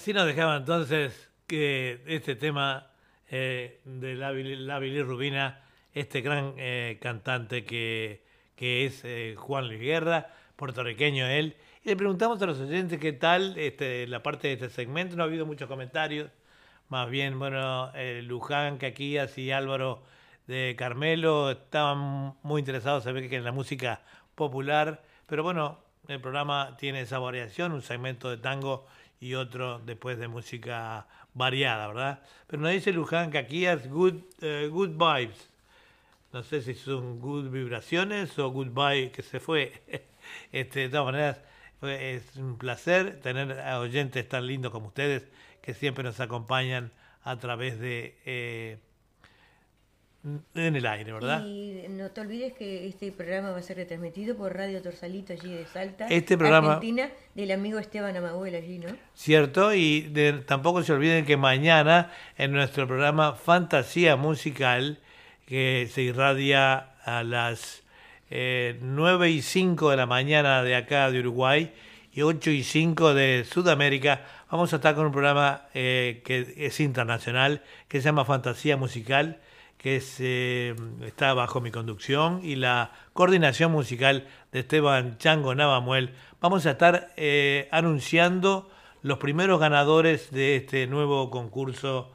así 0.00 0.14
nos 0.14 0.24
dejaba 0.24 0.56
entonces 0.56 1.28
que 1.46 2.00
este 2.06 2.34
tema 2.34 2.90
eh, 3.28 3.82
de 3.84 4.14
la, 4.14 4.30
Billy 4.30 5.02
Rubina, 5.02 5.60
este 5.92 6.22
gran 6.22 6.54
eh, 6.56 6.96
cantante 7.02 7.66
que, 7.66 8.24
que 8.56 8.86
es 8.86 9.02
eh, 9.04 9.34
Juan 9.36 9.68
Luis 9.68 9.78
Guerra, 9.78 10.28
puertorriqueño 10.56 11.26
él. 11.26 11.54
Y 11.84 11.90
le 11.90 11.96
preguntamos 11.96 12.40
a 12.40 12.46
los 12.46 12.58
oyentes 12.60 12.98
qué 12.98 13.12
tal 13.12 13.58
este, 13.58 14.06
la 14.06 14.22
parte 14.22 14.48
de 14.48 14.54
este 14.54 14.70
segmento. 14.70 15.16
No 15.16 15.22
ha 15.22 15.26
habido 15.26 15.44
muchos 15.44 15.68
comentarios. 15.68 16.30
Más 16.88 17.10
bien, 17.10 17.38
bueno, 17.38 17.92
Luján, 18.22 18.78
Caquías 18.78 19.36
y 19.36 19.52
Álvaro 19.52 20.02
de 20.46 20.76
Carmelo 20.78 21.50
estaban 21.50 22.36
muy 22.42 22.60
interesados 22.60 23.04
en 23.04 23.12
ver 23.16 23.28
que 23.28 23.36
en 23.36 23.44
la 23.44 23.52
música 23.52 24.00
popular. 24.34 25.02
Pero 25.26 25.42
bueno, 25.42 25.78
el 26.08 26.22
programa 26.22 26.74
tiene 26.78 27.02
esa 27.02 27.18
variación, 27.18 27.72
un 27.72 27.82
segmento 27.82 28.30
de 28.30 28.38
tango 28.38 28.86
y 29.20 29.34
otro 29.34 29.78
después 29.80 30.18
de 30.18 30.28
música 30.28 31.06
variada, 31.34 31.86
¿verdad? 31.88 32.22
Pero 32.46 32.62
nos 32.62 32.72
dice 32.72 32.92
Luján 32.92 33.30
que 33.30 33.38
aquí 33.38 33.66
es 33.66 33.88
good, 33.88 34.14
eh, 34.40 34.68
good 34.70 34.90
vibes. 34.90 35.50
No 36.32 36.42
sé 36.42 36.62
si 36.62 36.74
son 36.74 37.20
good 37.20 37.50
vibraciones 37.50 38.38
o 38.38 38.50
goodbye 38.50 39.12
que 39.12 39.22
se 39.22 39.40
fue. 39.40 39.82
Este, 40.52 40.80
de 40.80 40.88
todas 40.90 41.06
maneras, 41.06 41.40
es 41.82 42.36
un 42.36 42.56
placer 42.56 43.20
tener 43.20 43.58
a 43.58 43.80
oyentes 43.80 44.28
tan 44.28 44.46
lindos 44.46 44.70
como 44.70 44.88
ustedes 44.88 45.26
que 45.60 45.74
siempre 45.74 46.04
nos 46.04 46.20
acompañan 46.20 46.92
a 47.24 47.38
través 47.38 47.80
de 47.80 48.16
eh, 48.26 48.78
en 50.54 50.76
el 50.76 50.84
aire, 50.84 51.12
¿verdad? 51.12 51.44
Y 51.46 51.86
no 51.88 52.10
te 52.10 52.20
olvides 52.20 52.52
que 52.52 52.86
este 52.86 53.10
programa 53.10 53.50
va 53.50 53.58
a 53.58 53.62
ser 53.62 53.78
retransmitido 53.78 54.36
por 54.36 54.54
Radio 54.54 54.82
Torsalito 54.82 55.32
allí 55.32 55.54
de 55.54 55.64
Salta, 55.64 56.06
este 56.08 56.36
programa, 56.36 56.74
Argentina, 56.74 57.08
del 57.34 57.50
amigo 57.52 57.78
Esteban 57.78 58.14
Amahuel 58.16 58.54
allí, 58.54 58.78
¿no? 58.78 58.88
Cierto, 59.14 59.74
y 59.74 60.12
tampoco 60.46 60.82
se 60.82 60.92
olviden 60.92 61.24
que 61.24 61.38
mañana 61.38 62.12
en 62.36 62.52
nuestro 62.52 62.86
programa 62.86 63.32
Fantasía 63.32 64.16
Musical, 64.16 64.98
que 65.46 65.88
se 65.90 66.02
irradia 66.02 66.90
a 67.04 67.22
las 67.24 67.82
eh, 68.30 68.78
9 68.82 69.30
y 69.30 69.40
5 69.40 69.90
de 69.90 69.96
la 69.96 70.06
mañana 70.06 70.62
de 70.62 70.76
acá 70.76 71.10
de 71.10 71.20
Uruguay 71.20 71.72
y 72.12 72.22
8 72.22 72.50
y 72.50 72.62
5 72.62 73.14
de 73.14 73.46
Sudamérica, 73.50 74.26
vamos 74.50 74.70
a 74.74 74.76
estar 74.76 74.94
con 74.94 75.06
un 75.06 75.12
programa 75.12 75.62
eh, 75.72 76.20
que 76.26 76.54
es 76.58 76.78
internacional, 76.80 77.62
que 77.88 78.00
se 78.00 78.04
llama 78.04 78.26
Fantasía 78.26 78.76
Musical, 78.76 79.40
que 79.80 80.02
eh, 80.18 80.76
está 81.06 81.32
bajo 81.32 81.62
mi 81.62 81.70
conducción, 81.70 82.40
y 82.42 82.56
la 82.56 82.92
coordinación 83.14 83.72
musical 83.72 84.26
de 84.52 84.60
Esteban 84.60 85.16
Chango 85.16 85.54
Navamuel, 85.54 86.12
vamos 86.38 86.66
a 86.66 86.72
estar 86.72 87.12
eh, 87.16 87.66
anunciando 87.72 88.70
los 89.00 89.16
primeros 89.16 89.58
ganadores 89.58 90.30
de 90.32 90.56
este 90.56 90.86
nuevo 90.86 91.30
concurso 91.30 92.12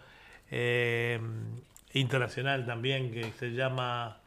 eh, 0.51 1.19
internacional 1.93 2.67
también, 2.67 3.11
que 3.11 3.31
se 3.39 3.53
llama, 3.53 4.19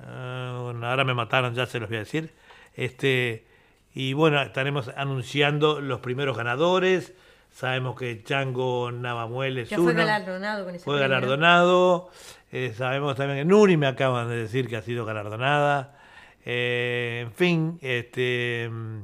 ahora 0.00 1.02
me 1.02 1.14
mataron, 1.14 1.56
ya 1.56 1.66
se 1.66 1.80
los 1.80 1.88
voy 1.88 1.96
a 1.96 2.00
decir, 2.00 2.32
este, 2.76 3.44
y 3.92 4.12
bueno, 4.12 4.40
estaremos 4.40 4.88
anunciando 4.96 5.80
los 5.80 5.98
primeros 5.98 6.36
ganadores, 6.36 7.12
sabemos 7.50 7.98
que 7.98 8.22
Chango 8.22 8.92
Navamuel 8.92 9.58
es 9.58 9.70
ya 9.70 9.78
fue 9.78 9.94
galardonado 9.94 10.64
con 10.64 10.74
ese 10.74 10.84
Fue 10.84 10.98
galardonado. 10.98 12.10
Eh, 12.50 12.72
sabemos 12.76 13.16
también 13.16 13.40
que 13.40 13.44
Nuri 13.44 13.76
me 13.76 13.86
acaban 13.86 14.28
de 14.28 14.36
decir 14.36 14.68
que 14.68 14.76
ha 14.76 14.82
sido 14.82 15.04
galardonada. 15.04 15.98
Eh, 16.44 17.24
en 17.26 17.32
fin, 17.32 17.78
este, 17.82 18.68
mm, 18.70 19.02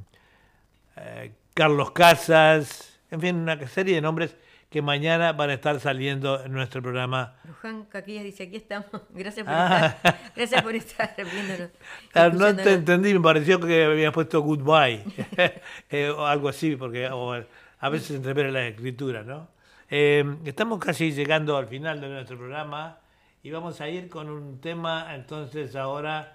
eh, 0.96 1.32
Carlos 1.52 1.90
Casas, 1.90 3.00
en 3.10 3.20
fin, 3.20 3.36
una 3.36 3.66
serie 3.66 3.96
de 3.96 4.00
nombres 4.00 4.36
que 4.70 4.82
mañana 4.82 5.32
van 5.32 5.50
a 5.50 5.54
estar 5.54 5.78
saliendo 5.78 6.42
en 6.42 6.52
nuestro 6.52 6.82
programa. 6.82 7.36
Luján 7.44 7.84
Caquillas 7.84 8.24
dice, 8.24 8.44
aquí 8.44 8.56
estamos. 8.56 8.88
Gracias 9.10 9.44
por 9.44 9.54
estar, 9.54 9.98
ah. 10.02 10.16
gracias 10.34 10.62
por 10.64 10.74
estar 10.74 11.14
viéndonos. 11.16 11.70
Ah, 12.14 12.28
no 12.28 12.56
te 12.56 12.72
entendí, 12.72 13.14
me 13.14 13.20
pareció 13.20 13.60
que 13.60 13.84
habías 13.84 14.12
puesto 14.12 14.40
goodbye, 14.40 15.04
o 16.16 16.24
algo 16.26 16.48
así, 16.48 16.76
porque 16.76 17.08
a 17.84 17.90
veces 17.90 18.08
se 18.08 18.16
entrevera 18.16 18.50
la 18.50 18.66
escritura, 18.66 19.22
¿no? 19.22 19.52
estamos 19.90 20.78
casi 20.78 21.12
llegando 21.12 21.54
al 21.58 21.66
final 21.66 22.00
de 22.00 22.08
nuestro 22.08 22.38
programa. 22.38 22.98
Y 23.42 23.50
vamos 23.50 23.78
a 23.82 23.88
ir 23.90 24.08
con 24.08 24.30
un 24.30 24.58
tema 24.58 25.14
entonces 25.14 25.76
ahora 25.76 26.34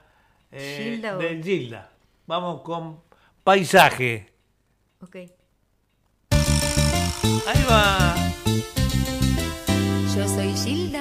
eh, 0.52 1.02
del 1.20 1.44
Gilda. 1.44 1.90
Vamos 2.28 2.62
con 2.62 3.02
paisaje. 3.44 4.32
Ok. 5.02 5.16
Ahí 7.48 7.66
va. 7.68 8.16
Yo 10.16 10.28
soy 10.28 10.54
Gilda. 10.54 10.99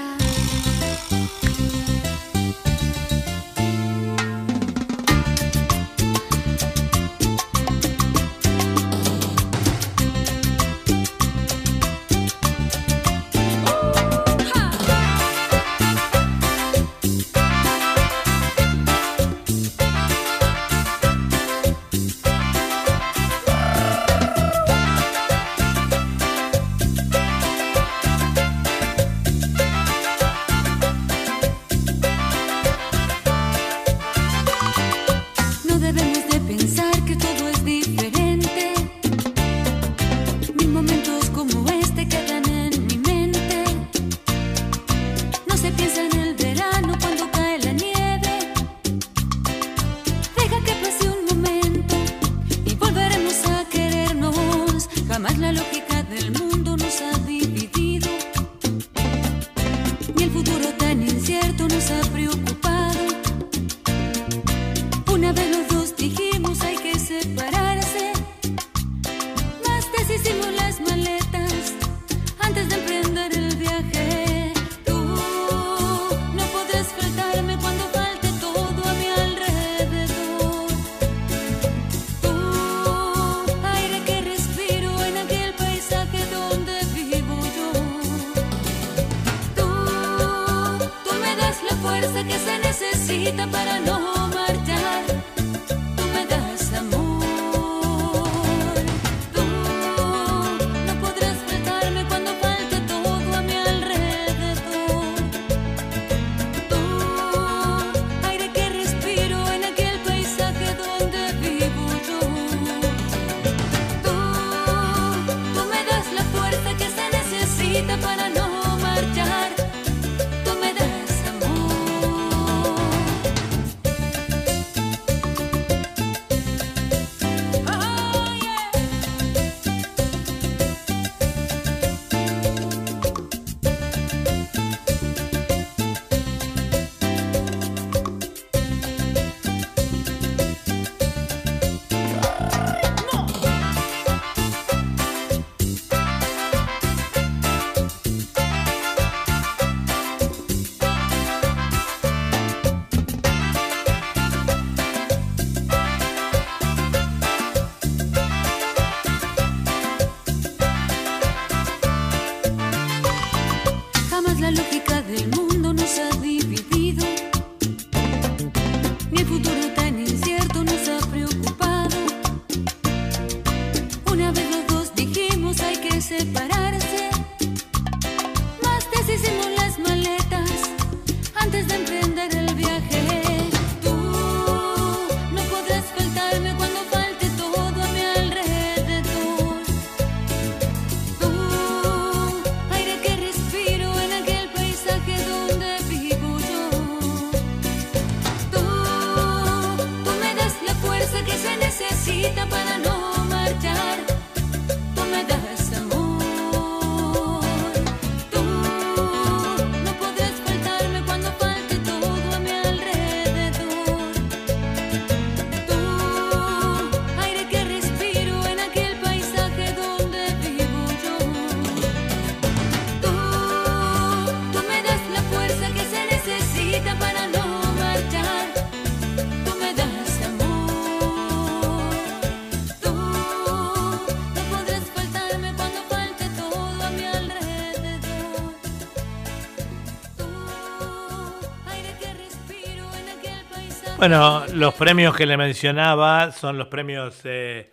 Bueno, 243.98 244.46
los 244.54 244.74
premios 244.74 245.16
que 245.16 245.26
le 245.26 245.36
mencionaba 245.36 246.30
son 246.30 246.56
los 246.56 246.68
premios 246.68 247.20
eh, 247.24 247.72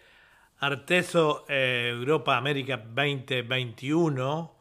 Arteso 0.57 1.45
eh, 1.47 1.91
Europa 1.93 2.35
América 2.35 2.77
2021, 2.77 4.55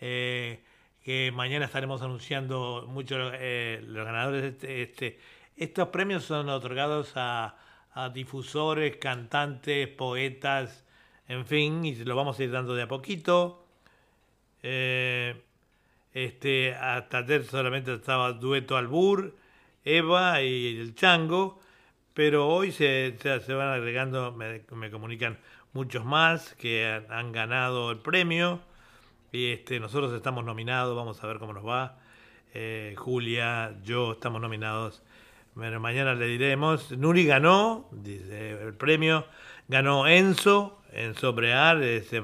eh, 0.00 0.64
que 1.04 1.30
mañana 1.30 1.66
estaremos 1.66 2.00
anunciando 2.00 2.86
muchos 2.88 3.18
los 3.18 4.04
ganadores. 4.06 4.44
Este, 4.44 4.82
este, 4.82 5.20
estos 5.58 5.88
premios 5.88 6.24
son 6.24 6.48
otorgados 6.48 7.12
a, 7.16 7.54
a, 7.92 8.08
difusores, 8.08 8.96
cantantes, 8.96 9.88
poetas, 9.88 10.86
en 11.28 11.44
fin, 11.44 11.84
y 11.84 11.96
lo 11.96 12.16
vamos 12.16 12.40
a 12.40 12.44
ir 12.44 12.50
dando 12.50 12.74
de 12.74 12.84
a 12.84 12.88
poquito. 12.88 13.66
este, 16.14 16.74
hasta 16.74 17.18
ayer 17.18 17.44
solamente 17.44 17.92
estaba 17.92 18.32
Dueto 18.32 18.78
Albur. 18.78 19.34
Eva 19.96 20.42
y 20.42 20.78
el 20.78 20.94
Chango, 20.94 21.60
pero 22.14 22.48
hoy 22.48 22.70
se, 22.72 23.16
van 23.48 23.68
agregando, 23.68 24.32
me, 24.32 24.90
comunican 24.90 25.38
muchos 25.72 26.04
más 26.04 26.54
que 26.54 27.02
han, 27.08 27.32
ganado 27.32 27.90
el 27.90 27.98
premio 27.98 28.60
y 29.32 29.52
este, 29.52 29.80
nosotros 29.80 30.12
estamos 30.12 30.44
nominados, 30.44 30.96
vamos 30.96 31.22
a 31.22 31.26
ver 31.26 31.38
cómo 31.38 31.52
nos 31.52 31.66
va. 31.66 31.98
Eh, 32.54 32.94
Julia, 32.96 33.76
yo 33.82 34.12
estamos 34.12 34.40
nominados. 34.40 35.02
Bueno, 35.54 35.80
mañana 35.80 36.14
le 36.14 36.26
diremos. 36.26 36.90
Nuri 36.92 37.24
ganó 37.24 37.88
dice, 37.92 38.62
el 38.62 38.74
premio, 38.74 39.26
ganó 39.68 40.06
Enzo, 40.06 40.82
Enzo 40.92 41.32
Brear, 41.32 41.82
ese 41.82 42.22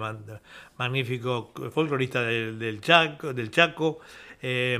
magnífico 0.76 1.52
folclorista 1.72 2.22
del, 2.22 2.80
Chaco. 2.80 3.32
Del 3.32 3.50
Chaco. 3.50 4.00
Eh, 4.42 4.78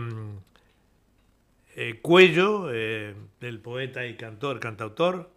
eh, 1.78 2.00
Cuello, 2.00 2.70
eh, 2.72 3.14
del 3.38 3.60
poeta 3.60 4.06
y 4.06 4.16
cantor, 4.16 4.58
cantautor. 4.60 5.30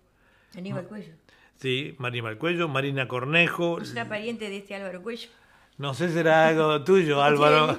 Aníbal 0.58 0.86
Cuello. 0.86 1.14
Sí, 1.58 1.98
Aníbal 2.00 2.38
Cuello, 2.38 2.70
Marina 2.70 3.10
Cornejo. 3.10 3.82
Es 3.82 3.92
una 3.92 4.08
pariente 4.08 4.50
de 4.50 4.58
este 4.58 4.74
Álvaro 4.74 5.04
Cuello. 5.04 5.30
No 5.78 5.94
sé 5.94 6.08
si 6.08 6.14
será 6.14 6.48
algo 6.48 6.82
tuyo, 6.86 7.22
Álvaro. 7.22 7.78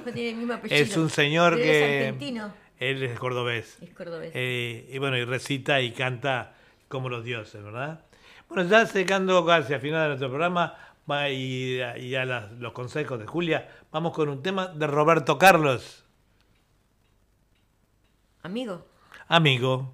es 0.69 0.95
un 0.95 1.09
señor 1.09 1.55
que. 1.55 1.79
Es 1.79 2.07
argentino. 2.07 2.53
Él 2.79 3.01
es 3.01 3.17
cordobés. 3.19 3.79
Es 3.81 3.93
cordobés. 3.95 4.31
Eh, 4.35 4.87
y 4.91 4.97
bueno, 4.99 5.17
y 5.17 5.25
recita 5.25 5.81
y 5.81 5.91
canta 5.91 6.53
como 6.87 7.09
los 7.09 7.23
dioses, 7.23 7.63
¿verdad? 7.63 8.05
Bueno, 8.47 8.69
ya 8.69 8.85
secando 8.85 9.43
casi 9.43 9.73
al 9.73 9.81
final 9.81 10.01
de 10.03 10.07
nuestro 10.09 10.29
programa 10.29 10.75
y, 11.31 11.79
y 11.97 12.15
a 12.15 12.25
los 12.25 12.73
consejos 12.73 13.17
de 13.17 13.25
Julia, 13.25 13.69
vamos 13.91 14.13
con 14.13 14.29
un 14.29 14.43
tema 14.43 14.67
de 14.67 14.85
Roberto 14.85 15.39
Carlos. 15.39 16.00
Amigo. 18.43 18.83
Amigo. 19.27 19.93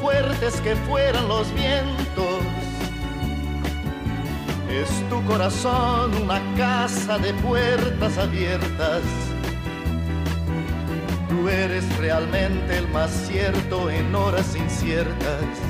fuertes 0.00 0.60
que 0.60 0.74
fueran 0.76 1.28
los 1.28 1.52
vientos. 1.54 2.42
Es 4.70 4.88
tu 5.08 5.22
corazón 5.24 6.14
una 6.22 6.40
casa 6.56 7.18
de 7.18 7.34
puertas 7.34 8.16
abiertas. 8.18 9.02
Tú 11.28 11.48
eres 11.48 11.84
realmente 11.98 12.78
el 12.78 12.88
más 12.88 13.10
cierto 13.10 13.90
en 13.90 14.14
horas 14.14 14.56
inciertas. 14.56 15.69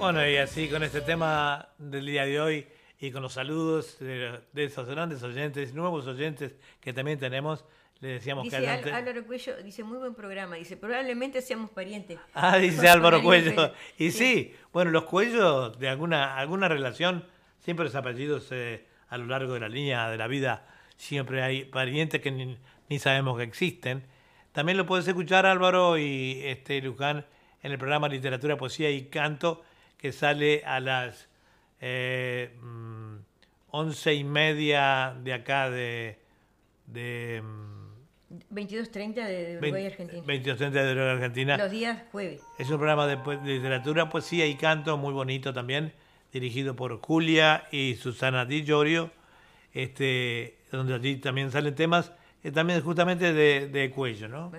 Bueno, 0.00 0.26
y 0.26 0.38
así 0.38 0.66
con 0.70 0.82
este 0.82 1.02
tema 1.02 1.68
del 1.76 2.06
día 2.06 2.24
de 2.24 2.40
hoy 2.40 2.66
y 2.98 3.10
con 3.10 3.20
los 3.20 3.34
saludos 3.34 3.98
de, 4.00 4.40
esos 4.54 4.88
grandes 4.88 5.22
oyentes, 5.22 5.74
nuevos 5.74 6.06
oyentes 6.06 6.54
que 6.80 6.94
también 6.94 7.18
tenemos, 7.18 7.66
le 8.00 8.08
decíamos 8.12 8.44
dice 8.44 8.56
que 8.56 8.66
adelante. 8.66 8.92
Álvaro 8.92 9.26
Cuello, 9.26 9.62
dice 9.62 9.84
muy 9.84 9.98
buen 9.98 10.14
programa, 10.14 10.56
dice 10.56 10.78
probablemente 10.78 11.42
seamos 11.42 11.70
parientes. 11.70 12.18
Ah, 12.32 12.56
dice 12.56 12.88
Álvaro 12.88 13.22
Cuello. 13.22 13.74
Y 13.98 14.10
sí. 14.12 14.54
bueno, 14.72 14.90
los 14.90 15.04
Cuellos 15.04 15.78
de 15.78 15.90
alguna, 15.90 16.34
alguna 16.38 16.66
relación, 16.68 17.26
siempre 17.58 17.84
los 17.84 17.94
apellidos 17.94 18.48
eh, 18.52 18.86
a 19.10 19.18
lo 19.18 19.26
largo 19.26 19.52
de 19.52 19.60
la 19.60 19.68
línea 19.68 20.08
de 20.08 20.16
la 20.16 20.28
vida, 20.28 20.66
siempre 20.96 21.42
hay 21.42 21.66
parientes 21.66 22.22
que 22.22 22.30
ni, 22.30 22.56
ni 22.88 22.98
sabemos 22.98 23.36
que 23.36 23.44
existen. 23.44 24.02
También 24.52 24.78
lo 24.78 24.86
puedes 24.86 25.06
escuchar 25.06 25.44
Álvaro 25.44 25.98
y 25.98 26.40
este 26.42 26.80
Luján 26.80 27.26
en 27.62 27.72
el 27.72 27.76
programa 27.76 28.08
Literatura, 28.08 28.56
Poesía 28.56 28.90
y 28.90 29.04
Canto, 29.10 29.62
que 30.00 30.12
sale 30.12 30.62
a 30.64 30.80
las 30.80 31.28
eh, 31.80 32.56
mm, 32.60 33.16
once 33.70 34.14
y 34.14 34.24
media 34.24 35.14
de 35.22 35.32
acá 35.34 35.70
de... 35.70 36.18
de 36.86 37.42
mm, 37.42 37.80
22.30 38.54 39.14
de 39.26 39.58
Uruguay, 39.60 39.86
Argentina. 39.86 40.22
22.30 40.24 40.70
de 40.70 40.92
Uruguay, 40.92 41.10
Argentina. 41.14 41.56
Los 41.56 41.70
días 41.70 42.02
jueves. 42.12 42.40
Es 42.58 42.70
un 42.70 42.76
programa 42.76 43.06
de, 43.08 43.16
po- 43.16 43.32
de 43.36 43.54
literatura, 43.56 44.08
poesía 44.08 44.46
y 44.46 44.54
canto 44.54 44.96
muy 44.96 45.12
bonito 45.12 45.52
también, 45.52 45.92
dirigido 46.32 46.76
por 46.76 47.00
Julia 47.00 47.66
y 47.72 47.94
Susana 47.96 48.44
Di 48.44 48.62
Llorio, 48.62 49.10
este, 49.74 50.58
donde 50.70 50.94
allí 50.94 51.16
también 51.16 51.50
salen 51.50 51.74
temas, 51.74 52.12
eh, 52.44 52.52
también 52.52 52.80
justamente 52.82 53.32
de, 53.32 53.66
de 53.68 53.90
cuello, 53.90 54.28
¿no? 54.28 54.52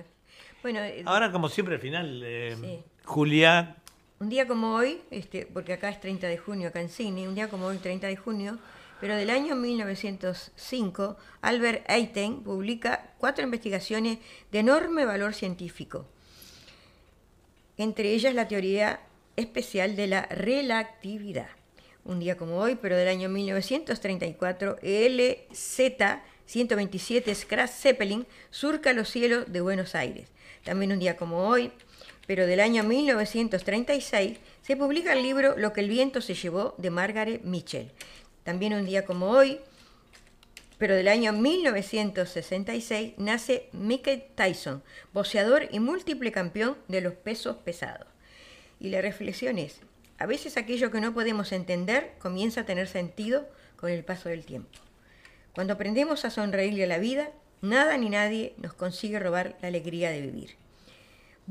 Bueno, 0.62 0.80
eh, 0.80 1.02
Ahora, 1.06 1.32
como 1.32 1.48
siempre, 1.48 1.76
al 1.76 1.80
final, 1.80 2.20
eh, 2.24 2.56
Sí. 2.60 2.80
Julia, 3.04 3.76
un 4.22 4.28
día 4.28 4.46
como 4.46 4.76
hoy, 4.76 5.00
este, 5.10 5.46
porque 5.52 5.72
acá 5.72 5.88
es 5.88 5.98
30 5.98 6.28
de 6.28 6.38
junio, 6.38 6.68
acá 6.68 6.80
en 6.80 6.88
un 7.28 7.34
día 7.34 7.48
como 7.48 7.66
hoy, 7.66 7.78
30 7.78 8.06
de 8.06 8.14
junio, 8.14 8.56
pero 9.00 9.16
del 9.16 9.30
año 9.30 9.56
1905, 9.56 11.16
Albert 11.40 11.90
Einstein 11.90 12.40
publica 12.44 13.14
cuatro 13.18 13.42
investigaciones 13.42 14.18
de 14.52 14.60
enorme 14.60 15.04
valor 15.04 15.34
científico. 15.34 16.06
Entre 17.76 18.12
ellas 18.12 18.32
la 18.32 18.46
teoría 18.46 19.00
especial 19.34 19.96
de 19.96 20.06
la 20.06 20.26
relatividad. 20.26 21.48
Un 22.04 22.20
día 22.20 22.36
como 22.36 22.58
hoy, 22.58 22.78
pero 22.80 22.96
del 22.96 23.08
año 23.08 23.28
1934, 23.28 24.78
el 24.82 25.18
LZ-127 25.50 27.34
Scratch 27.34 27.72
Zeppelin 27.72 28.24
surca 28.50 28.92
los 28.92 29.08
cielos 29.08 29.46
de 29.52 29.60
Buenos 29.60 29.96
Aires. 29.96 30.28
También 30.62 30.92
un 30.92 31.00
día 31.00 31.16
como 31.16 31.48
hoy, 31.48 31.72
pero 32.26 32.46
del 32.46 32.60
año 32.60 32.84
1936, 32.84 34.38
se 34.62 34.76
publica 34.76 35.12
el 35.12 35.22
libro 35.22 35.56
Lo 35.56 35.72
que 35.72 35.80
el 35.80 35.88
viento 35.88 36.20
se 36.20 36.34
llevó 36.34 36.74
de 36.78 36.90
Margaret 36.90 37.42
Mitchell. 37.42 37.90
También 38.44 38.74
un 38.74 38.84
día 38.84 39.04
como 39.04 39.30
hoy, 39.30 39.60
pero 40.78 40.94
del 40.94 41.08
año 41.08 41.32
1966, 41.32 43.14
nace 43.16 43.68
Mike 43.72 44.30
Tyson, 44.34 44.82
boxeador 45.12 45.68
y 45.70 45.78
múltiple 45.78 46.32
campeón 46.32 46.76
de 46.88 47.00
los 47.00 47.14
pesos 47.14 47.56
pesados. 47.58 48.08
Y 48.80 48.90
la 48.90 49.00
reflexión 49.00 49.58
es, 49.58 49.80
a 50.18 50.26
veces 50.26 50.56
aquello 50.56 50.90
que 50.90 51.00
no 51.00 51.14
podemos 51.14 51.52
entender 51.52 52.12
comienza 52.18 52.62
a 52.62 52.66
tener 52.66 52.88
sentido 52.88 53.48
con 53.76 53.90
el 53.90 54.04
paso 54.04 54.28
del 54.28 54.44
tiempo. 54.44 54.78
Cuando 55.54 55.74
aprendemos 55.74 56.24
a 56.24 56.30
sonreírle 56.30 56.84
a 56.84 56.88
la 56.88 56.98
vida, 56.98 57.30
nada 57.60 57.96
ni 57.96 58.08
nadie 58.08 58.54
nos 58.56 58.72
consigue 58.72 59.18
robar 59.18 59.56
la 59.60 59.68
alegría 59.68 60.10
de 60.10 60.20
vivir. 60.20 60.61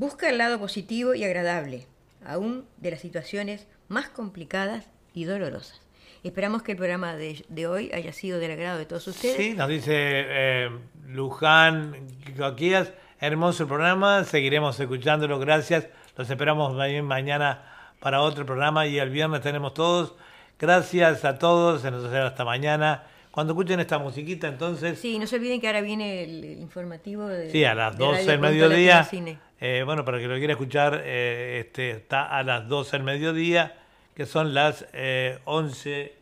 Busca 0.02 0.28
el 0.28 0.36
lado 0.38 0.58
positivo 0.58 1.14
y 1.14 1.22
agradable, 1.22 1.86
aún 2.26 2.64
de 2.78 2.90
las 2.90 2.98
situaciones 3.00 3.68
más 3.86 4.08
complicadas 4.08 4.84
y 5.14 5.26
dolorosas. 5.26 5.80
Esperamos 6.24 6.64
que 6.64 6.72
el 6.72 6.76
programa 6.78 7.14
de, 7.14 7.44
de 7.48 7.68
hoy 7.68 7.92
haya 7.94 8.12
sido 8.12 8.40
del 8.40 8.50
agrado 8.50 8.78
de 8.78 8.84
todos 8.84 9.06
ustedes. 9.06 9.36
sí, 9.36 9.54
nos 9.54 9.68
dice 9.68 9.92
eh, 9.94 10.70
Luján 11.06 11.94
Coquías, 12.36 12.92
hermoso 13.20 13.62
el 13.62 13.68
programa, 13.68 14.24
seguiremos 14.24 14.80
escuchándolo, 14.80 15.38
gracias, 15.38 15.86
los 16.16 16.28
esperamos 16.28 16.74
ma- 16.74 17.02
mañana 17.04 17.62
para 18.00 18.22
otro 18.22 18.44
programa 18.44 18.88
y 18.88 18.98
el 18.98 19.10
viernes 19.10 19.40
tenemos 19.40 19.72
todos. 19.72 20.16
Gracias 20.58 21.24
a 21.24 21.38
todos, 21.38 21.80
se 21.82 21.92
nos 21.92 22.04
hace 22.04 22.18
hasta 22.18 22.44
mañana. 22.44 23.04
Cuando 23.30 23.52
escuchen 23.52 23.78
esta 23.78 23.98
musiquita, 23.98 24.48
entonces, 24.48 24.98
Sí, 24.98 25.18
no 25.18 25.26
se 25.28 25.36
olviden 25.36 25.60
que 25.60 25.68
ahora 25.68 25.80
viene 25.80 26.24
el, 26.24 26.44
informativo 26.60 27.26
de 27.28 27.50
Sí, 27.50 27.64
a 27.64 27.74
las 27.74 27.96
de 27.96 28.04
12 28.04 28.16
Radio 28.18 28.30
del 28.32 28.40
mediodía. 28.40 29.08
Eh, 29.64 29.84
bueno, 29.84 30.04
para 30.04 30.18
que 30.18 30.26
lo 30.26 30.36
quiera 30.38 30.54
escuchar, 30.54 31.00
eh, 31.04 31.60
este, 31.60 31.92
está 31.92 32.24
a 32.36 32.42
las 32.42 32.66
12 32.66 32.96
del 32.96 33.04
mediodía, 33.04 33.76
que 34.12 34.26
son 34.26 34.54
las 34.54 34.84
eh, 34.92 35.38
11 35.44 36.14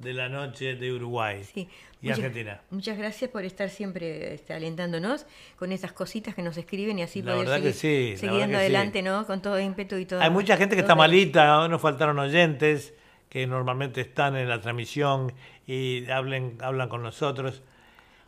de 0.00 0.12
la 0.12 0.28
noche 0.28 0.74
de 0.74 0.92
Uruguay 0.92 1.42
y 1.54 1.68
Muchas- 2.02 2.18
Argentina. 2.18 2.60
Muchas 2.70 2.98
gracias 2.98 3.30
por 3.30 3.44
estar 3.44 3.68
siempre 3.68 4.34
este, 4.34 4.54
alentándonos 4.54 5.24
con 5.56 5.70
esas 5.70 5.92
cositas 5.92 6.34
que 6.34 6.42
nos 6.42 6.56
escriben 6.56 6.98
y 6.98 7.02
así 7.02 7.22
La 7.22 7.34
poder 7.34 7.72
seguir, 7.72 8.16
sí, 8.16 8.26
sí. 8.26 8.26
adelante, 8.26 9.02
¿no? 9.02 9.24
Con 9.24 9.40
todo 9.40 9.60
ímpetu 9.60 9.94
y 9.96 10.06
todo. 10.06 10.20
Hay 10.20 10.30
mucha 10.30 10.56
gente 10.56 10.74
que 10.74 10.80
está 10.82 10.96
malita, 10.96 11.68
nos 11.68 11.80
faltaron 11.80 12.18
oyentes 12.18 12.92
que 13.28 13.46
normalmente 13.46 14.00
están 14.00 14.34
en 14.36 14.48
la 14.48 14.60
transmisión 14.60 15.32
y 15.64 16.10
hablen, 16.10 16.58
hablan 16.60 16.88
con 16.88 17.04
nosotros. 17.04 17.62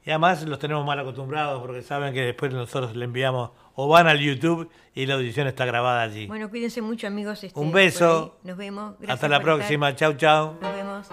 Y 0.04 0.10
además 0.10 0.44
los 0.44 0.60
tenemos 0.60 0.86
mal 0.86 1.00
acostumbrados 1.00 1.60
porque 1.60 1.82
saben 1.82 2.14
que 2.14 2.20
después 2.20 2.52
nosotros 2.52 2.94
le 2.94 3.06
enviamos 3.06 3.50
o 3.74 3.88
van 3.88 4.06
al 4.08 4.18
YouTube 4.18 4.70
y 4.94 5.06
la 5.06 5.14
audición 5.14 5.46
está 5.46 5.64
grabada 5.64 6.02
allí. 6.02 6.26
Bueno, 6.26 6.50
cuídense 6.50 6.82
mucho, 6.82 7.06
amigos. 7.06 7.42
este, 7.44 7.58
Un 7.58 7.72
beso. 7.72 8.38
Nos 8.44 8.56
vemos. 8.56 8.92
Gracias 8.98 9.14
Hasta 9.14 9.28
la 9.28 9.40
por 9.40 9.48
estar. 9.48 9.58
próxima. 9.58 9.94
Chau, 9.96 10.12
chau. 10.14 10.56
Nos 10.60 10.74
vemos. 10.74 11.08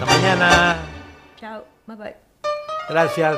Hasta 0.00 0.06
mañana. 0.06 0.76
Chao. 1.36 1.64
Bye 1.86 1.96
bye. 1.96 2.16
Gracias. 2.88 3.36